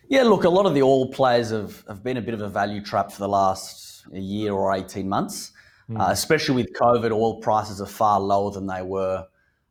Yeah, 0.10 0.24
look, 0.24 0.44
a 0.44 0.50
lot 0.50 0.68
of 0.68 0.76
the 0.76 0.84
oil 0.84 1.08
players 1.08 1.50
have, 1.50 1.84
have 1.88 2.04
been 2.04 2.18
a 2.18 2.22
bit 2.22 2.36
of 2.36 2.42
a 2.42 2.50
value 2.50 2.84
trap 2.84 3.12
for 3.12 3.20
the 3.20 3.28
last 3.28 4.06
year 4.12 4.54
or 4.54 4.76
18 4.76 5.10
months. 5.10 5.54
Mm. 5.90 6.00
Uh, 6.00 6.12
especially 6.12 6.56
with 6.56 6.74
COVID, 6.74 7.12
oil 7.12 7.40
prices 7.40 7.82
are 7.82 7.88
far 7.88 8.20
lower 8.20 8.52
than 8.52 8.68
they 8.68 8.84
were 8.84 9.26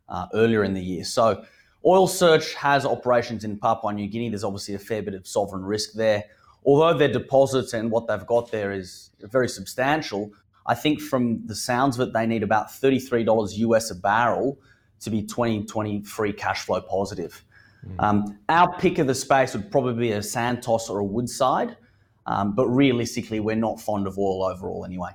uh, 0.09 0.26
earlier 0.34 0.64
in 0.64 0.74
the 0.74 0.82
year. 0.82 1.05
So, 1.05 1.44
Oil 1.85 2.07
Search 2.07 2.55
has 2.55 2.87
operations 2.87 3.45
in 3.45 3.59
Papua 3.59 3.93
New 3.93 4.07
Guinea. 4.07 4.28
There's 4.28 4.45
obviously 4.45 4.74
a 4.74 4.78
fair 4.78 5.03
bit 5.03 5.14
of 5.14 5.26
sovereign 5.26 5.64
risk 5.64 5.93
there. 5.93 6.24
Although 6.64 6.97
their 6.97 7.12
deposits 7.12 7.72
and 7.72 7.91
what 7.91 8.07
they've 8.07 8.26
got 8.26 8.53
there 8.53 8.70
is 8.70 9.11
very 9.20 9.49
substantial, 9.49 10.30
I 10.66 10.74
think 10.74 11.01
from 11.01 11.45
the 11.47 11.57
sounds 11.57 11.99
of 11.99 12.09
it, 12.09 12.12
they 12.12 12.26
need 12.26 12.43
about 12.45 12.68
$33 12.68 13.59
US 13.59 13.91
a 13.91 13.97
barrel 13.97 14.59
to 15.01 15.11
be 15.11 15.22
2020 15.22 16.03
free 16.03 16.33
cash 16.33 16.64
flow 16.64 16.80
positive. 16.80 17.45
Mm. 17.85 17.95
Um, 17.99 18.39
our 18.49 18.72
pick 18.78 18.99
of 18.99 19.09
the 19.09 19.14
space 19.14 19.55
would 19.55 19.70
probably 19.70 19.95
be 19.95 20.12
a 20.12 20.22
Santos 20.22 20.89
or 20.89 21.01
a 21.01 21.05
Woodside, 21.05 21.76
um, 22.26 22.55
but 22.55 22.68
realistically, 22.68 23.41
we're 23.41 23.57
not 23.57 23.80
fond 23.80 24.07
of 24.07 24.16
oil 24.16 24.45
overall 24.45 24.85
anyway. 24.85 25.11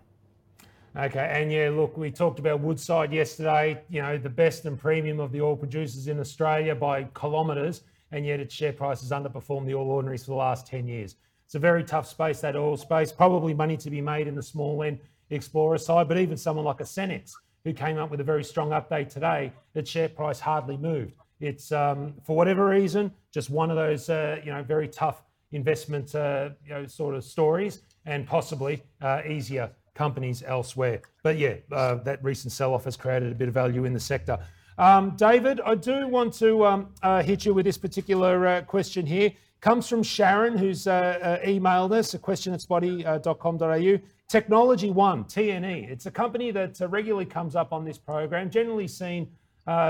Okay, 0.97 1.29
and 1.31 1.51
yeah, 1.51 1.69
look, 1.71 1.95
we 1.95 2.09
talked 2.09 2.39
about 2.39 2.59
Woodside 2.59 3.13
yesterday, 3.13 3.79
you 3.87 4.01
know, 4.01 4.17
the 4.17 4.31
best 4.31 4.65
and 4.65 4.79
premium 4.79 5.19
of 5.19 5.31
the 5.31 5.39
oil 5.39 5.55
producers 5.55 6.07
in 6.07 6.19
Australia 6.19 6.73
by 6.73 7.03
kilometres, 7.15 7.83
and 8.11 8.25
yet 8.25 8.39
its 8.39 8.55
share 8.55 8.73
price 8.73 9.01
has 9.01 9.11
underperformed 9.11 9.67
the 9.67 9.75
All 9.75 9.91
Ordinaries 9.91 10.23
for 10.23 10.31
the 10.31 10.37
last 10.37 10.65
10 10.65 10.87
years. 10.87 11.17
It's 11.45 11.53
a 11.53 11.59
very 11.59 11.83
tough 11.83 12.07
space, 12.07 12.41
that 12.41 12.55
oil 12.55 12.77
space. 12.77 13.11
Probably 13.11 13.53
money 13.53 13.77
to 13.77 13.91
be 13.91 14.01
made 14.01 14.27
in 14.27 14.33
the 14.33 14.41
small 14.41 14.81
end 14.81 14.97
explorer 15.29 15.77
side, 15.77 16.07
but 16.07 16.17
even 16.17 16.35
someone 16.35 16.65
like 16.65 16.79
a 16.79 16.83
Senex, 16.83 17.33
who 17.63 17.73
came 17.73 17.99
up 17.99 18.09
with 18.09 18.19
a 18.19 18.23
very 18.23 18.43
strong 18.43 18.71
update 18.71 19.09
today, 19.09 19.53
its 19.75 19.91
share 19.91 20.09
price 20.09 20.39
hardly 20.39 20.77
moved. 20.77 21.13
It's, 21.39 21.71
um, 21.71 22.15
for 22.23 22.35
whatever 22.35 22.65
reason, 22.65 23.13
just 23.31 23.51
one 23.51 23.69
of 23.69 23.75
those, 23.75 24.09
uh, 24.09 24.41
you 24.43 24.51
know, 24.51 24.63
very 24.63 24.87
tough 24.87 25.21
investment, 25.51 26.15
uh, 26.15 26.49
you 26.65 26.71
know, 26.71 26.87
sort 26.87 27.13
of 27.13 27.23
stories, 27.23 27.81
and 28.07 28.25
possibly 28.25 28.81
uh, 28.99 29.21
easier 29.29 29.69
companies 29.97 30.43
elsewhere. 30.45 31.01
But 31.23 31.37
yeah, 31.37 31.55
uh, 31.71 31.95
that 31.95 32.23
recent 32.23 32.53
sell 32.53 32.73
off 32.73 32.85
has 32.85 32.95
created 32.95 33.31
a 33.31 33.35
bit 33.35 33.47
of 33.47 33.53
value 33.53 33.85
in 33.85 33.93
the 33.93 33.99
sector. 33.99 34.37
Um, 34.77 35.15
David, 35.15 35.59
I 35.65 35.73
do 35.73 36.07
want 36.07 36.33
to 36.35 36.65
um, 36.65 36.93
uh, 37.01 37.23
hit 37.23 37.45
you 37.45 37.53
with 37.53 37.65
this 37.65 37.79
particular 37.79 38.45
uh, 38.45 38.61
question 38.61 39.05
here. 39.05 39.31
Comes 39.59 39.89
from 39.89 40.03
Sharon, 40.03 40.55
who's 40.55 40.85
uh, 40.85 41.39
uh, 41.41 41.45
emailed 41.45 41.91
us 41.91 42.13
a 42.13 42.19
question 42.19 42.53
at 42.53 42.59
spotee.com.au. 42.59 43.99
Technology 44.27 44.91
One, 44.91 45.23
TNE. 45.23 45.89
It's 45.89 46.05
a 46.05 46.11
company 46.11 46.51
that 46.51 46.79
uh, 46.79 46.87
regularly 46.89 47.25
comes 47.25 47.55
up 47.55 47.73
on 47.73 47.83
this 47.83 47.97
program, 47.97 48.49
generally 48.51 48.87
seen 48.87 49.29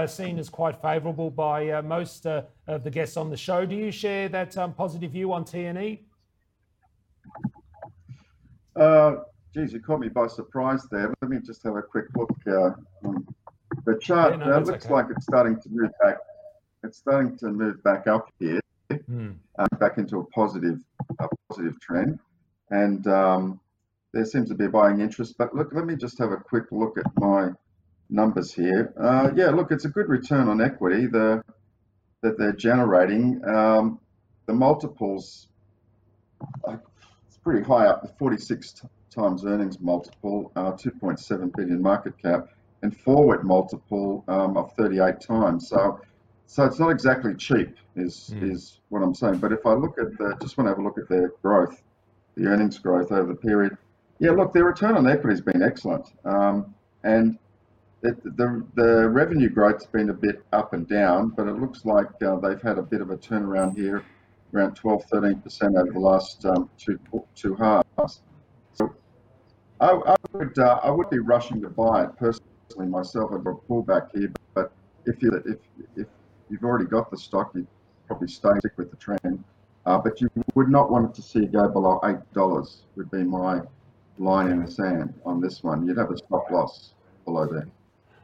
seen 0.07 0.39
as 0.39 0.49
quite 0.49 0.81
favourable 0.81 1.29
by 1.29 1.79
most 1.81 2.25
of 2.25 2.83
the 2.83 2.89
guests 2.89 3.15
on 3.15 3.29
the 3.29 3.37
show. 3.37 3.63
Do 3.63 3.75
you 3.75 3.91
share 3.91 4.27
that 4.29 4.57
um, 4.57 4.73
positive 4.73 5.11
view 5.11 5.31
on 5.31 5.45
TNE? 5.45 5.99
Geez, 9.57 9.73
you 9.73 9.79
caught 9.79 9.99
me 9.99 10.07
by 10.07 10.27
surprise 10.27 10.83
there. 10.91 11.11
Let 11.19 11.31
me 11.31 11.39
just 11.43 11.63
have 11.63 11.75
a 11.77 11.81
quick 11.81 12.05
look. 12.15 12.29
Uh, 12.45 12.73
the 13.87 13.97
chart 13.99 14.37
yeah, 14.37 14.45
no, 14.45 14.53
uh, 14.53 14.59
looks 14.59 14.85
okay. 14.85 14.93
like 14.93 15.07
it's 15.09 15.25
starting 15.25 15.59
to 15.59 15.69
move 15.71 15.89
back. 15.99 16.17
It's 16.83 16.99
starting 16.99 17.35
to 17.39 17.47
move 17.47 17.81
back 17.81 18.05
up 18.05 18.29
here, 18.37 18.59
mm. 18.91 19.35
uh, 19.57 19.65
back 19.79 19.97
into 19.97 20.19
a 20.19 20.25
positive, 20.25 20.77
a 21.17 21.27
positive 21.49 21.79
trend, 21.81 22.19
and 22.69 23.07
um, 23.07 23.59
there 24.13 24.25
seems 24.25 24.47
to 24.49 24.53
be 24.53 24.65
a 24.65 24.69
buying 24.69 25.01
interest. 25.01 25.33
But 25.39 25.55
look, 25.55 25.69
let 25.73 25.87
me 25.87 25.95
just 25.95 26.19
have 26.19 26.31
a 26.31 26.37
quick 26.37 26.65
look 26.69 26.99
at 26.99 27.07
my 27.15 27.49
numbers 28.11 28.53
here. 28.53 28.93
Uh, 28.95 29.31
yeah, 29.35 29.49
look, 29.49 29.71
it's 29.71 29.85
a 29.85 29.89
good 29.89 30.07
return 30.07 30.49
on 30.49 30.61
equity 30.61 31.07
the, 31.07 31.43
that 32.21 32.37
they're 32.37 32.53
generating. 32.53 33.41
Um, 33.43 33.99
the 34.45 34.53
multiples, 34.53 35.47
uh, 36.63 36.77
it's 37.27 37.37
pretty 37.37 37.63
high 37.65 37.87
up, 37.87 38.03
the 38.03 38.13
46 38.19 38.83
times 39.17 39.45
earnings 39.45 39.79
multiple, 39.79 40.51
uh, 40.55 40.71
2.7 40.73 41.51
billion 41.55 41.81
market 41.81 42.13
cap, 42.21 42.47
and 42.83 42.95
forward 42.95 43.43
multiple 43.43 44.23
um, 44.27 44.55
of 44.55 44.71
38 44.73 45.19
times. 45.19 45.67
So, 45.67 45.99
so 46.45 46.63
it's 46.63 46.79
not 46.79 46.89
exactly 46.89 47.33
cheap, 47.35 47.75
is 47.95 48.31
mm. 48.33 48.51
is 48.51 48.79
what 48.89 49.01
I'm 49.01 49.15
saying. 49.15 49.37
But 49.37 49.51
if 49.51 49.65
I 49.65 49.73
look 49.73 49.97
at 49.99 50.17
the, 50.17 50.37
just 50.41 50.57
want 50.57 50.67
to 50.67 50.69
have 50.69 50.79
a 50.79 50.83
look 50.83 50.97
at 50.97 51.09
their 51.09 51.31
growth, 51.41 51.81
the 52.35 52.45
earnings 52.45 52.77
growth 52.77 53.11
over 53.11 53.33
the 53.33 53.39
period. 53.39 53.75
Yeah, 54.19 54.31
look, 54.31 54.53
their 54.53 54.65
return 54.65 54.95
on 54.95 55.07
equity 55.07 55.33
has 55.33 55.41
been 55.41 55.61
excellent, 55.61 56.05
um, 56.25 56.73
and 57.03 57.37
it, 58.03 58.23
the 58.23 58.65
the 58.75 59.09
revenue 59.09 59.49
growth's 59.49 59.87
been 59.87 60.09
a 60.09 60.13
bit 60.13 60.43
up 60.53 60.73
and 60.73 60.87
down, 60.87 61.29
but 61.35 61.47
it 61.47 61.59
looks 61.59 61.85
like 61.85 62.07
uh, 62.23 62.37
they've 62.39 62.61
had 62.61 62.77
a 62.77 62.83
bit 62.83 63.01
of 63.01 63.09
a 63.09 63.17
turnaround 63.17 63.75
here, 63.75 64.03
around 64.53 64.75
12, 64.75 65.03
13 65.11 65.41
percent 65.41 65.75
over 65.75 65.91
the 65.91 65.99
last 65.99 66.45
um, 66.45 66.69
two 66.77 66.99
two 67.35 67.55
halves. 67.55 68.21
I, 69.79 69.91
I 69.91 70.15
would 70.33 70.57
uh, 70.57 70.79
I 70.83 70.89
would 70.89 71.09
be 71.09 71.19
rushing 71.19 71.61
to 71.61 71.69
buy 71.69 72.05
it 72.05 72.09
personally 72.17 72.87
myself. 72.87 73.31
I'd 73.31 73.41
a 73.41 73.53
pullback 73.69 74.09
here, 74.13 74.31
but 74.53 74.71
if 75.05 75.21
you 75.21 75.31
if 75.45 75.57
if 75.95 76.07
you've 76.49 76.63
already 76.63 76.85
got 76.85 77.11
the 77.11 77.17
stock, 77.17 77.51
you 77.53 77.67
probably 78.07 78.27
stay 78.27 78.49
stick 78.59 78.73
with 78.77 78.89
the 78.89 78.97
trend. 78.97 79.43
Uh, 79.85 79.97
but 79.97 80.19
you 80.19 80.29
would 80.55 80.69
not 80.69 80.91
want 80.91 81.13
to 81.15 81.21
see 81.21 81.39
it 81.39 81.51
go 81.51 81.67
below 81.69 81.99
eight 82.05 82.17
dollars. 82.33 82.83
Would 82.95 83.11
be 83.11 83.23
my 83.23 83.61
line 84.17 84.51
in 84.51 84.65
the 84.65 84.71
sand 84.71 85.13
on 85.25 85.39
this 85.39 85.63
one. 85.63 85.85
You'd 85.85 85.97
have 85.97 86.11
a 86.11 86.17
stop 86.17 86.49
loss 86.49 86.93
below 87.25 87.45
there. 87.45 87.67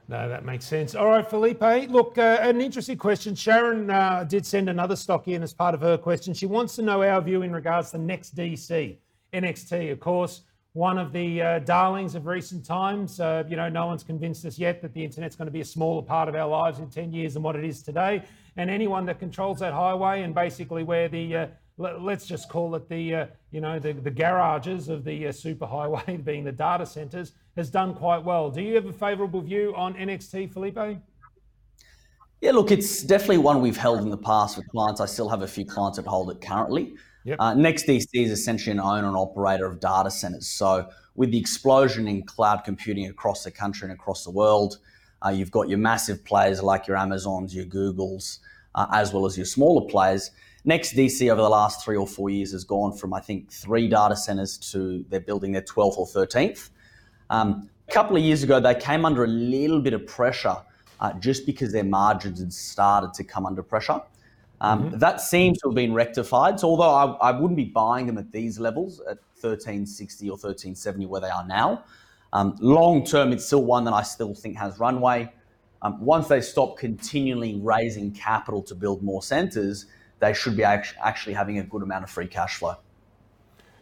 No, 0.10 0.28
that 0.28 0.44
makes 0.44 0.66
sense. 0.66 0.96
All 0.96 1.06
right, 1.06 1.26
Felipe. 1.26 1.62
Look, 1.90 2.18
uh, 2.18 2.40
an 2.42 2.60
interesting 2.60 2.98
question. 2.98 3.36
Sharon 3.36 3.90
uh, 3.90 4.26
did 4.26 4.46
send 4.46 4.70
another 4.70 4.98
stock 4.98 5.30
in 5.30 5.42
as 5.44 5.54
part 5.54 5.74
of 5.74 5.82
her 5.82 5.98
question. 5.98 6.34
She 6.34 6.46
wants 6.46 6.76
to 6.76 6.82
know 6.82 7.04
our 7.04 7.22
view 7.22 7.42
in 7.44 7.54
regards 7.54 7.92
to 7.92 7.98
NextDC, 7.98 8.98
NXT, 9.34 9.92
of 9.92 10.00
course 10.02 10.42
one 10.74 10.98
of 10.98 11.14
the 11.14 11.42
uh, 11.42 11.60
darlings 11.60 12.16
of 12.16 12.26
recent 12.26 12.66
times. 12.66 13.20
Uh, 13.20 13.44
you 13.48 13.56
know, 13.56 13.70
no 13.70 13.86
one's 13.86 14.04
convinced 14.04 14.44
us 14.46 14.58
yet 14.58 14.82
that 14.82 14.94
the 14.94 15.04
internet's 15.04 15.36
going 15.36 15.46
to 15.46 15.52
be 15.52 15.62
a 15.62 15.66
smaller 15.66 16.02
part 16.02 16.28
of 16.28 16.36
our 16.36 16.50
lives 16.50 16.80
in 16.80 16.90
10 16.90 17.14
years 17.14 17.36
than 17.36 17.44
what 17.44 17.56
it 17.56 17.64
is 17.64 17.84
today. 17.84 18.24
And 18.58 18.70
anyone 18.70 19.06
that 19.06 19.20
controls 19.20 19.60
that 19.60 19.74
highway 19.74 20.24
and 20.24 20.34
basically 20.34 20.84
where 20.84 21.08
the 21.08 21.36
uh, 21.36 21.48
let's 21.78 22.26
just 22.26 22.50
call 22.50 22.76
it 22.76 22.88
the 22.88 23.16
uh, 23.16 23.26
you 23.52 23.62
know 23.62 23.80
the, 23.80 23.94
the 23.94 24.12
garages 24.12 24.90
of 24.90 25.04
the 25.04 25.28
uh, 25.28 25.32
superhighway 25.32 26.24
being 26.26 26.44
the 26.44 26.52
data 26.52 26.86
centers 26.86 27.34
has 27.56 27.70
done 27.70 27.94
quite 27.94 28.24
well. 28.24 28.50
Do 28.50 28.62
you 28.62 28.76
have 28.76 28.86
a 28.86 28.94
favourable 28.94 29.42
view 29.42 29.74
on 29.76 29.94
NXT, 29.96 30.52
Felipe? 30.52 31.00
Yeah, 32.42 32.52
look, 32.52 32.72
it's 32.72 33.04
definitely 33.04 33.38
one 33.38 33.62
we've 33.62 33.78
held 33.78 34.02
in 34.02 34.10
the 34.10 34.18
past 34.18 34.58
with 34.58 34.68
clients. 34.68 35.00
I 35.00 35.06
still 35.06 35.30
have 35.30 35.44
a 35.44 35.48
few 35.48 35.66
clients 35.66 35.98
that 35.98 36.06
hold 36.06 36.30
it 36.30 36.42
currently. 36.42 36.96
Yep. 37.26 37.38
Uh, 37.40 37.54
NextDC 37.54 38.08
is 38.14 38.32
essentially 38.32 38.72
an 38.72 38.80
owner 38.80 39.08
and 39.08 39.16
operator 39.16 39.66
of 39.66 39.80
data 39.80 40.12
centers. 40.12 40.48
So, 40.48 40.90
with 41.16 41.32
the 41.32 41.38
explosion 41.38 42.08
in 42.08 42.24
cloud 42.24 42.64
computing 42.64 43.08
across 43.08 43.44
the 43.44 43.52
country 43.52 43.90
and 43.90 43.94
across 43.94 44.24
the 44.24 44.32
world, 44.32 44.80
uh, 45.26 45.30
you've 45.30 45.52
got 45.52 45.70
your 45.70 45.78
massive 45.78 46.26
players 46.26 46.62
like 46.62 46.88
your 46.88 46.98
Amazons, 46.98 47.56
your 47.56 47.66
Googles, 47.66 48.40
uh, 48.76 48.88
as 48.92 49.14
well 49.14 49.26
as 49.26 49.38
your 49.38 49.46
smaller 49.46 49.88
players. 49.88 50.32
NextDC 50.66 51.32
over 51.32 51.42
the 51.42 51.50
last 51.50 51.84
three 51.84 51.98
or 51.98 52.08
four 52.08 52.30
years 52.30 52.52
has 52.52 52.64
gone 52.64 52.96
from, 52.96 53.14
I 53.14 53.20
think, 53.20 53.52
three 53.52 53.88
data 53.88 54.16
centers 54.16 54.58
to 54.72 55.06
they're 55.10 55.20
building 55.20 55.52
their 55.52 55.62
12th 55.62 55.98
or 55.98 56.08
13th. 56.08 56.70
Um, 57.30 57.70
a 57.88 57.92
couple 57.92 58.16
of 58.16 58.24
years 58.24 58.44
ago, 58.44 58.60
they 58.60 58.76
came 58.76 59.06
under 59.06 59.24
a 59.24 59.28
little 59.28 59.82
bit 59.82 59.94
of 59.94 60.08
pressure 60.08 60.56
uh, 61.00 61.14
just 61.14 61.46
because 61.46 61.72
their 61.72 61.84
margins 61.84 62.40
had 62.40 62.54
started 62.54 63.14
to 63.14 63.24
come 63.24 63.46
under 63.46 63.62
pressure. 63.62 64.02
Um, 64.64 64.86
mm-hmm. 64.86 64.98
That 64.98 65.20
seems 65.20 65.60
to 65.60 65.68
have 65.68 65.76
been 65.76 65.94
rectified. 65.94 66.60
So 66.60 66.70
although 66.70 66.90
I, 66.90 67.30
I, 67.30 67.32
wouldn't 67.32 67.58
be 67.58 67.66
buying 67.66 68.08
them 68.08 68.18
at 68.18 68.32
these 68.32 68.60
levels 68.60 69.02
at 69.02 69.18
1360 69.42 70.30
or 70.30 70.32
1370 70.32 71.06
where 71.06 71.20
they 71.20 71.30
are 71.30 71.46
now, 71.46 71.84
Um, 72.32 72.56
long 72.62 73.06
term, 73.06 73.34
it's 73.34 73.46
still 73.46 73.64
one 73.64 73.84
that 73.84 73.94
I 73.94 74.04
still 74.04 74.34
think 74.34 74.58
has 74.58 74.80
runway. 74.80 75.32
Um, 75.82 76.00
once 76.00 76.30
they 76.30 76.40
stop 76.40 76.78
continually 76.78 77.60
raising 77.62 78.12
capital 78.12 78.64
to 78.64 78.74
build 78.74 79.04
more 79.04 79.22
centres, 79.22 79.86
they 80.20 80.34
should 80.34 80.56
be 80.56 80.64
actually 80.64 81.34
having 81.34 81.60
a 81.60 81.64
good 81.64 81.84
amount 81.84 82.06
of 82.06 82.10
free 82.10 82.28
cash 82.28 82.56
flow. 82.56 82.76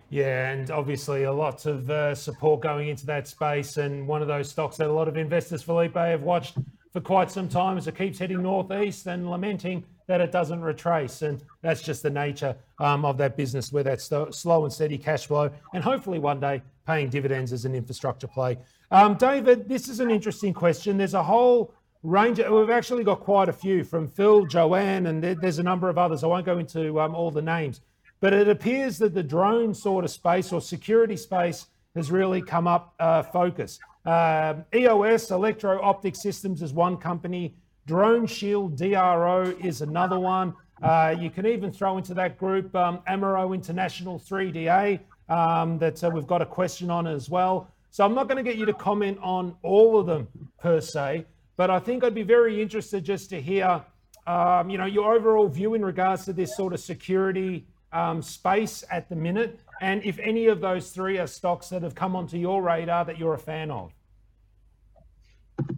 Yeah, 0.10 0.50
and 0.50 0.72
obviously 0.72 1.24
a 1.24 1.32
lot 1.32 1.66
of 1.68 1.90
uh, 1.90 2.16
support 2.16 2.62
going 2.62 2.90
into 2.90 3.06
that 3.06 3.28
space, 3.28 3.78
and 3.78 4.08
one 4.08 4.22
of 4.24 4.28
those 4.28 4.50
stocks 4.50 4.78
that 4.78 4.88
a 4.88 4.92
lot 4.92 5.08
of 5.08 5.16
investors, 5.16 5.62
Felipe, 5.62 5.96
have 5.96 6.24
watched 6.24 6.58
for 6.92 7.02
quite 7.02 7.32
some 7.32 7.48
time 7.48 7.78
as 7.78 7.88
it 7.88 7.96
keeps 7.96 8.20
heading 8.20 8.42
northeast 8.42 9.08
and 9.08 9.30
lamenting 9.30 9.84
that 10.08 10.20
it 10.20 10.32
doesn't 10.32 10.62
retrace. 10.62 11.22
And 11.22 11.42
that's 11.62 11.82
just 11.82 12.04
the 12.04 12.10
nature 12.10 12.56
um, 12.80 13.06
of 13.06 13.18
that 13.18 13.38
business 13.38 13.72
where 13.72 13.84
that's 13.84 14.04
st- 14.04 14.36
slow 14.36 14.66
and 14.66 14.74
steady 14.74 14.98
cash 14.98 15.28
flow, 15.28 15.50
and 15.74 15.84
hopefully 15.84 16.20
one 16.20 16.40
day 16.40 16.62
paying 16.86 17.10
dividends 17.10 17.54
as 17.54 17.66
an 17.66 17.76
infrastructure 17.76 18.28
play. 18.28 18.58
Um, 18.92 19.16
David, 19.16 19.70
this 19.70 19.88
is 19.88 20.02
an 20.02 20.12
interesting 20.12 20.54
question. 20.54 20.98
There's 20.98 21.14
a 21.14 21.24
whole 21.24 21.74
range. 22.04 22.40
Of, 22.40 22.52
we've 22.52 22.70
actually 22.70 23.06
got 23.06 23.22
quite 23.22 23.48
a 23.48 23.54
few 23.54 23.86
from 23.86 24.08
Phil, 24.08 24.46
Joanne, 24.46 25.06
and 25.06 25.24
there, 25.24 25.36
there's 25.36 25.60
a 25.60 25.64
number 25.64 25.88
of 25.88 25.98
others. 25.98 26.24
I 26.24 26.28
won't 26.28 26.46
go 26.46 26.58
into 26.58 27.00
um, 27.00 27.16
all 27.16 27.32
the 27.32 27.42
names. 27.42 27.80
But 28.20 28.34
it 28.34 28.50
appears 28.50 28.98
that 29.00 29.14
the 29.14 29.24
drone 29.24 29.74
sort 29.74 30.04
of 30.04 30.12
space 30.12 30.52
or 30.52 30.62
security 30.62 31.16
space 31.16 31.68
has 31.96 32.12
really 32.12 32.42
come 32.42 32.68
up 32.68 32.94
uh, 33.00 33.24
focus. 33.24 33.80
Uh, 34.06 34.56
EOS, 34.74 35.32
Electro 35.32 35.82
Optic 35.82 36.16
Systems, 36.16 36.62
is 36.62 36.74
one 36.74 36.98
company. 36.98 37.56
Drone 37.86 38.26
Shield, 38.26 38.78
DRO, 38.78 39.56
is 39.62 39.82
another 39.82 40.20
one. 40.20 40.54
Uh, 40.82 41.16
you 41.20 41.30
can 41.30 41.46
even 41.46 41.72
throw 41.72 41.98
into 41.98 42.14
that 42.16 42.38
group 42.38 42.76
um, 42.76 43.00
Amaero 43.08 43.54
International 43.54 44.20
3DA 44.20 45.00
um, 45.30 45.78
that 45.78 46.04
uh, 46.04 46.10
we've 46.10 46.28
got 46.28 46.42
a 46.42 46.46
question 46.46 46.90
on 46.90 47.06
as 47.06 47.30
well. 47.30 47.68
So 47.92 48.04
I'm 48.04 48.16
not 48.16 48.28
going 48.28 48.44
to 48.44 48.50
get 48.50 48.58
you 48.58 48.66
to 48.66 48.74
comment 48.74 49.20
on 49.22 49.56
all 49.62 50.00
of 50.00 50.08
them 50.08 50.28
per 50.60 50.82
se, 50.82 51.26
but 51.58 51.70
I 51.70 51.78
think 51.78 52.04
I'd 52.04 52.16
be 52.16 52.24
very 52.24 52.62
interested 52.62 53.04
just 53.04 53.30
to 53.32 53.42
hear, 53.42 53.84
um, 54.26 54.70
you 54.70 54.78
know, 54.78 54.86
your 54.86 55.14
overall 55.14 55.48
view 55.48 55.74
in 55.74 55.84
regards 55.84 56.26
to 56.26 56.34
this 56.34 56.56
sort 56.56 56.74
of 56.74 56.80
security 56.80 57.66
um, 57.92 58.22
space 58.22 58.84
at 58.90 59.10
the 59.10 59.16
minute, 59.16 59.60
and 59.82 60.04
if 60.06 60.20
any 60.20 60.46
of 60.46 60.62
those 60.62 60.92
three 60.92 61.18
are 61.18 61.28
stocks 61.28 61.70
that 61.70 61.82
have 61.82 61.96
come 61.96 62.16
onto 62.16 62.38
your 62.38 62.62
radar 62.62 63.04
that 63.04 63.18
you're 63.18 63.34
a 63.34 63.40
fan 63.40 63.72
of. 63.72 63.92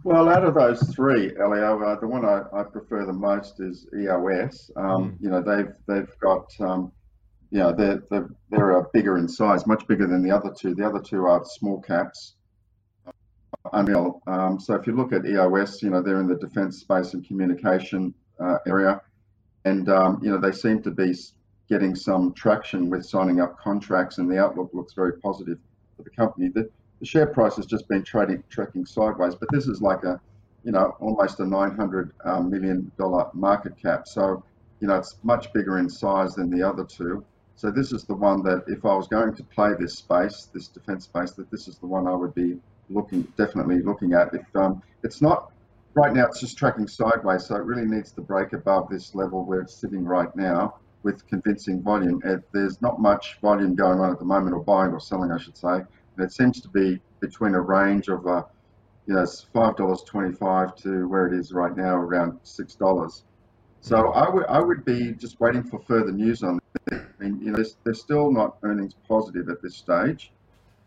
Well, 0.02 0.28
out 0.28 0.44
of 0.44 0.54
those 0.54 0.82
three, 0.94 1.32
Elio, 1.40 1.82
uh, 1.82 1.98
the 1.98 2.06
one 2.06 2.24
I, 2.24 2.42
I, 2.52 2.62
prefer 2.62 3.06
the 3.06 3.12
most 3.12 3.60
is 3.60 3.86
EOS. 3.98 4.70
Um, 4.76 4.84
mm. 4.84 5.16
You 5.20 5.30
know, 5.30 5.42
they've 5.42 5.72
they've 5.86 6.18
got, 6.20 6.52
um, 6.60 6.92
you 7.50 7.58
know, 7.58 7.72
they're, 7.72 8.02
they're 8.10 8.28
they're 8.50 8.82
bigger 8.92 9.16
in 9.16 9.26
size, 9.26 9.66
much 9.66 9.86
bigger 9.86 10.06
than 10.06 10.22
the 10.22 10.30
other 10.30 10.52
two. 10.56 10.74
The 10.74 10.86
other 10.86 11.00
two 11.00 11.24
are 11.24 11.42
small 11.44 11.80
caps. 11.80 12.34
Unreal. 13.72 14.20
Um, 14.26 14.60
so 14.60 14.74
if 14.74 14.86
you 14.86 14.94
look 14.94 15.12
at 15.12 15.24
EOS, 15.24 15.82
you 15.82 15.88
know, 15.88 16.02
they're 16.02 16.20
in 16.20 16.28
the 16.28 16.36
defence 16.36 16.80
space 16.80 17.14
and 17.14 17.26
communication 17.26 18.12
uh, 18.38 18.58
area, 18.66 19.00
and 19.64 19.88
um, 19.88 20.20
you 20.22 20.30
know 20.30 20.38
they 20.38 20.52
seem 20.52 20.82
to 20.82 20.90
be 20.90 21.14
getting 21.74 21.96
some 21.96 22.32
traction 22.34 22.88
with 22.88 23.04
signing 23.04 23.40
up 23.40 23.58
contracts, 23.58 24.18
and 24.18 24.30
the 24.30 24.38
outlook 24.38 24.70
looks 24.72 24.92
very 24.92 25.14
positive 25.18 25.58
for 25.96 26.04
the 26.04 26.10
company. 26.10 26.48
The, 26.48 26.70
the 27.00 27.06
share 27.06 27.26
price 27.26 27.56
has 27.56 27.66
just 27.66 27.88
been 27.88 28.04
trading 28.04 28.44
tracking 28.48 28.86
sideways, 28.86 29.34
but 29.34 29.48
this 29.50 29.66
is 29.66 29.82
like 29.82 30.04
a, 30.04 30.20
you 30.62 30.70
know, 30.70 30.96
almost 31.00 31.40
a 31.40 31.44
900 31.44 32.12
um, 32.24 32.48
million 32.48 32.92
dollar 32.96 33.28
market 33.34 33.76
cap. 33.76 34.06
So, 34.06 34.44
you 34.78 34.86
know, 34.86 34.94
it's 34.94 35.16
much 35.24 35.52
bigger 35.52 35.78
in 35.78 35.90
size 35.90 36.36
than 36.36 36.48
the 36.48 36.62
other 36.62 36.84
two. 36.84 37.24
So 37.56 37.72
this 37.72 37.90
is 37.90 38.04
the 38.04 38.14
one 38.14 38.44
that, 38.44 38.62
if 38.68 38.84
I 38.84 38.94
was 38.94 39.08
going 39.08 39.34
to 39.34 39.42
play 39.42 39.72
this 39.76 39.94
space, 39.94 40.48
this 40.54 40.68
defense 40.68 41.06
space, 41.06 41.32
that 41.32 41.50
this 41.50 41.66
is 41.66 41.78
the 41.78 41.86
one 41.86 42.06
I 42.06 42.14
would 42.14 42.36
be 42.36 42.56
looking, 42.88 43.22
definitely 43.36 43.82
looking 43.82 44.12
at. 44.12 44.32
If 44.32 44.46
um, 44.54 44.80
it's 45.02 45.20
not 45.20 45.50
right 45.94 46.12
now, 46.12 46.26
it's 46.26 46.38
just 46.38 46.56
tracking 46.56 46.86
sideways, 46.86 47.46
so 47.46 47.56
it 47.56 47.64
really 47.64 47.84
needs 47.84 48.12
to 48.12 48.20
break 48.20 48.52
above 48.52 48.88
this 48.88 49.12
level 49.16 49.44
where 49.44 49.60
it's 49.60 49.74
sitting 49.74 50.04
right 50.04 50.34
now 50.36 50.74
with 51.04 51.24
convincing 51.28 51.82
volume. 51.82 52.20
It, 52.24 52.40
there's 52.52 52.82
not 52.82 53.00
much 53.00 53.38
volume 53.40 53.76
going 53.76 54.00
on 54.00 54.10
at 54.10 54.18
the 54.18 54.24
moment, 54.24 54.56
or 54.56 54.64
buying 54.64 54.92
or 54.92 55.00
selling, 55.00 55.30
I 55.30 55.38
should 55.38 55.56
say. 55.56 55.74
And 56.16 56.20
it 56.26 56.32
seems 56.32 56.60
to 56.62 56.68
be 56.68 57.00
between 57.20 57.54
a 57.54 57.60
range 57.60 58.08
of, 58.08 58.26
uh, 58.26 58.42
you 59.06 59.14
know, 59.14 59.26
five 59.52 59.76
dollars 59.76 60.02
twenty-five 60.02 60.74
to 60.76 61.06
where 61.08 61.26
it 61.28 61.38
is 61.38 61.52
right 61.52 61.76
now, 61.76 61.94
around 61.94 62.40
six 62.42 62.74
dollars. 62.74 63.24
So 63.80 63.96
I 64.12 64.28
would 64.32 64.46
I 64.46 64.60
would 64.60 64.84
be 64.84 65.12
just 65.12 65.38
waiting 65.40 65.62
for 65.62 65.78
further 65.80 66.10
news 66.10 66.42
on 66.42 66.58
it. 66.90 67.02
I 67.20 67.22
mean, 67.22 67.38
you 67.40 67.50
know, 67.50 67.56
they're, 67.56 67.72
they're 67.84 67.94
still 67.94 68.32
not 68.32 68.56
earnings 68.62 68.94
positive 69.06 69.48
at 69.50 69.60
this 69.62 69.76
stage. 69.76 70.32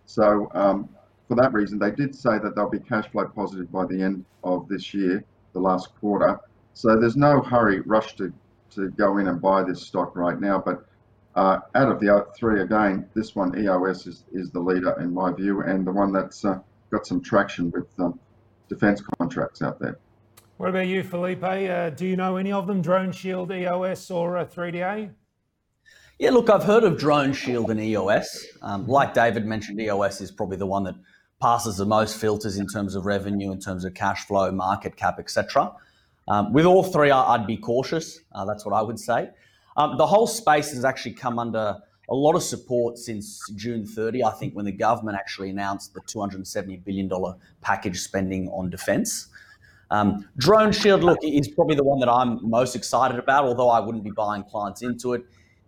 So 0.06 0.50
um, 0.54 0.90
for 1.28 1.36
that 1.36 1.54
reason, 1.54 1.78
they 1.78 1.92
did 1.92 2.16
say 2.16 2.40
that 2.40 2.56
they'll 2.56 2.70
be 2.70 2.80
cash 2.80 3.08
flow 3.12 3.26
positive 3.26 3.72
by 3.72 3.86
the 3.86 4.02
end 4.02 4.26
of 4.44 4.68
this 4.68 4.94
year, 4.94 5.24
the 5.54 5.60
last 5.60 5.94
quarter. 6.00 6.40
So 6.74 6.96
there's 6.96 7.18
no 7.18 7.42
hurry, 7.42 7.82
rush 7.82 8.16
to 8.16 8.34
to 8.72 8.90
go 8.92 9.18
in 9.18 9.28
and 9.28 9.42
buy 9.42 9.64
this 9.64 9.86
stock 9.86 10.16
right 10.16 10.40
now. 10.40 10.62
But 10.64 10.86
uh, 11.36 11.60
out 11.76 11.92
of 11.92 12.00
the 12.00 12.26
three, 12.36 12.62
again, 12.62 13.08
this 13.14 13.36
one, 13.36 13.58
EOS, 13.60 14.08
is, 14.08 14.24
is 14.32 14.50
the 14.52 14.60
leader 14.60 15.00
in 15.00 15.14
my 15.14 15.32
view, 15.32 15.62
and 15.62 15.86
the 15.86 15.92
one 15.92 16.12
that's 16.12 16.44
uh, 16.44 16.60
got 16.92 17.06
some 17.06 17.22
traction 17.22 17.72
with 17.72 17.88
um, 18.00 18.20
defence 18.70 19.02
contracts 19.20 19.62
out 19.62 19.80
there. 19.80 20.00
What 20.58 20.70
about 20.70 20.88
you, 20.88 21.04
Felipe? 21.04 21.44
Uh, 21.44 21.92
do 21.92 22.08
you 22.08 22.16
know 22.16 22.38
any 22.38 22.52
of 22.52 22.66
them? 22.66 22.82
Drone 22.82 23.12
Shield, 23.12 23.52
EOS, 23.52 24.10
or 24.10 24.44
3DA? 24.44 25.10
Uh, 25.10 25.12
yeah, 26.18 26.32
look, 26.32 26.50
I've 26.50 26.64
heard 26.64 26.84
of 26.84 26.98
Drone 26.98 27.32
Shield 27.32 27.70
and 27.70 27.80
EOS. 27.80 28.48
Um, 28.64 28.88
like 28.88 29.14
David 29.14 29.46
mentioned, 29.46 29.80
EOS 29.80 30.20
is 30.22 30.32
probably 30.32 30.58
the 30.58 30.66
one 30.66 30.84
that 30.86 30.96
passes 31.40 31.78
the 31.78 31.86
most 31.86 32.18
filters 32.18 32.58
in 32.58 32.66
terms 32.66 32.96
of 32.96 33.06
revenue, 33.06 33.52
in 33.52 33.60
terms 33.60 33.86
of 33.86 33.94
cash 33.94 34.26
flow, 34.26 34.52
market 34.52 34.96
cap, 34.96 35.20
etc. 35.20 35.72
Um, 36.28 36.52
with 36.54 36.66
all 36.66 36.84
three, 36.84 37.10
I'd 37.12 37.48
be 37.48 37.58
cautious. 37.58 38.20
Uh, 38.34 38.46
that's 38.46 38.66
what 38.66 38.74
I 38.74 38.82
would 38.82 39.00
say. 39.00 39.30
Um, 39.78 39.98
the 39.98 40.06
whole 40.06 40.28
space 40.28 40.74
has 40.74 40.84
actually 40.84 41.14
come 41.14 41.40
under 41.40 41.78
a 42.10 42.16
lot 42.16 42.36
of 42.36 42.44
support 42.44 42.98
since 42.98 43.42
June 43.56 43.86
30, 43.86 44.24
I 44.24 44.32
think, 44.32 44.54
when 44.54 44.66
the 44.66 44.72
government 44.72 45.18
actually 45.18 45.50
announced 45.50 45.94
the 45.94 46.02
$270 46.02 46.84
billion 46.84 47.10
package 47.62 48.00
spending 48.00 48.48
on 48.50 48.70
defence. 48.70 49.28
Um, 49.92 50.28
Drone 50.38 50.72
Shield, 50.72 51.04
look, 51.04 51.20
is 51.22 51.48
probably 51.48 51.76
the 51.76 51.84
one 51.84 52.00
that 52.00 52.10
I'm 52.10 52.48
most 52.48 52.76
excited 52.76 53.20
about, 53.20 53.46
although 53.46 53.70
I 53.70 53.80
wouldn't 53.80 54.04
be 54.04 54.12
buying 54.12 54.44
clients 54.44 54.82
into 54.82 55.14
it. 55.14 55.26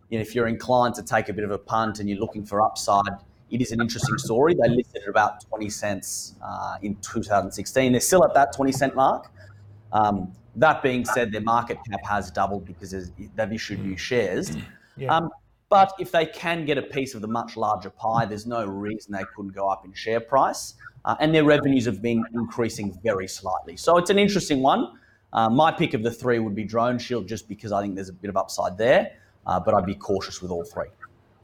You 0.10 0.18
know, 0.18 0.22
if 0.22 0.34
you're 0.34 0.48
inclined 0.48 0.96
to 0.96 1.04
take 1.04 1.30
a 1.30 1.34
bit 1.34 1.44
of 1.44 1.52
a 1.52 1.58
punt 1.58 2.00
and 2.00 2.10
you're 2.10 2.20
looking 2.20 2.46
for 2.46 2.62
upside, 2.62 3.14
it 3.52 3.62
is 3.62 3.72
an 3.72 3.82
interesting 3.82 4.18
story. 4.18 4.56
They 4.56 4.70
listed 4.70 5.04
at 5.04 5.10
about 5.10 5.42
20 5.42 5.70
cents 5.70 6.36
uh, 6.44 6.78
in 6.82 6.96
2016. 6.96 7.92
They're 7.92 8.02
still 8.02 8.24
at 8.24 8.34
that 8.34 8.54
20 8.54 8.72
cent 8.72 8.96
mark. 8.96 9.32
Um, 9.92 10.34
that 10.56 10.84
being 10.84 11.06
said, 11.06 11.32
their 11.32 11.42
market 11.42 11.78
cap 11.90 12.00
has 12.06 12.32
doubled 12.32 12.66
because 12.66 12.92
they've 12.92 13.54
issued 13.54 13.84
new 13.84 13.98
shares. 13.98 14.58
Yeah. 14.98 15.16
Um, 15.16 15.30
but 15.70 15.94
if 16.00 16.12
they 16.12 16.26
can 16.26 16.66
get 16.66 16.78
a 16.78 16.82
piece 16.82 17.14
of 17.14 17.22
the 17.22 17.28
much 17.28 17.56
larger 17.56 17.92
pie, 17.92 18.26
there's 18.26 18.48
no 18.48 18.66
reason 18.66 19.14
they 19.14 19.24
couldn't 19.36 19.54
go 19.54 19.70
up 19.70 19.86
in 19.86 19.94
share 19.94 20.20
price. 20.20 20.74
Uh, 21.06 21.16
and 21.20 21.34
their 21.34 21.46
revenues 21.46 21.86
have 21.86 22.02
been 22.02 22.24
increasing 22.34 22.98
very 23.04 23.28
slightly. 23.28 23.78
So 23.78 23.98
it's 23.98 24.10
an 24.10 24.20
interesting 24.20 24.62
one. 24.62 24.94
Uh, 25.32 25.50
my 25.50 25.72
pick 25.72 25.94
of 25.94 26.02
the 26.02 26.12
three 26.12 26.40
would 26.40 26.56
be 26.56 26.64
Drone 26.64 26.98
Shield 26.98 27.28
just 27.28 27.48
because 27.48 27.72
I 27.72 27.82
think 27.82 27.96
there's 27.96 28.10
a 28.10 28.14
bit 28.14 28.30
of 28.30 28.38
upside 28.38 28.78
there, 28.78 29.12
uh, 29.46 29.60
but 29.60 29.76
I'd 29.76 29.86
be 29.86 29.96
cautious 29.96 30.42
with 30.42 30.52
all 30.52 30.64
three. 30.64 30.88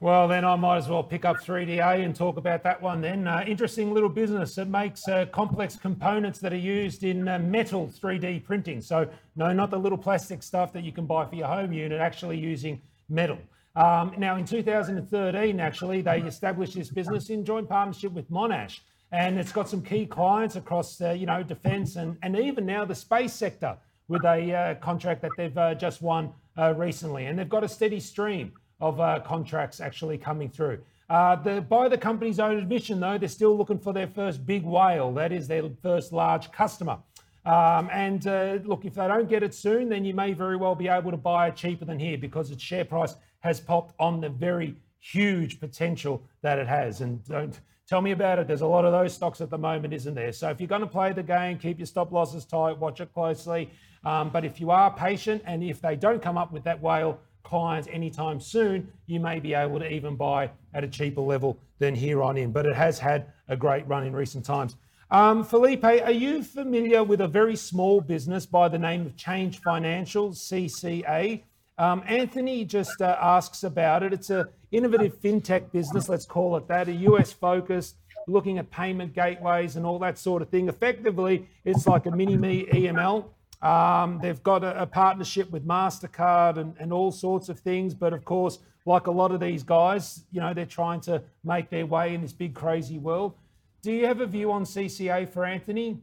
Well, 0.01 0.27
then 0.27 0.43
I 0.43 0.57
might 0.57 0.77
as 0.77 0.89
well 0.89 1.03
pick 1.03 1.23
up 1.23 1.37
3DA 1.37 2.03
and 2.03 2.13
talk 2.13 2.35
about 2.35 2.63
that 2.63 2.81
one 2.81 2.99
then. 2.99 3.29
Uh, 3.29 3.45
interesting 3.47 3.93
little 3.93 4.09
business. 4.09 4.57
It 4.57 4.67
makes 4.67 5.07
uh, 5.07 5.25
complex 5.27 5.77
components 5.77 6.39
that 6.39 6.51
are 6.51 6.57
used 6.57 7.05
in 7.05 7.25
uh, 7.25 7.39
metal 7.39 7.87
3D 7.87 8.43
printing. 8.43 8.81
So, 8.81 9.07
no, 9.37 9.53
not 9.53 9.71
the 9.71 9.79
little 9.79 9.97
plastic 9.97 10.43
stuff 10.43 10.73
that 10.73 10.83
you 10.83 10.91
can 10.91 11.05
buy 11.05 11.25
for 11.25 11.35
your 11.35 11.47
home 11.47 11.71
unit, 11.71 12.01
actually 12.01 12.37
using 12.37 12.81
metal. 13.07 13.37
Um, 13.77 14.13
now, 14.17 14.35
in 14.35 14.43
2013, 14.43 15.61
actually, 15.61 16.01
they 16.01 16.19
established 16.23 16.75
this 16.75 16.89
business 16.89 17.29
in 17.29 17.45
joint 17.45 17.69
partnership 17.69 18.11
with 18.11 18.29
Monash. 18.29 18.81
And 19.13 19.39
it's 19.39 19.53
got 19.53 19.69
some 19.69 19.81
key 19.81 20.05
clients 20.05 20.57
across, 20.57 20.99
uh, 20.99 21.11
you 21.11 21.25
know, 21.25 21.41
defence 21.41 21.95
and, 21.95 22.17
and 22.21 22.37
even 22.37 22.65
now 22.65 22.83
the 22.83 22.95
space 22.95 23.31
sector 23.31 23.77
with 24.09 24.25
a 24.25 24.53
uh, 24.53 24.75
contract 24.75 25.21
that 25.21 25.31
they've 25.37 25.57
uh, 25.57 25.73
just 25.73 26.01
won 26.01 26.33
recently. 26.75 27.27
And 27.27 27.39
they've 27.39 27.47
got 27.47 27.63
a 27.63 27.69
steady 27.69 28.01
stream 28.01 28.51
of 28.79 28.99
uh, 28.99 29.19
contracts 29.25 29.79
actually 29.79 30.17
coming 30.17 30.49
through. 30.49 30.79
Uh, 31.09 31.35
the, 31.35 31.61
by 31.61 31.87
the 31.87 31.97
company's 31.97 32.39
own 32.39 32.57
admission, 32.57 32.99
though, 32.99 33.17
they're 33.17 33.29
still 33.29 33.55
looking 33.55 33.79
for 33.79 33.93
their 33.93 34.07
first 34.07 34.45
big 34.45 34.63
whale. 34.63 35.13
That 35.13 35.31
is 35.31 35.47
their 35.47 35.63
first 35.81 36.11
large 36.11 36.51
customer. 36.51 36.97
Um, 37.45 37.89
and 37.91 38.25
uh, 38.25 38.57
look, 38.63 38.85
if 38.85 38.95
they 38.95 39.07
don't 39.07 39.29
get 39.29 39.43
it 39.43 39.53
soon, 39.53 39.87
then 39.87 40.03
you 40.03 40.15
may 40.15 40.33
very 40.33 40.57
well 40.57 40.73
be 40.73 40.87
able 40.87 41.11
to 41.11 41.17
buy 41.17 41.47
it 41.47 41.55
cheaper 41.55 41.85
than 41.85 41.99
here 41.99 42.17
because 42.17 42.49
its 42.49 42.63
share 42.63 42.85
price 42.85 43.15
has 43.41 43.59
popped 43.59 43.93
on 43.99 44.19
the 44.19 44.29
very 44.29 44.75
huge 44.99 45.59
potential 45.59 46.23
that 46.41 46.57
it 46.57 46.67
has. 46.67 47.01
And 47.01 47.23
don't 47.25 47.59
tell 47.87 48.01
me 48.01 48.11
about 48.11 48.39
it. 48.39 48.47
There's 48.47 48.61
a 48.61 48.67
lot 48.67 48.83
of 48.83 48.91
those 48.91 49.13
stocks 49.13 49.41
at 49.41 49.51
the 49.51 49.59
moment, 49.59 49.93
isn't 49.93 50.15
there? 50.15 50.31
So 50.31 50.49
if 50.49 50.59
you're 50.59 50.67
going 50.67 50.81
to 50.81 50.87
play 50.87 51.13
the 51.13 51.21
game, 51.21 51.59
keep 51.59 51.77
your 51.77 51.85
stop 51.85 52.11
losses 52.11 52.45
tight, 52.45 52.79
watch 52.79 52.99
it 52.99 53.13
closely. 53.13 53.69
Um, 54.03 54.29
but 54.31 54.43
if 54.43 54.59
you 54.59 54.71
are 54.71 54.91
patient 54.91 55.43
and 55.45 55.63
if 55.63 55.81
they 55.81 55.95
don't 55.95 56.21
come 56.21 56.37
up 56.37 56.51
with 56.51 56.63
that 56.63 56.81
whale, 56.81 57.19
clients 57.45 57.87
anytime 57.91 58.41
soon, 58.41 58.91
you 59.05 59.21
may 59.21 59.39
be 59.39 59.53
able 59.53 59.79
to 59.79 59.89
even 59.89 60.15
buy 60.17 60.51
at 60.73 60.83
a 60.83 60.87
cheaper 60.87 61.21
level 61.21 61.57
than 61.79 61.95
here 61.95 62.21
on 62.21 62.35
in. 62.35 62.51
But 62.51 62.65
it 62.65 62.75
has 62.75 62.99
had 62.99 63.27
a 63.47 63.55
great 63.55 63.87
run 63.87 64.05
in 64.05 64.13
recent 64.13 64.43
times. 64.43 64.75
Um, 65.11 65.43
Felipe, 65.43 65.85
are 65.85 66.11
you 66.11 66.43
familiar 66.43 67.03
with 67.03 67.21
a 67.21 67.27
very 67.27 67.55
small 67.55 68.01
business 68.01 68.45
by 68.45 68.67
the 68.67 68.79
name 68.79 69.05
of 69.05 69.15
Change 69.15 69.61
Financial, 69.61 70.31
CCA? 70.31 71.43
Um, 71.77 72.03
Anthony 72.07 72.65
just 72.65 73.01
uh, 73.01 73.17
asks 73.21 73.63
about 73.63 74.01
it. 74.01 74.13
It's 74.13 74.29
an 74.29 74.47
innovative 74.71 75.21
fintech 75.21 75.71
business, 75.71 76.09
let's 76.09 76.25
call 76.25 76.57
it 76.57 76.67
that, 76.69 76.87
a 76.87 76.93
US 76.93 77.31
focused, 77.31 77.97
looking 78.27 78.57
at 78.57 78.71
payment 78.71 79.13
gateways 79.13 79.75
and 79.75 79.85
all 79.85 79.99
that 79.99 80.17
sort 80.17 80.41
of 80.41 80.49
thing. 80.49 80.69
Effectively, 80.69 81.47
it's 81.65 81.85
like 81.85 82.07
a 82.07 82.11
mini 82.11 82.37
me 82.37 82.65
EML. 82.65 83.25
Um, 83.65 84.19
they've 84.21 84.43
got 84.43 84.63
a, 84.63 84.83
a, 84.83 84.85
partnership 84.85 85.49
with 85.51 85.65
MasterCard 85.65 86.57
and, 86.57 86.75
and 86.79 86.93
all 86.93 87.11
sorts 87.11 87.49
of 87.49 87.59
things. 87.59 87.95
But 87.95 88.13
of 88.13 88.23
course, 88.23 88.59
like 88.85 89.07
a 89.07 89.11
lot 89.11 89.31
of 89.31 89.39
these 89.39 89.63
guys, 89.63 90.25
you 90.31 90.39
know, 90.39 90.53
they're 90.53 90.67
trying 90.67 91.01
to 91.01 91.23
make 91.43 91.71
their 91.71 91.87
way 91.87 92.13
in 92.13 92.21
this 92.21 92.31
big, 92.31 92.53
crazy 92.53 92.99
world. 92.99 93.33
Do 93.81 93.91
you 93.91 94.05
have 94.05 94.21
a 94.21 94.27
view 94.27 94.51
on 94.51 94.65
CCA 94.65 95.27
for 95.27 95.45
Anthony? 95.45 95.97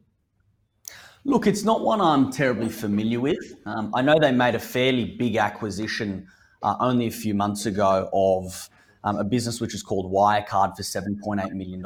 Look, 1.25 1.47
it's 1.47 1.63
not 1.63 1.83
one 1.83 2.01
I'm 2.01 2.33
terribly 2.33 2.69
familiar 2.69 3.21
with. 3.21 3.55
Um, 3.65 3.93
I 3.95 4.03
know 4.03 4.19
they 4.21 4.33
made 4.33 4.57
a 4.57 4.59
fairly 4.59 5.05
big 5.05 5.37
acquisition 5.37 6.27
uh, 6.65 6.75
only 6.81 7.07
a 7.07 7.13
few 7.13 7.33
months 7.33 7.67
ago 7.67 8.11
of 8.13 8.69
um, 9.05 9.19
a 9.19 9.25
business 9.25 9.61
which 9.61 9.73
is 9.73 9.85
called 9.85 10.13
Wirecard 10.13 10.75
for 10.77 10.83
$7.8 10.83 11.53
million. 11.53 11.85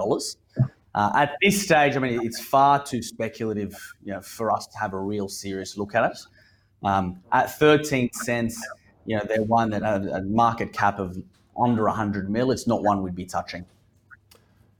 Uh, 0.97 1.13
at 1.15 1.37
this 1.43 1.63
stage, 1.63 1.95
I 1.95 1.99
mean, 1.99 2.25
it's 2.25 2.41
far 2.41 2.83
too 2.83 3.03
speculative 3.03 3.77
you 4.03 4.15
know, 4.15 4.23
for 4.23 4.51
us 4.51 4.67
to 4.69 4.79
have 4.79 4.95
a 4.95 4.99
real 4.99 5.29
serious 5.29 5.77
look 5.77 5.95
at 5.95 6.11
it. 6.11 6.19
Um, 6.83 7.21
at 7.33 7.59
13 7.59 8.11
cents, 8.13 8.67
you 9.05 9.17
know, 9.17 9.23
they're 9.29 9.43
one 9.43 9.69
that 9.71 9.83
had 9.83 10.07
a 10.07 10.23
market 10.23 10.73
cap 10.73 10.99
of 10.99 11.19
under 11.63 11.85
100 11.85 12.31
mil. 12.31 12.51
It's 12.51 12.67
not 12.67 12.83
one 12.83 13.03
we'd 13.03 13.15
be 13.15 13.27
touching. 13.27 13.67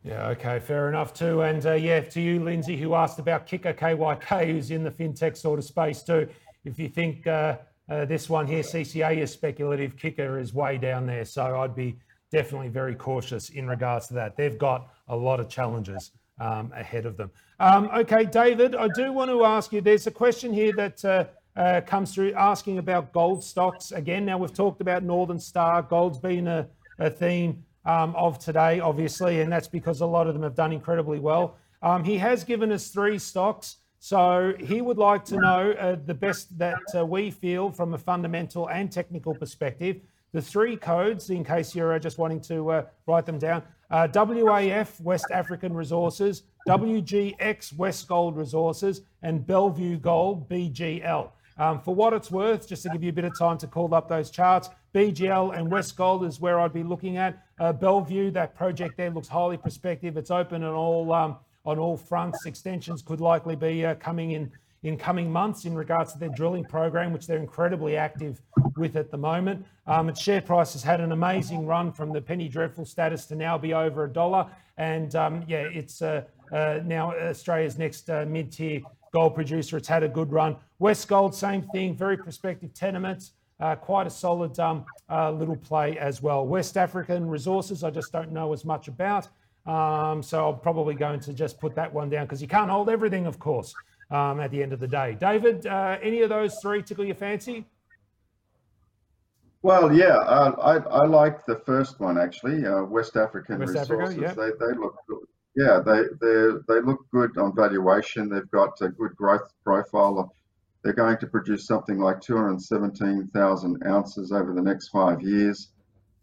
Yeah, 0.05 0.29
okay, 0.29 0.59
fair 0.59 0.89
enough 0.89 1.13
too. 1.13 1.43
And 1.43 1.65
uh, 1.67 1.75
yeah, 1.75 2.01
to 2.01 2.21
you, 2.21 2.43
Lindsay, 2.43 2.79
who 2.79 2.95
asked 2.95 3.19
about 3.19 3.47
Kyckr 3.47 3.77
KYK, 3.77 4.47
who's 4.47 4.71
in 4.71 4.85
the 4.85 4.91
fintech 4.91 5.37
sort 5.37 5.59
of 5.59 5.67
space 5.67 6.03
too. 6.03 6.29
If 6.65 6.79
you 6.79 6.89
think 6.89 7.27
uh, 7.27 7.59
uh, 7.91 8.07
this 8.07 8.31
one 8.31 8.47
here, 8.47 8.63
CCA, 8.63 9.19
is 9.19 9.33
speculative, 9.33 9.97
Kyckr 9.97 10.41
is 10.41 10.55
way 10.55 10.79
down 10.79 11.07
there. 11.07 11.27
So 11.27 11.61
I'd 11.61 11.75
be 11.75 11.99
definitely 12.31 12.69
very 12.69 12.95
cautious 12.95 13.51
in 13.51 13.67
regards 13.67 14.07
to 14.09 14.15
that. 14.15 14.37
They've 14.37 14.57
got 14.57 14.89
a 15.09 15.17
lot 15.17 15.41
of 15.41 15.49
challenges 15.49 16.13
um, 16.39 16.73
ahead 16.75 17.07
of 17.07 17.17
them. 17.17 17.31
Um, 17.61 17.89
okay, 17.95 18.25
David, 18.25 18.75
I 18.75 18.89
do 18.89 19.13
want 19.13 19.31
to 19.31 19.45
ask 19.45 19.73
you 19.73 19.81
there's 19.81 20.07
a 20.07 20.11
question 20.11 20.53
here 20.53 20.73
that 20.75 21.05
uh, 21.05 21.25
uh, 21.57 21.81
comes 21.81 22.15
through 22.15 22.35
asking 22.35 22.79
about 22.79 23.13
gold 23.13 23.43
stocks. 23.43 23.93
Again, 23.93 24.27
now 24.27 24.39
we've 24.39 24.53
talked 24.53 24.81
about 24.81 25.03
Northern 25.03 25.39
Star, 25.39 25.83
gold's 25.83 26.19
been 26.19 26.47
a, 26.47 26.69
a 26.99 27.09
theme 27.09 27.65
um, 27.87 28.15
of 28.17 28.39
today, 28.39 28.81
obviously, 28.81 29.41
and 29.41 29.51
that's 29.51 29.69
because 29.69 30.01
a 30.01 30.07
lot 30.07 30.27
of 30.27 30.35
them 30.35 30.43
have 30.43 30.55
done 30.55 30.73
incredibly 30.73 31.19
well. 31.19 31.57
Um, 31.83 32.05
he 32.05 32.19
has 32.19 32.45
given 32.45 32.73
us 32.73 32.89
three 32.89 33.19
stocks, 33.19 33.77
so 33.99 34.55
he 34.59 34.81
would 34.83 34.99
like 34.99 35.25
to 35.27 35.37
know 35.37 35.73
uh, 35.73 35.97
the 36.05 36.15
best 36.15 36.59
that 36.59 36.83
uh, 36.95 37.07
we 37.07 37.31
feel 37.31 37.71
from 37.71 37.95
a 37.95 37.99
fundamental 37.99 38.69
and 38.69 38.91
technical 38.91 39.35
perspective. 39.35 40.01
The 40.33 40.43
three 40.43 40.77
codes, 40.77 41.31
in 41.31 41.45
case 41.45 41.75
you're 41.75 41.99
just 41.99 42.19
wanting 42.19 42.41
to 42.43 42.71
uh, 42.71 42.83
write 43.07 43.25
them 43.25 43.39
down 43.39 43.63
uh, 43.91 44.09
WAF, 44.09 45.01
West 45.01 45.27
African 45.33 45.73
Resources, 45.75 46.43
WGX, 46.69 47.75
Westgold 47.75 48.37
Resources, 48.37 49.03
and 49.23 49.47
Bellevue 49.47 49.99
Gold, 49.99 50.49
BGL. 50.49 51.31
Um, 51.59 51.81
for 51.81 51.95
what 51.95 52.13
it's 52.13 52.31
worth, 52.31 52.69
just 52.69 52.83
to 52.83 52.91
give 52.91 53.03
you 53.03 53.09
a 53.09 53.13
bit 53.13 53.25
of 53.25 53.39
time 53.39 53.57
to 53.59 53.67
call 53.67 53.95
up 53.95 54.09
those 54.09 54.31
charts, 54.31 54.69
BGL 54.95 55.59
and 55.59 55.71
Westgold 55.71 56.27
is 56.27 56.41
where 56.41 56.61
I'd 56.61 56.73
be 56.73 56.83
looking 56.83 57.17
at. 57.17 57.43
Uh, 57.59 57.73
Bellevue, 57.73 58.31
that 58.33 58.55
project 58.55 58.97
there 58.97 59.11
looks 59.11 59.29
highly 59.29 59.57
prospective. 59.57 60.17
It's 60.17 60.31
open 60.31 60.63
on 60.63 60.75
all 60.75 61.13
um, 61.13 61.37
on 61.65 61.79
all 61.79 61.97
fronts. 61.97 62.47
Extensions 62.47 63.03
could 63.03 63.21
likely 63.21 63.57
be 63.57 63.85
uh, 63.85 63.95
coming 63.97 64.33
in 64.33 64.53
in 64.87 64.97
coming 64.97 65.31
months 65.31 65.65
in 65.65 65.75
regards 65.75 66.13
to 66.13 66.19
their 66.19 66.29
drilling 66.29 66.65
program, 66.65 67.13
which 67.13 67.27
they're 67.27 67.39
incredibly 67.39 67.97
active 67.97 68.41
with 68.77 68.95
at 68.95 69.11
the 69.11 69.17
moment. 69.17 69.67
Um, 69.89 70.09
its 70.09 70.21
share 70.21 70.41
price 70.41 70.75
has 70.75 70.83
had 70.83 71.01
an 71.01 71.11
amazing 71.11 71.67
run 71.67 71.93
from 71.93 72.13
the 72.13 72.21
penny 72.21 72.49
dreadful 72.49 72.85
status 72.85 73.27
to 73.27 73.35
now 73.35 73.59
be 73.59 73.75
over 73.75 74.05
a 74.05 74.09
dollar. 74.09 74.47
And 74.77 75.15
um, 75.17 75.45
yeah, 75.49 75.63
it's 75.73 76.03
uh, 76.03 76.23
uh, 76.53 76.81
now 76.85 77.13
Australia's 77.17 77.79
next 77.79 78.09
uh, 78.09 78.27
mid 78.29 78.53
tier 78.53 78.81
gold 79.13 79.35
producer. 79.35 79.77
It's 79.77 79.89
had 79.89 80.05
a 80.05 80.09
good 80.09 80.31
run. 80.31 80.57
Westgold, 80.81 81.35
same 81.35 81.63
thing, 81.73 81.97
very 81.97 82.17
prospective 82.17 82.73
tenements. 82.73 83.33
Uh, 83.59 83.75
quite 83.75 84.07
a 84.07 84.11
solid 84.11 84.57
um, 84.61 84.85
uh, 85.11 85.33
little 85.33 85.57
play 85.57 85.99
as 85.99 86.23
well. 86.23 86.47
West 86.47 86.77
African 86.77 87.27
resources, 87.27 87.83
I 87.83 87.91
just 87.91 88.13
don't 88.13 88.31
know 88.31 88.53
as 88.53 88.65
much 88.65 88.87
about. 88.87 89.29
Um, 89.67 90.23
so 90.23 90.49
I'm 90.51 90.61
probably 90.61 90.95
going 90.95 91.19
to 91.21 91.33
just 91.33 91.59
put 91.59 91.75
that 91.75 91.93
one 91.93 92.09
down 92.09 92.27
because 92.27 92.41
you 92.41 92.47
can't 92.47 92.71
hold 92.71 92.89
everything, 92.89 93.27
of 93.27 93.39
course, 93.39 93.75
um, 94.11 94.41
at 94.41 94.51
the 94.51 94.63
end 94.63 94.73
of 94.73 94.81
the 94.81 94.89
day. 94.89 95.17
David, 95.19 95.67
uh, 95.67 95.99
any 96.03 96.23
of 96.23 96.29
those 96.29 96.57
three 96.61 96.83
tickle 96.83 97.05
your 97.05 97.15
fancy? 97.15 97.65
Well, 99.63 99.93
yeah, 99.93 100.17
uh, 100.19 100.53
I, 100.61 101.03
I 101.03 101.07
like 101.07 101.45
the 101.47 101.57
first 101.67 101.99
one 101.99 102.19
actually. 102.19 102.65
Uh, 102.65 102.85
West 102.85 103.17
African 103.17 103.59
West 103.59 103.75
resources. 103.75 104.23
Africa, 104.23 104.35
they, 104.37 104.67
they 104.67 104.79
look 104.79 104.95
good. 105.09 105.27
Yeah, 105.57 105.81
they 105.85 106.03
they 106.21 106.51
they 106.69 106.81
look 106.81 107.01
good 107.13 107.37
on 107.39 107.55
valuation. 107.57 108.29
They've 108.29 108.51
got 108.51 108.81
a 108.83 108.91
good 108.91 109.17
growth 109.17 109.51
profile. 109.65 110.33
They're 110.85 110.93
going 110.93 111.19
to 111.19 111.27
produce 111.27 111.67
something 111.67 111.99
like 111.99 112.21
217,000 112.21 113.83
ounces 113.89 114.31
over 114.31 114.55
the 114.55 114.63
next 114.63 114.91
five 114.91 115.21
years. 115.21 115.73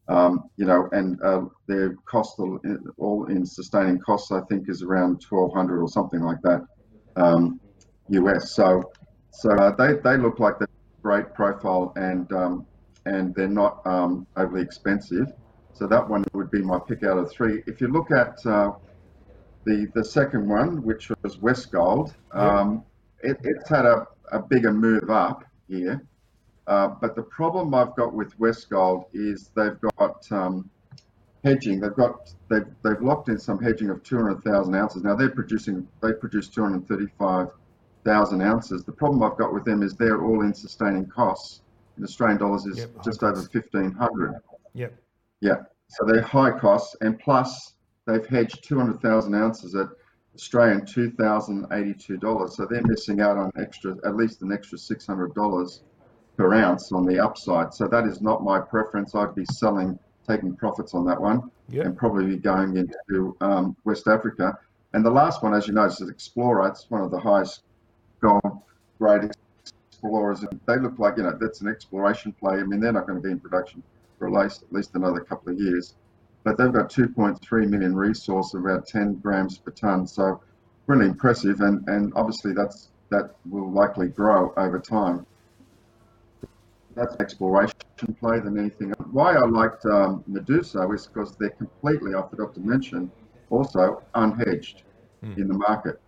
Um, 0.07 0.49
you 0.55 0.65
know, 0.65 0.87
and 0.93 1.21
uh, 1.21 1.41
their 1.67 1.95
cost, 2.05 2.39
all 2.97 3.25
in 3.25 3.45
sustaining 3.45 3.99
costs, 3.99 4.31
I 4.31 4.39
think, 4.49 4.69
is 4.69 4.83
around 4.83 5.21
1,200 5.27 5.81
or 5.81 5.89
something 5.89 6.21
like 6.21 6.41
that, 6.43 6.61
um, 7.17 7.59
US. 8.09 8.53
So, 8.53 8.91
so 9.31 9.51
uh, 9.51 9.75
they 9.75 9.93
they 10.03 10.17
look 10.17 10.39
like 10.39 10.59
they're 10.59 10.67
great 11.01 11.33
profile 11.33 11.93
and 11.95 12.31
um, 12.33 12.65
and 13.05 13.33
they're 13.35 13.47
not 13.47 13.85
um, 13.85 14.25
overly 14.37 14.61
expensive. 14.61 15.27
So 15.73 15.87
that 15.87 16.07
one 16.07 16.23
would 16.33 16.51
be 16.51 16.61
my 16.61 16.79
pick 16.79 17.03
out 17.03 17.17
of 17.17 17.31
three. 17.31 17.63
If 17.65 17.81
you 17.81 17.87
look 17.87 18.11
at 18.11 18.45
uh, 18.45 18.71
the 19.65 19.87
the 19.93 20.03
second 20.03 20.47
one, 20.47 20.83
which 20.83 21.09
was 21.23 21.37
Westgold, 21.37 22.13
um, 22.31 22.83
it, 23.21 23.37
it's 23.43 23.69
had 23.69 23.85
a 23.85 24.07
a 24.31 24.39
bigger 24.39 24.73
move 24.73 25.09
up 25.09 25.43
here. 25.67 26.03
Uh, 26.65 26.87
but 27.01 27.15
the 27.15 27.23
problem 27.23 27.73
I've 27.73 27.95
got 27.95 28.13
with 28.13 28.37
Westgold 28.39 29.05
is 29.13 29.51
they've 29.55 29.79
got 29.97 30.31
um, 30.31 30.69
hedging. 31.43 31.79
They've 31.79 31.93
got 31.95 32.33
they've 32.49 32.65
they've 32.83 33.01
locked 33.01 33.29
in 33.29 33.37
some 33.37 33.61
hedging 33.61 33.89
of 33.89 34.03
200,000 34.03 34.75
ounces. 34.75 35.03
Now 35.03 35.15
they're 35.15 35.29
producing 35.29 35.87
they 36.01 36.13
produce 36.13 36.49
235,000 38.03 38.41
ounces. 38.41 38.83
The 38.83 38.91
problem 38.91 39.23
I've 39.23 39.37
got 39.37 39.53
with 39.53 39.65
them 39.65 39.83
is 39.83 39.93
they're 39.93 40.23
all-in 40.23 40.53
sustaining 40.53 41.07
costs 41.07 41.61
in 41.97 42.03
Australian 42.03 42.39
dollars 42.39 42.65
is 42.65 42.79
yep, 42.79 43.03
just 43.03 43.23
over 43.23 43.39
1,500. 43.39 44.35
Yep. 44.73 44.95
Yeah. 45.41 45.55
So 45.87 46.05
they're 46.05 46.21
high 46.21 46.51
costs, 46.51 46.95
and 47.01 47.19
plus 47.19 47.75
they've 48.07 48.25
hedged 48.25 48.63
200,000 48.63 49.35
ounces 49.35 49.75
at 49.75 49.87
Australian 50.35 50.81
$2,082. 50.81 52.49
So 52.49 52.65
they're 52.65 52.81
missing 52.83 53.21
out 53.21 53.37
on 53.37 53.51
extra, 53.59 53.95
at 54.05 54.15
least 54.15 54.41
an 54.41 54.51
extra 54.51 54.77
$600 54.77 55.81
per 56.35 56.53
ounce 56.55 56.91
on 56.91 57.05
the 57.05 57.19
upside. 57.19 57.73
So 57.73 57.87
that 57.87 58.05
is 58.05 58.21
not 58.21 58.43
my 58.43 58.59
preference. 58.59 59.13
I'd 59.13 59.35
be 59.35 59.45
selling, 59.45 59.99
taking 60.27 60.55
profits 60.55 60.95
on 60.95 61.05
that 61.05 61.21
one, 61.21 61.51
yep. 61.69 61.85
and 61.85 61.95
probably 61.95 62.25
be 62.25 62.37
going 62.37 62.77
into 62.77 63.37
um, 63.41 63.77
West 63.83 64.07
Africa. 64.07 64.57
And 64.93 65.05
the 65.05 65.11
last 65.11 65.43
one, 65.43 65.53
as 65.53 65.67
you 65.67 65.73
know, 65.73 65.85
is 65.85 66.01
Explorer. 66.01 66.69
It's 66.69 66.89
one 66.89 67.01
of 67.01 67.11
the 67.11 67.19
highest 67.19 67.63
gold 68.23 68.61
grade 68.97 69.29
explorers. 69.89 70.41
And 70.43 70.59
they 70.65 70.77
look 70.77 70.97
like, 70.97 71.17
you 71.17 71.23
know, 71.23 71.37
that's 71.39 71.61
an 71.61 71.67
exploration 71.67 72.31
play. 72.33 72.59
I 72.59 72.63
mean, 72.63 72.79
they're 72.79 72.93
not 72.93 73.05
going 73.05 73.21
to 73.21 73.23
be 73.23 73.31
in 73.31 73.39
production 73.39 73.83
for 74.17 74.27
at 74.27 74.43
least, 74.43 74.63
at 74.63 74.71
least 74.71 74.95
another 74.95 75.19
couple 75.19 75.51
of 75.51 75.59
years 75.59 75.95
but 76.43 76.57
they've 76.57 76.71
got 76.71 76.89
2.3 76.89 77.69
million 77.69 77.95
resource, 77.95 78.53
about 78.53 78.85
10 78.85 79.15
grams 79.15 79.57
per 79.57 79.71
ton. 79.71 80.05
So 80.05 80.41
really 80.87 81.05
impressive, 81.05 81.61
and 81.61 81.87
and 81.87 82.13
obviously 82.15 82.53
that's 82.53 82.89
that 83.09 83.35
will 83.49 83.71
likely 83.71 84.07
grow 84.07 84.53
over 84.57 84.79
time. 84.79 85.25
That's 86.95 87.15
exploration 87.19 87.73
play 88.19 88.39
than 88.39 88.59
anything. 88.59 88.93
Why 89.11 89.33
I 89.33 89.45
liked 89.45 89.85
um, 89.85 90.23
Medusa 90.27 90.87
is 90.91 91.07
because 91.07 91.35
they're 91.37 91.49
completely, 91.51 92.13
I 92.13 92.21
forgot 92.29 92.53
to 92.55 92.59
mention, 92.59 93.11
also 93.49 94.03
unhedged 94.13 94.83
mm. 95.23 95.37
in 95.37 95.47
the 95.47 95.53
market. 95.53 95.99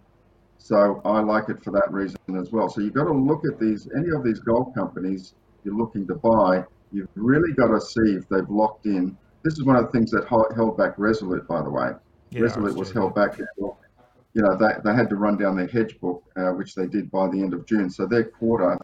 So 0.58 1.02
I 1.06 1.20
like 1.20 1.50
it 1.50 1.64
for 1.64 1.72
that 1.72 1.92
reason 1.92 2.18
as 2.40 2.52
well. 2.52 2.70
So 2.70 2.82
you've 2.82 2.94
got 2.94 3.06
to 3.06 3.14
look 3.14 3.44
at 3.52 3.60
these, 3.60 3.88
any 3.96 4.10
of 4.10 4.24
these 4.24 4.40
gold 4.40 4.74
companies 4.74 5.36
you're 5.64 5.76
looking 5.76 6.08
to 6.08 6.16
buy, 6.16 6.64
you've 6.92 7.08
really 7.16 7.54
got 7.54 7.68
to 7.68 7.82
see 7.82 8.14
if 8.14 8.28
they've 8.30 8.50
locked 8.50 8.86
in 8.86 9.18
this 9.46 9.54
is 9.54 9.64
one 9.64 9.76
of 9.76 9.86
the 9.86 9.92
things 9.92 10.10
that 10.10 10.28
held 10.28 10.76
back 10.76 10.98
Resolute, 10.98 11.48
by 11.48 11.62
the 11.62 11.70
way. 11.70 11.92
Yeah, 12.32 12.42
Resolute 12.42 12.76
was 12.76 12.92
held 12.92 13.14
back. 13.14 13.38
You 13.38 14.42
know, 14.42 14.58
they, 14.58 14.74
they 14.84 14.94
had 14.94 15.08
to 15.10 15.16
run 15.16 15.38
down 15.38 15.56
their 15.56 15.68
hedge 15.68 16.00
book, 16.00 16.24
uh, 16.36 16.50
which 16.50 16.74
they 16.74 16.88
did 16.88 17.12
by 17.12 17.30
the 17.30 17.40
end 17.40 17.54
of 17.54 17.66
June. 17.68 17.90
So 17.92 18.08
their 18.08 18.24
quarter 18.24 18.78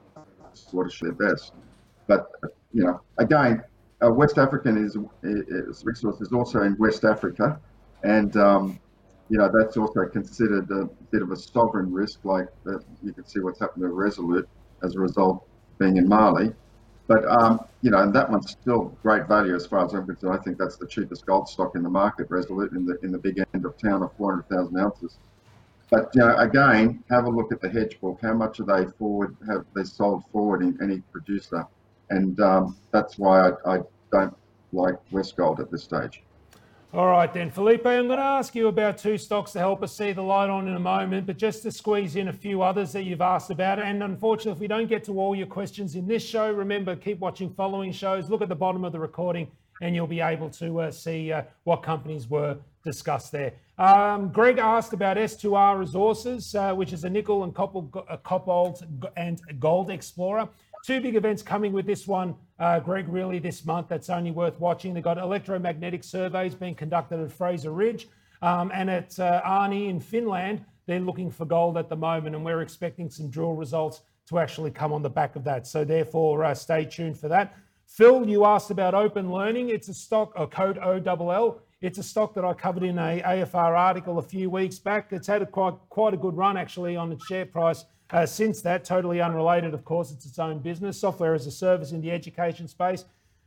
sort 0.54 0.86
of 0.86 0.94
their 1.02 1.14
best. 1.14 1.54
But, 2.06 2.28
you 2.72 2.84
know, 2.84 3.02
again, 3.18 3.64
uh, 4.06 4.12
West 4.12 4.38
African 4.38 4.78
is, 4.78 4.96
is 5.24 5.84
resource 5.84 6.22
is 6.22 6.32
also 6.32 6.62
in 6.62 6.78
West 6.78 7.06
Africa. 7.06 7.60
And 8.04 8.38
um, 8.38 8.80
you 9.32 9.38
know, 9.38 9.50
that's 9.50 9.78
also 9.78 10.06
considered 10.08 10.70
a 10.72 10.90
bit 11.10 11.22
of 11.22 11.32
a 11.32 11.38
sovereign 11.38 11.90
risk, 11.94 12.20
like 12.26 12.50
uh, 12.68 12.80
you 13.02 13.14
can 13.14 13.26
see 13.26 13.40
what's 13.40 13.62
happened 13.62 13.84
to 13.84 13.88
Resolute 13.88 14.46
as 14.84 14.96
a 14.96 15.00
result 15.00 15.48
being 15.80 15.96
in 15.96 16.06
Mali. 16.06 16.52
But, 17.08 17.24
um, 17.32 17.62
you 17.82 17.92
know, 17.92 18.00
and 18.00 18.14
that 18.14 18.30
one's 18.30 18.52
still 18.52 18.94
great 19.02 19.30
value 19.30 19.56
as 19.56 19.66
far 19.66 19.86
as 19.86 19.94
I'm 19.94 20.06
concerned. 20.06 20.38
I 20.38 20.44
think 20.44 20.58
that's 20.58 20.76
the 20.76 20.86
cheapest 20.86 21.26
gold 21.26 21.48
stock 21.48 21.78
in 21.78 21.82
the 21.82 21.90
market, 21.90 22.30
Resolute, 22.30 22.74
in 22.74 22.86
the, 22.86 23.00
in 23.04 23.14
the 23.14 23.18
big 23.18 23.42
end 23.54 23.64
of 23.64 23.78
town 23.78 24.04
of 24.04 24.12
400,000 24.18 24.78
ounces. 24.78 25.18
But 25.90 26.12
you 26.14 26.20
know, 26.20 26.36
again, 26.36 27.02
have 27.10 27.24
a 27.24 27.30
look 27.30 27.54
at 27.54 27.62
the 27.62 27.70
hedge 27.70 28.02
book. 28.02 28.20
How 28.22 28.34
much 28.34 28.60
are 28.60 28.66
they 28.66 28.92
forward? 29.00 29.38
Have 29.48 29.66
they 29.74 29.86
sold 29.86 30.26
forward 30.34 30.62
in 30.62 30.78
any 30.84 31.00
producer? 31.14 31.66
And 32.10 32.38
um, 32.42 32.76
that's 32.92 33.18
why 33.18 33.50
I, 33.50 33.76
I 33.76 33.80
don't 34.12 34.36
like 34.74 34.96
Westgold 35.14 35.62
at 35.62 35.72
this 35.72 35.86
stage. 35.86 36.22
All 36.94 37.08
right, 37.08 37.34
then, 37.34 37.50
Felipe, 37.50 37.86
I'm 37.86 38.08
going 38.08 38.20
to 38.20 38.26
ask 38.26 38.54
you 38.54 38.68
about 38.68 38.98
two 38.98 39.18
stocks 39.18 39.54
to 39.54 39.60
help 39.60 39.82
us 39.82 39.96
see 39.96 40.12
the 40.12 40.22
light 40.22 40.50
on 40.50 40.68
in 40.68 40.76
a 40.76 40.80
moment, 40.80 41.26
but 41.26 41.38
just 41.38 41.64
to 41.64 41.72
squeeze 41.72 42.18
in 42.18 42.28
a 42.28 42.34
few 42.34 42.62
others 42.64 42.92
that 42.92 43.04
you've 43.04 43.22
asked 43.22 43.50
about. 43.50 43.80
And 43.80 44.04
unfortunately, 44.04 44.52
if 44.52 44.60
we 44.60 44.68
don't 44.68 44.90
get 44.90 45.06
to 45.06 45.18
all 45.18 45.34
your 45.34 45.48
questions 45.48 45.96
in 45.96 46.06
this 46.06 46.22
show, 46.22 46.52
remember, 46.52 46.98
keep 46.98 47.20
watching 47.20 47.50
following 47.50 47.94
shows. 47.94 48.30
Look 48.30 48.42
at 48.42 48.50
the 48.50 48.56
bottom 48.56 48.84
of 48.84 48.92
the 48.92 49.00
recording, 49.00 49.50
and 49.82 49.96
you'll 49.96 50.06
be 50.06 50.20
able 50.20 50.50
to 50.50 50.82
uh, 50.82 50.92
see 50.92 51.32
uh, 51.32 51.44
what 51.64 51.82
companies 51.82 52.30
were 52.30 52.58
discussed 52.84 53.32
there. 53.32 53.54
Um, 53.78 54.28
Greg 54.28 54.58
asked 54.58 54.92
about 54.92 55.16
S2R 55.16 55.80
Resources, 55.80 56.54
uh, 56.56 56.74
which 56.74 56.92
is 56.92 57.06
a 57.06 57.10
nickel 57.10 57.46
and 57.46 57.56
copper, 57.56 57.84
uh, 58.10 58.18
cobalt 58.18 58.84
and 59.16 59.40
gold 59.62 59.92
explorer. 59.92 60.50
Two 60.84 61.00
big 61.00 61.16
events 61.16 61.44
coming 61.44 61.74
with 61.74 61.86
this 61.86 62.08
one, 62.08 62.36
uh, 62.58 62.80
Greg, 62.80 63.08
really 63.08 63.38
this 63.38 63.66
month. 63.66 63.88
That's 63.88 64.10
only 64.10 64.32
worth 64.32 64.60
watching. 64.60 64.96
They've 64.96 65.04
got 65.04 65.20
electromagnetic 65.20 66.04
surveys 66.04 66.56
being 66.56 66.74
conducted 66.74 67.20
at 67.20 67.32
Fraser 67.32 67.72
Range 67.72 68.08
um, 68.42 68.72
and 68.74 68.90
at 68.90 69.20
uh, 69.20 69.42
Arni 69.44 69.90
in 69.90 70.00
Finland. 70.00 70.66
They're 70.88 71.00
looking 71.00 71.30
for 71.30 71.46
gold 71.46 71.78
at 71.78 71.88
the 71.88 71.96
moment, 71.96 72.36
and 72.36 72.44
we're 72.44 72.62
expecting 72.62 73.12
some 73.12 73.30
drill 73.30 73.54
results 73.54 74.02
to 74.30 74.40
actually 74.40 74.72
come 74.72 74.92
on 74.92 75.04
the 75.04 75.10
back 75.10 75.36
of 75.36 75.44
that. 75.44 75.68
So, 75.68 75.86
therefore, 75.86 76.44
uh, 76.44 76.56
stay 76.56 76.86
tuned 76.86 77.20
for 77.20 77.28
that. 77.28 77.54
Phil, 77.86 78.28
you 78.28 78.46
asked 78.46 78.72
about 78.72 78.96
open 78.96 79.32
learning. 79.32 79.70
It's 79.70 79.88
a 79.88 79.94
stock, 79.94 80.34
a 80.36 80.48
code 80.48 80.80
OLL. 80.80 81.60
It's 81.82 82.00
a 82.00 82.04
stock 82.04 82.34
that 82.34 82.46
I 82.46 82.54
covered 82.54 82.84
in 82.84 82.98
a 82.98 83.22
AFR 83.22 83.78
article 83.78 84.18
a 84.18 84.24
few 84.24 84.50
weeks 84.50 84.80
back. 84.80 85.12
It's 85.12 85.28
had 85.28 85.44
a 85.44 85.46
quite, 85.46 85.76
quite 85.90 86.16
a 86.16 86.18
good 86.18 86.36
run 86.36 86.58
actually 86.58 86.96
on 86.96 87.12
its 87.12 87.26
share 87.26 87.46
price 87.46 87.86
uh, 88.12 88.26
since 88.26 88.62
that, 88.62 88.84
totally 88.84 89.22
unrelated, 89.22 89.74
of 89.74 89.86
course, 89.86 90.12
it's 90.12 90.26
its 90.26 90.40
own 90.40 90.60
business, 90.60 91.00
software 91.00 91.34
as 91.34 91.48
a 91.48 91.52
service 91.52 91.92
in 91.92 92.02
the 92.02 92.12
education 92.12 92.68
space. 92.68 93.06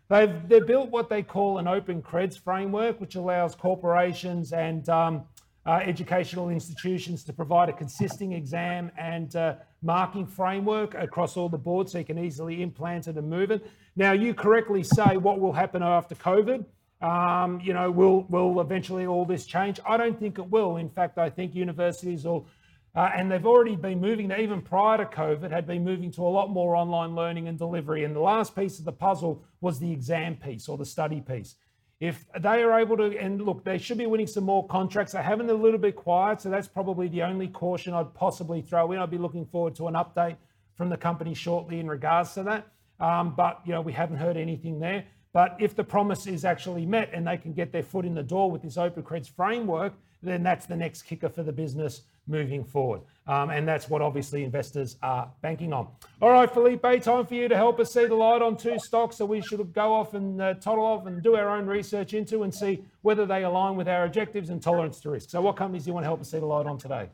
They've 0.09 0.49
they 0.49 0.61
built 0.61 0.91
what 0.91 1.09
they 1.09 1.23
call 1.23 1.59
an 1.59 1.67
open 1.67 2.03
creds 2.03 2.39
framework, 2.39 3.01
which 3.01 3.15
allows 3.15 3.55
corporations 3.55 4.53
and 4.53 4.87
um, 4.89 5.23
uh, 5.67 5.81
educational 5.83 6.51
institutions 6.51 7.25
to 7.25 7.33
provide 7.33 7.69
a 7.69 7.73
consistent 7.73 8.35
exam 8.35 8.91
and 8.99 9.35
uh, 9.35 9.55
marking 9.83 10.27
framework 10.27 10.95
across 10.95 11.37
all 11.37 11.49
the 11.49 11.59
boards 11.59 11.93
so 11.93 11.99
you 11.99 12.05
can 12.05 12.19
easily 12.19 12.63
implant 12.63 13.09
it 13.09 13.17
and 13.17 13.29
move 13.29 13.51
it. 13.51 13.67
Now, 13.97 14.13
you 14.13 14.35
correctly 14.35 14.83
say 14.83 15.17
what 15.17 15.41
will 15.41 15.53
happen 15.53 15.83
after 15.83 16.15
COVID. 16.15 16.65
Um, 17.01 17.61
you 17.61 17.75
know, 17.75 17.91
will 17.91 18.23
will 18.31 18.61
eventually 18.61 19.07
all 19.07 19.25
this 19.25 19.45
change? 19.47 19.81
I 19.87 19.97
don't 19.97 20.19
think 20.19 20.39
it 20.39 20.49
will. 20.51 20.77
In 20.77 20.89
fact, 20.89 21.19
I 21.19 21.29
think 21.29 21.55
universities 21.55 22.25
will 22.25 22.47
uh, 22.95 23.11
and 23.15 23.31
they've 23.31 23.47
already 23.47 23.75
been 23.75 24.01
moving, 24.01 24.31
even 24.31 24.63
prior 24.63 24.99
to 24.99 25.05
COVID, 25.05 25.51
had 25.51 25.67
been 25.67 25.83
moving 25.83 26.13
to 26.13 26.23
a 26.23 26.29
lot 26.29 26.51
more 26.51 26.77
online 26.77 27.17
learning 27.17 27.49
and 27.49 27.59
delivery. 27.59 28.05
And 28.05 28.15
the 28.15 28.21
last 28.21 28.55
piece 28.55 28.79
of 28.79 28.85
the 28.85 28.93
puzzle 28.93 29.45
was 29.61 29.81
the 29.81 29.91
exam 29.91 30.37
piece 30.37 30.69
or 30.69 30.79
the 30.79 30.85
study 30.85 31.21
piece. 31.21 31.57
If 31.99 32.25
they 32.39 32.63
are 32.63 32.79
able 32.79 32.97
to, 32.99 33.19
and 33.19 33.43
look, 33.43 33.65
they 33.65 33.79
should 33.79 33.99
be 33.99 34.07
winning 34.07 34.29
some 34.29 34.45
more 34.45 34.67
contracts. 34.69 35.13
They're 35.13 35.23
having 35.23 35.51
a 35.51 35.55
little 35.55 35.79
bit 35.79 35.97
quiet, 35.97 36.41
so 36.41 36.51
that's 36.51 36.69
probably 36.69 37.09
the 37.09 37.23
only 37.23 37.49
caution 37.49 37.95
I'd 37.95 38.15
possibly 38.15 38.63
throw 38.63 38.93
in. 38.93 38.99
I'd 38.99 39.11
be 39.11 39.19
looking 39.19 39.47
forward 39.47 39.75
to 39.77 39.89
an 39.89 39.95
update 39.95 40.37
from 40.77 40.89
the 40.89 40.97
company 40.97 41.35
shortly 41.35 41.81
in 41.81 41.89
regards 41.89 42.35
to 42.35 42.43
that. 42.45 42.69
Um, 43.01 43.35
but 43.35 43.61
you 43.65 43.73
know, 43.73 43.81
we 43.81 43.93
haven't 43.93 44.19
heard 44.19 44.37
anything 44.37 44.79
there. 44.79 45.05
But 45.33 45.57
if 45.59 45.75
the 45.75 45.83
promise 45.83 46.29
is 46.29 46.45
actually 46.45 46.87
met 46.87 47.11
and 47.13 47.27
they 47.27 47.39
can 47.39 47.55
get 47.55 47.73
their 47.73 47.83
foot 47.83 48.05
in 48.05 48.15
the 48.15 48.23
door 48.23 48.53
with 48.53 48.63
this 48.63 48.77
Open 48.77 49.03
Creds 49.03 49.29
framework, 49.29 49.95
then 50.23 50.45
that's 50.45 50.67
the 50.67 50.77
next 50.77 51.03
kicker 51.03 51.29
for 51.29 51.43
the 51.43 51.53
business 51.53 52.03
moving 52.27 52.65
forward. 52.65 53.03
Um, 53.27 53.51
and 53.51 53.67
that's 53.67 53.89
what 53.89 54.03
obviously 54.03 54.45
investors 54.45 54.97
are 55.03 55.31
banking 55.41 55.73
on. 55.73 55.89
All 56.21 56.31
right, 56.31 56.51
Felipe, 56.51 56.83
time 57.03 57.25
for 57.25 57.35
you 57.35 57.49
to 57.49 57.57
help 57.57 57.81
us 57.81 57.93
see 57.93 58.05
the 58.05 58.15
light 58.15 58.43
on 58.43 58.57
two 58.57 58.79
stocks 58.79 59.17
that 59.17 59.25
we 59.25 59.41
should 59.41 59.73
go 59.73 59.95
off 59.95 60.13
and 60.13 60.41
uh, 60.43 60.55
toddle 60.55 60.85
off 60.85 61.07
and 61.07 61.23
do 61.23 61.35
our 61.35 61.49
own 61.49 61.67
research 61.67 62.13
into 62.13 62.43
and 62.43 62.55
see 62.55 62.85
whether 63.01 63.25
they 63.25 63.45
align 63.45 63.77
with 63.77 63.89
our 63.89 64.05
objectives 64.05 64.51
and 64.51 64.63
tolerance 64.63 65.01
to 65.01 65.11
risk. 65.11 65.31
So, 65.31 65.41
what 65.41 65.57
companies 65.57 65.85
do 65.85 65.91
you 65.91 65.95
want 65.95 66.05
to 66.05 66.09
help 66.09 66.21
us 66.21 66.31
see 66.31 66.39
the 66.39 66.47
light 66.47 66.67
on 66.67 66.77
today? 66.77 67.09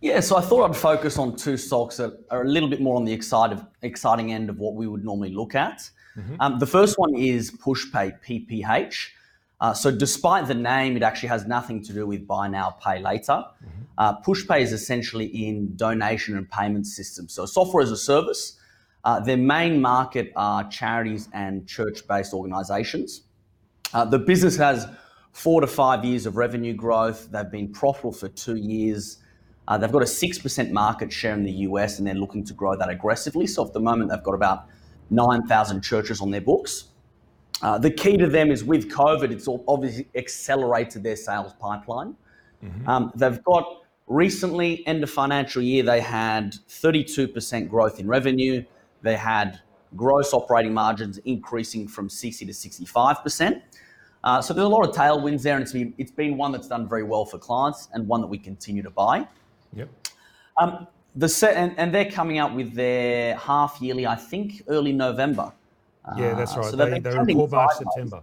Yeah, 0.00 0.20
so 0.20 0.36
I 0.36 0.40
thought 0.40 0.70
I'd 0.70 0.76
focus 0.76 1.18
on 1.18 1.36
two 1.36 1.56
stocks 1.56 1.98
that 1.98 2.24
are 2.30 2.42
a 2.42 2.48
little 2.48 2.70
bit 2.70 2.80
more 2.80 2.96
on 2.96 3.04
the 3.04 3.12
exciting, 3.12 3.66
exciting 3.82 4.32
end 4.32 4.48
of 4.48 4.58
what 4.58 4.74
we 4.74 4.86
would 4.86 5.04
normally 5.04 5.30
look 5.30 5.54
at. 5.54 5.90
Mm-hmm. 6.16 6.36
Um, 6.40 6.58
the 6.58 6.66
first 6.66 6.98
one 6.98 7.14
is 7.14 7.50
PushPay, 7.50 8.18
PPH. 8.24 9.08
Uh, 9.60 9.74
so, 9.74 9.90
despite 9.90 10.46
the 10.46 10.54
name, 10.54 10.96
it 10.96 11.02
actually 11.02 11.28
has 11.28 11.46
nothing 11.46 11.82
to 11.84 11.92
do 11.92 12.06
with 12.06 12.26
buy 12.26 12.48
now, 12.48 12.70
pay 12.82 12.98
later. 12.98 13.32
Mm-hmm. 13.32 13.82
Uh, 13.98 14.20
PushPay 14.22 14.60
is 14.60 14.72
essentially 14.72 15.26
in 15.26 15.76
donation 15.76 16.36
and 16.36 16.50
payment 16.50 16.86
systems. 16.86 17.34
So, 17.34 17.44
software 17.44 17.82
as 17.82 17.90
a 17.90 17.96
service. 17.96 18.56
Uh, 19.02 19.20
their 19.20 19.36
main 19.36 19.80
market 19.80 20.32
are 20.36 20.68
charities 20.68 21.28
and 21.32 21.66
church 21.66 22.06
based 22.06 22.34
organizations. 22.34 23.22
Uh, 23.92 24.04
the 24.04 24.18
business 24.18 24.56
has 24.56 24.86
four 25.32 25.60
to 25.60 25.66
five 25.66 26.04
years 26.04 26.26
of 26.26 26.36
revenue 26.36 26.74
growth. 26.74 27.30
They've 27.30 27.50
been 27.50 27.72
profitable 27.72 28.12
for 28.12 28.28
two 28.28 28.56
years. 28.56 29.18
Uh, 29.68 29.78
they've 29.78 29.92
got 29.92 30.02
a 30.02 30.06
6% 30.06 30.70
market 30.70 31.12
share 31.12 31.32
in 31.32 31.44
the 31.44 31.52
US 31.52 31.98
and 31.98 32.06
they're 32.06 32.14
looking 32.14 32.44
to 32.44 32.52
grow 32.52 32.76
that 32.76 32.88
aggressively. 32.88 33.46
So, 33.46 33.66
at 33.66 33.72
the 33.72 33.80
moment, 33.80 34.10
they've 34.10 34.22
got 34.22 34.34
about 34.34 34.66
9,000 35.10 35.82
churches 35.82 36.20
on 36.20 36.30
their 36.30 36.40
books. 36.40 36.89
Uh, 37.62 37.78
the 37.78 37.90
key 37.90 38.16
to 38.16 38.26
them 38.26 38.50
is 38.50 38.64
with 38.64 38.90
COVID, 38.90 39.30
it's 39.30 39.48
obviously 39.68 40.08
accelerated 40.14 41.02
their 41.02 41.16
sales 41.16 41.52
pipeline. 41.60 42.16
Mm-hmm. 42.64 42.88
Um, 42.88 43.12
they've 43.14 43.42
got 43.44 43.80
Recently, 44.10 44.84
end 44.88 45.04
of 45.04 45.10
financial 45.10 45.62
year, 45.62 45.84
they 45.84 46.00
had 46.00 46.56
32% 46.68 47.68
growth 47.68 48.00
in 48.00 48.08
revenue. 48.08 48.64
They 49.02 49.14
had 49.14 49.60
gross 49.94 50.34
operating 50.34 50.74
margins 50.74 51.18
increasing 51.18 51.86
from 51.86 52.08
60 52.08 52.44
to 52.44 52.52
65%. 52.52 53.62
Uh, 54.24 54.42
so 54.42 54.52
there's 54.52 54.64
a 54.64 54.68
lot 54.68 54.84
of 54.84 54.92
tailwinds 54.92 55.42
there, 55.42 55.54
and 55.54 55.62
it's 55.62 55.72
been, 55.72 55.94
it's 55.96 56.10
been 56.10 56.36
one 56.36 56.50
that's 56.50 56.66
done 56.66 56.88
very 56.88 57.04
well 57.04 57.24
for 57.24 57.38
clients 57.38 57.88
and 57.92 58.08
one 58.08 58.20
that 58.20 58.26
we 58.26 58.36
continue 58.36 58.82
to 58.82 58.90
buy. 58.90 59.28
Yep. 59.74 59.88
Um, 60.56 60.88
the 61.14 61.28
set, 61.28 61.56
and, 61.56 61.78
and, 61.78 61.94
they're 61.94 62.10
coming 62.10 62.38
out 62.38 62.52
with 62.52 62.74
their 62.74 63.36
half 63.36 63.78
yearly, 63.80 64.08
I 64.08 64.16
think, 64.16 64.64
early 64.66 64.92
November. 64.92 65.52
Yeah, 66.16 66.34
that's 66.34 66.56
uh, 66.56 66.60
right. 66.60 66.66
Uh, 66.66 66.70
so 66.70 66.76
they, 66.76 66.98
they 66.98 67.18
report 67.18 67.50
March, 67.50 67.76
September. 67.76 68.22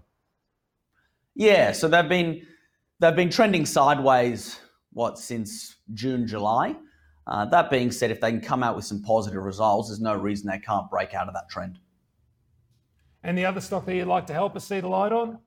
Yeah, 1.36 1.72
so 1.72 1.88
they've 1.88 2.10
been 2.10 2.46
they've 3.00 3.16
been 3.16 3.30
trending 3.30 3.66
sideways 3.66 4.60
what 4.94 5.20
since 5.20 5.76
June, 5.94 6.28
July. 6.28 6.76
Uh, 7.28 7.46
that 7.46 7.70
being 7.70 7.92
said, 7.92 8.10
if 8.10 8.22
they 8.22 8.32
can 8.32 8.42
come 8.42 8.64
out 8.64 8.76
with 8.76 8.86
some 8.86 9.02
positive 9.02 9.44
results, 9.44 9.90
there's 9.90 10.00
no 10.00 10.16
reason 10.16 10.50
they 10.50 10.60
can't 10.60 10.90
break 10.90 11.14
out 11.14 11.28
of 11.28 11.34
that 11.34 11.50
trend. 11.50 11.78
And 13.24 13.38
the 13.38 13.46
other 13.46 13.60
stock 13.60 13.86
that 13.86 13.96
you'd 13.96 14.08
like 14.08 14.26
to 14.28 14.34
help 14.34 14.56
us 14.56 14.66
see 14.66 14.80
the 14.80 14.88
light 14.88 15.12
on? 15.12 15.38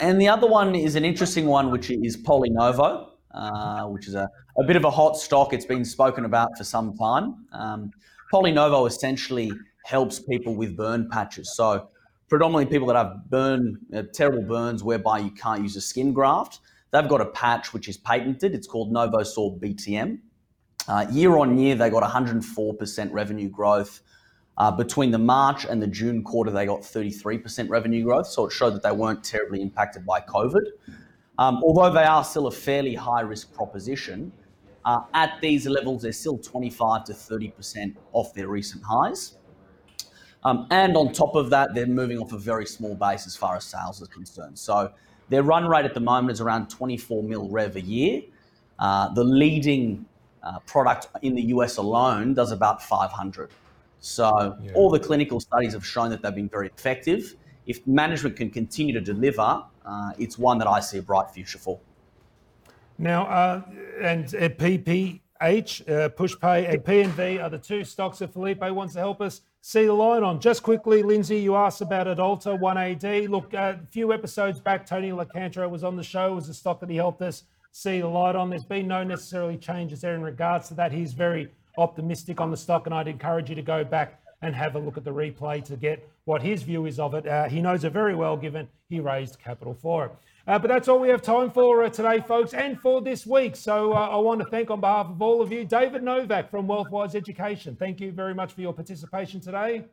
And 0.00 0.20
the 0.20 0.28
other 0.28 0.46
one 0.46 0.74
is 0.74 0.94
an 0.94 1.04
interesting 1.04 1.46
one, 1.46 1.70
which 1.70 1.90
is 1.90 2.16
PolyNovo, 2.16 3.08
uh, 3.34 3.84
which 3.84 4.06
is 4.06 4.14
a, 4.14 4.28
a 4.58 4.64
bit 4.64 4.76
of 4.76 4.84
a 4.84 4.90
hot 4.90 5.16
stock. 5.16 5.52
It's 5.52 5.64
been 5.64 5.84
spoken 5.84 6.24
about 6.26 6.50
for 6.56 6.64
some 6.64 6.96
time. 6.96 7.46
Um, 7.52 7.90
PolyNovo 8.32 8.86
essentially 8.86 9.50
helps 9.88 10.20
people 10.20 10.54
with 10.54 10.76
burn 10.76 11.08
patches. 11.08 11.56
So, 11.56 11.88
predominantly 12.28 12.66
people 12.66 12.86
that 12.88 12.96
have 12.96 13.30
burn, 13.30 13.78
uh, 13.94 14.02
terrible 14.12 14.42
burns 14.42 14.84
whereby 14.84 15.18
you 15.18 15.30
can't 15.30 15.62
use 15.62 15.76
a 15.76 15.80
skin 15.80 16.12
graft. 16.12 16.60
They've 16.90 17.08
got 17.08 17.22
a 17.22 17.26
patch 17.26 17.72
which 17.72 17.88
is 17.88 17.96
patented. 17.96 18.54
It's 18.54 18.66
called 18.66 18.92
NovoSorb 18.92 19.60
BTM. 19.60 20.18
Uh, 20.86 21.06
year 21.10 21.38
on 21.38 21.56
year, 21.56 21.74
they 21.74 21.88
got 21.88 22.02
104% 22.02 23.12
revenue 23.12 23.48
growth. 23.48 24.00
Uh, 24.58 24.70
between 24.70 25.10
the 25.10 25.18
March 25.18 25.64
and 25.64 25.80
the 25.80 25.86
June 25.86 26.22
quarter, 26.22 26.50
they 26.50 26.66
got 26.66 26.80
33% 26.80 27.70
revenue 27.70 28.04
growth. 28.04 28.26
So 28.26 28.44
it 28.44 28.52
showed 28.52 28.74
that 28.74 28.82
they 28.82 28.92
weren't 28.92 29.24
terribly 29.24 29.62
impacted 29.62 30.04
by 30.04 30.20
COVID. 30.20 30.66
Um, 31.38 31.62
although 31.62 31.90
they 31.90 32.04
are 32.04 32.24
still 32.24 32.48
a 32.48 32.50
fairly 32.50 32.94
high 32.94 33.22
risk 33.22 33.54
proposition, 33.54 34.32
uh, 34.84 35.00
at 35.14 35.40
these 35.40 35.66
levels, 35.66 36.02
they're 36.02 36.12
still 36.12 36.36
25 36.36 37.04
to 37.04 37.12
30% 37.12 37.96
off 38.12 38.34
their 38.34 38.48
recent 38.48 38.82
highs. 38.84 39.37
Um, 40.44 40.66
and 40.70 40.96
on 40.96 41.12
top 41.12 41.34
of 41.34 41.50
that, 41.50 41.74
they're 41.74 41.86
moving 41.86 42.18
off 42.18 42.32
a 42.32 42.38
very 42.38 42.66
small 42.66 42.94
base 42.94 43.26
as 43.26 43.36
far 43.36 43.56
as 43.56 43.64
sales 43.64 44.00
is 44.00 44.08
concerned. 44.08 44.58
So 44.58 44.92
their 45.28 45.42
run 45.42 45.66
rate 45.66 45.84
at 45.84 45.94
the 45.94 46.00
moment 46.00 46.32
is 46.32 46.40
around 46.40 46.68
24 46.68 47.22
mil 47.22 47.48
rev 47.48 47.76
a 47.76 47.80
year. 47.80 48.22
Uh, 48.78 49.12
the 49.14 49.24
leading 49.24 50.06
uh, 50.42 50.60
product 50.60 51.08
in 51.22 51.34
the 51.34 51.42
US 51.42 51.76
alone 51.76 52.34
does 52.34 52.52
about 52.52 52.82
500. 52.82 53.50
So 54.00 54.56
yeah. 54.62 54.72
all 54.74 54.90
the 54.90 55.00
clinical 55.00 55.40
studies 55.40 55.72
have 55.72 55.84
shown 55.84 56.10
that 56.10 56.22
they've 56.22 56.34
been 56.34 56.48
very 56.48 56.68
effective. 56.68 57.34
If 57.66 57.86
management 57.86 58.36
can 58.36 58.50
continue 58.50 58.94
to 58.94 59.00
deliver, 59.00 59.64
uh, 59.84 60.12
it's 60.18 60.38
one 60.38 60.58
that 60.58 60.68
I 60.68 60.80
see 60.80 60.98
a 60.98 61.02
bright 61.02 61.30
future 61.30 61.58
for. 61.58 61.80
Now, 62.96 63.26
uh, 63.26 63.62
and 64.00 64.26
uh, 64.34 64.48
PPH, 64.48 65.20
uh, 65.40 66.08
PushPay, 66.10 66.72
and 66.72 66.82
PNV 66.82 67.42
are 67.42 67.50
the 67.50 67.58
two 67.58 67.84
stocks 67.84 68.18
that 68.18 68.32
Felipe 68.32 68.60
wants 68.60 68.94
to 68.94 69.00
help 69.00 69.20
us 69.20 69.42
see 69.60 69.86
the 69.86 69.92
light 69.92 70.22
on. 70.22 70.40
Just 70.40 70.62
quickly, 70.62 71.02
Lindsay, 71.02 71.38
you 71.38 71.56
asked 71.56 71.80
about 71.80 72.06
Adalta 72.06 72.58
1AD. 72.58 73.28
Look, 73.28 73.54
uh, 73.54 73.74
a 73.82 73.86
few 73.90 74.12
episodes 74.12 74.60
back, 74.60 74.86
Tony 74.86 75.10
Locantro 75.10 75.68
was 75.68 75.84
on 75.84 75.96
the 75.96 76.02
show. 76.02 76.32
It 76.32 76.34
was 76.36 76.48
a 76.48 76.54
stock 76.54 76.80
that 76.80 76.90
he 76.90 76.96
helped 76.96 77.22
us 77.22 77.44
see 77.72 78.00
the 78.00 78.06
light 78.06 78.36
on. 78.36 78.50
There's 78.50 78.64
been 78.64 78.88
no 78.88 79.04
necessarily 79.04 79.56
changes 79.56 80.00
there 80.00 80.14
in 80.14 80.22
regards 80.22 80.68
to 80.68 80.74
that. 80.74 80.92
He's 80.92 81.12
very 81.12 81.50
optimistic 81.76 82.40
on 82.40 82.50
the 82.50 82.56
stock, 82.56 82.86
and 82.86 82.94
I'd 82.94 83.08
encourage 83.08 83.48
you 83.48 83.54
to 83.56 83.62
go 83.62 83.84
back 83.84 84.20
and 84.42 84.54
have 84.54 84.76
a 84.76 84.78
look 84.78 84.96
at 84.96 85.04
the 85.04 85.12
replay 85.12 85.64
to 85.64 85.76
get 85.76 86.08
what 86.24 86.42
his 86.42 86.62
view 86.62 86.86
is 86.86 86.98
of 86.98 87.14
it. 87.14 87.26
Uh, 87.26 87.48
he 87.48 87.60
knows 87.60 87.84
it 87.84 87.92
very 87.92 88.14
well, 88.14 88.36
given 88.36 88.68
he 88.88 89.00
raised 89.00 89.38
capital 89.38 89.74
for 89.74 90.06
it. 90.06 90.12
Uh, 90.48 90.58
but 90.58 90.68
that's 90.68 90.88
all 90.88 90.98
we 90.98 91.10
have 91.10 91.20
time 91.20 91.50
for 91.50 91.84
uh, 91.84 91.90
today, 91.90 92.24
folks, 92.26 92.54
and 92.54 92.80
for 92.80 93.02
this 93.02 93.26
week. 93.26 93.54
So 93.54 93.92
uh, 93.92 94.08
I 94.08 94.16
want 94.16 94.40
to 94.40 94.46
thank, 94.46 94.70
on 94.70 94.80
behalf 94.80 95.10
of 95.10 95.20
all 95.20 95.42
of 95.42 95.52
you, 95.52 95.66
David 95.66 96.02
Novak 96.02 96.50
from 96.50 96.66
Wealthwise 96.66 97.14
Education. 97.14 97.76
Thank 97.76 98.00
you 98.00 98.12
very 98.12 98.34
much 98.34 98.54
for 98.54 98.62
your 98.62 98.72
participation 98.72 99.40
today. 99.40 99.84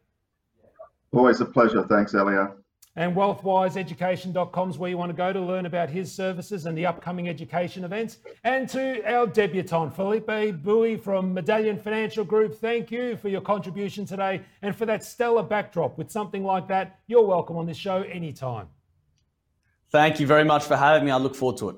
Always 1.12 1.42
a 1.42 1.46
pleasure. 1.46 1.84
Thanks, 1.84 2.16
Elio. 2.16 2.56
And 2.96 3.14
wealthwiseeducation.com 3.14 4.70
is 4.70 4.78
where 4.78 4.90
you 4.90 4.98
want 4.98 5.10
to 5.10 5.18
go 5.18 5.34
to 5.34 5.42
learn 5.42 5.66
about 5.66 5.90
his 5.90 6.10
services 6.10 6.66
and 6.66 6.78
the 6.78 6.86
upcoming 6.86 7.28
education 7.28 7.84
events. 7.84 8.20
And 8.46 8.70
to 8.70 9.04
our 9.14 9.28
debutant, 9.28 9.94
Felipe 9.94 10.64
Bowie 10.64 10.96
from 10.96 11.34
Medallion 11.34 11.78
Financial 11.78 12.24
Group, 12.24 12.56
thank 12.56 12.92
you 12.92 13.18
for 13.18 13.28
your 13.28 13.42
contribution 13.42 14.06
today 14.06 14.42
and 14.62 14.74
for 14.74 14.86
that 14.86 15.04
stellar 15.04 15.44
backdrop. 15.44 15.98
With 15.98 16.10
something 16.10 16.46
like 16.46 16.70
that, 16.70 17.00
you're 17.08 17.26
welcome 17.26 17.58
on 17.58 17.66
this 17.66 17.76
show 17.76 18.04
anytime. 18.04 18.68
Thank 19.96 20.20
you 20.20 20.28
very 20.28 20.44
much 20.44 20.66
for 20.66 20.76
having 20.76 21.06
me. 21.06 21.12
I 21.12 21.16
look 21.16 21.36
forward 21.36 21.58
to 21.60 21.70
it. 21.70 21.78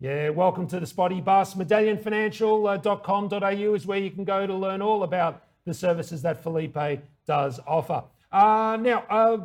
Yeah, 0.00 0.30
welcome 0.30 0.66
to 0.68 0.80
the 0.80 0.86
Spotee 0.86 1.22
Bus. 1.22 1.52
Medallionfinancial.com.au 1.56 3.74
is 3.74 3.86
where 3.86 3.98
you 3.98 4.10
can 4.10 4.24
go 4.24 4.46
to 4.46 4.54
learn 4.54 4.80
all 4.80 5.02
about 5.02 5.44
the 5.66 5.74
services 5.74 6.22
that 6.22 6.42
Felipe 6.42 7.02
does 7.26 7.60
offer. 7.66 8.02
Uh, 8.32 8.78
now, 8.80 9.00
uh, 9.10 9.38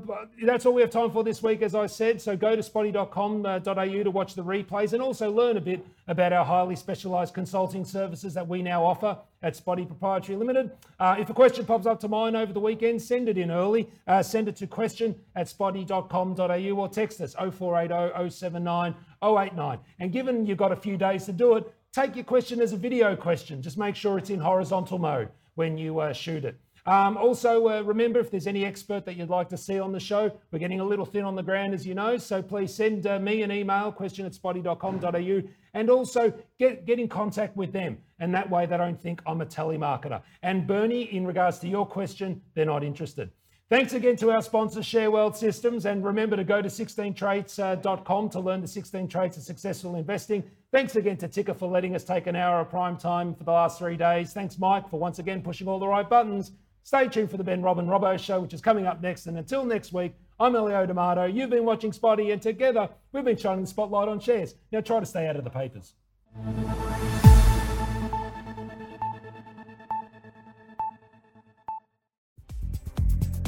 that's 0.44 0.64
all 0.66 0.74
we 0.74 0.82
have 0.82 0.92
time 0.92 1.10
for 1.10 1.24
this 1.24 1.42
week, 1.42 1.64
as 1.64 1.74
I 1.74 1.88
said. 1.88 2.22
So 2.22 2.38
go 2.38 2.56
to 2.56 2.62
spotee.com.au 2.62 4.04
to 4.04 4.12
watch 4.12 4.36
the 4.36 4.44
replays 4.44 4.94
and 4.94 5.02
also 5.02 5.32
learn 5.32 5.58
a 5.58 5.62
bit 5.62 5.84
about 6.08 6.34
our 6.34 6.46
highly 6.46 6.76
specialised 6.76 7.34
consulting 7.34 7.84
services 7.84 8.36
that 8.36 8.48
we 8.48 8.62
now 8.62 8.86
offer 8.86 9.18
at 9.42 9.56
Spotee 9.56 9.88
Proprietary 9.88 10.38
Limited. 10.38 10.72
Uh, 11.00 11.16
if 11.18 11.32
a 11.32 11.34
question 11.34 11.66
pops 11.66 11.88
up 11.88 12.00
to 12.02 12.08
mine 12.08 12.36
over 12.36 12.54
the 12.54 12.60
weekend, 12.60 13.02
send 13.02 13.28
it 13.28 13.40
in 13.40 13.50
early. 13.50 13.90
Uh, 14.06 14.22
send 14.22 14.48
it 14.48 14.56
to 14.58 14.68
question 14.68 15.16
at 15.36 15.48
spotee.com.au 15.48 16.80
or 16.80 16.88
text 16.88 17.22
us 17.22 17.34
0480 17.34 18.30
079 18.30 18.96
089. 19.24 19.80
And 19.98 20.12
given 20.12 20.46
you've 20.46 20.60
got 20.60 20.72
a 20.72 20.76
few 20.76 20.96
days 20.96 21.26
to 21.26 21.32
do 21.32 21.56
it, 21.56 21.74
take 21.92 22.16
your 22.16 22.26
question 22.26 22.62
as 22.62 22.72
a 22.72 22.78
video 22.78 23.16
question. 23.16 23.64
Just 23.64 23.80
make 23.80 23.96
sure 23.96 24.20
it's 24.20 24.30
in 24.30 24.40
horizontal 24.40 25.00
mode 25.00 25.30
when 25.56 25.76
you 25.76 26.00
uh, 26.00 26.14
shoot 26.14 26.46
it. 26.46 26.60
Um, 26.88 27.18
also, 27.18 27.68
uh, 27.68 27.82
remember 27.82 28.20
if 28.20 28.30
there's 28.30 28.46
any 28.46 28.64
expert 28.64 29.06
that 29.06 29.16
you'd 29.16 29.30
like 29.30 29.50
to 29.50 29.58
see 29.58 29.80
on 29.80 29.92
the 29.92 30.00
show, 30.00 30.32
we're 30.52 30.60
getting 30.60 30.80
a 30.80 30.84
little 30.84 31.06
thin 31.06 31.24
on 31.24 31.36
the 31.36 31.42
ground, 31.42 31.74
as 31.74 31.86
you 31.86 31.96
know. 31.96 32.18
So 32.18 32.44
please 32.44 32.74
send 32.74 33.08
uh, 33.08 33.20
me 33.20 33.42
an 33.42 33.52
email, 33.52 33.92
question 33.92 34.26
at 34.26 34.34
spotee.com.au, 34.34 35.50
and 35.74 35.90
also 35.90 36.32
get, 36.60 36.86
get 36.86 37.00
in 37.00 37.08
contact 37.08 37.58
with 37.58 37.74
them. 37.74 37.98
And 38.20 38.34
that 38.36 38.50
way 38.50 38.68
they 38.68 38.78
don't 38.78 39.02
think 39.02 39.22
I'm 39.26 39.42
a 39.42 39.46
telemarketer. 39.46 40.22
And 40.44 40.68
Bernie, 40.68 41.14
in 41.14 41.26
regards 41.26 41.58
to 41.60 41.68
your 41.68 41.88
question, 41.88 42.42
they're 42.54 42.66
not 42.66 42.84
interested. 42.84 43.32
Thanks 43.68 43.94
again 43.94 44.16
to 44.18 44.30
our 44.30 44.44
sponsor, 44.44 44.84
Share 44.84 45.10
Wealth 45.10 45.36
Systems. 45.36 45.88
And 45.88 46.06
remember 46.06 46.36
to 46.36 46.44
go 46.44 46.62
to 46.62 46.70
16traits.com 46.70 48.30
to 48.30 48.40
learn 48.40 48.62
the 48.62 48.68
16 48.68 49.08
traits 49.08 49.38
of 49.38 49.44
successful 49.44 49.96
investing. 49.96 50.44
Thanks 50.72 50.96
again 50.96 51.18
to 51.18 51.28
Ticker 51.28 51.56
for 51.56 51.68
letting 51.68 51.96
us 51.96 52.04
take 52.04 52.28
an 52.28 52.36
hour 52.36 52.60
of 52.60 52.70
prime 52.70 52.96
time 52.96 53.34
for 53.34 53.44
the 53.44 53.52
last 53.52 53.80
three 53.80 53.98
days. 53.98 54.34
Thanks, 54.34 54.60
Mike, 54.60 54.88
for 54.88 55.00
once 55.00 55.18
again 55.18 55.42
pushing 55.42 55.68
all 55.68 55.80
the 55.80 55.88
right 55.88 56.08
buttons. 56.08 56.52
Stay 56.86 57.08
tuned 57.08 57.32
for 57.32 57.38
the 57.38 57.44
Ben 57.44 57.64
Robin 57.64 57.88
Robbo 57.88 58.20
show, 58.20 58.42
which 58.42 58.54
is 58.54 58.62
coming 58.62 58.86
up 58.86 59.02
next. 59.02 59.26
And 59.26 59.40
until 59.40 59.66
next 59.66 59.92
week, 59.92 60.14
I'm 60.40 60.56
Elio 60.56 60.86
D'Amato. 60.86 61.26
You've 61.26 61.50
been 61.50 61.66
watching 61.66 61.90
Spotee, 61.90 62.32
and 62.32 62.40
together 62.40 62.88
we've 63.12 63.26
been 63.26 63.38
shining 63.38 63.62
the 63.62 63.68
spotlight 63.68 64.08
on 64.08 64.20
shares. 64.20 64.54
Now 64.72 64.82
try 64.82 65.00
to 65.00 65.06
stay 65.08 65.28
out 65.28 65.36
of 65.36 65.44
the 65.44 65.50
papers. 65.50 65.96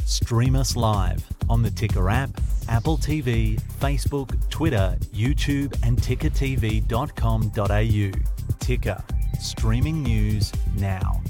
Stream 0.05 0.55
us 0.55 0.75
live 0.75 1.23
on 1.47 1.61
the 1.61 1.69
Ticker 1.69 2.09
app, 2.09 2.31
Apple 2.67 2.97
TV, 2.97 3.61
Facebook, 3.79 4.49
Twitter, 4.49 4.97
YouTube, 5.13 5.77
and 5.83 5.99
tickertv.com.au. 5.99 8.57
Ticker, 8.59 9.03
streaming 9.39 10.01
news 10.01 10.51
now. 10.79 11.21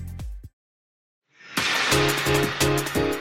Thank 2.67 2.95
you. 2.97 3.16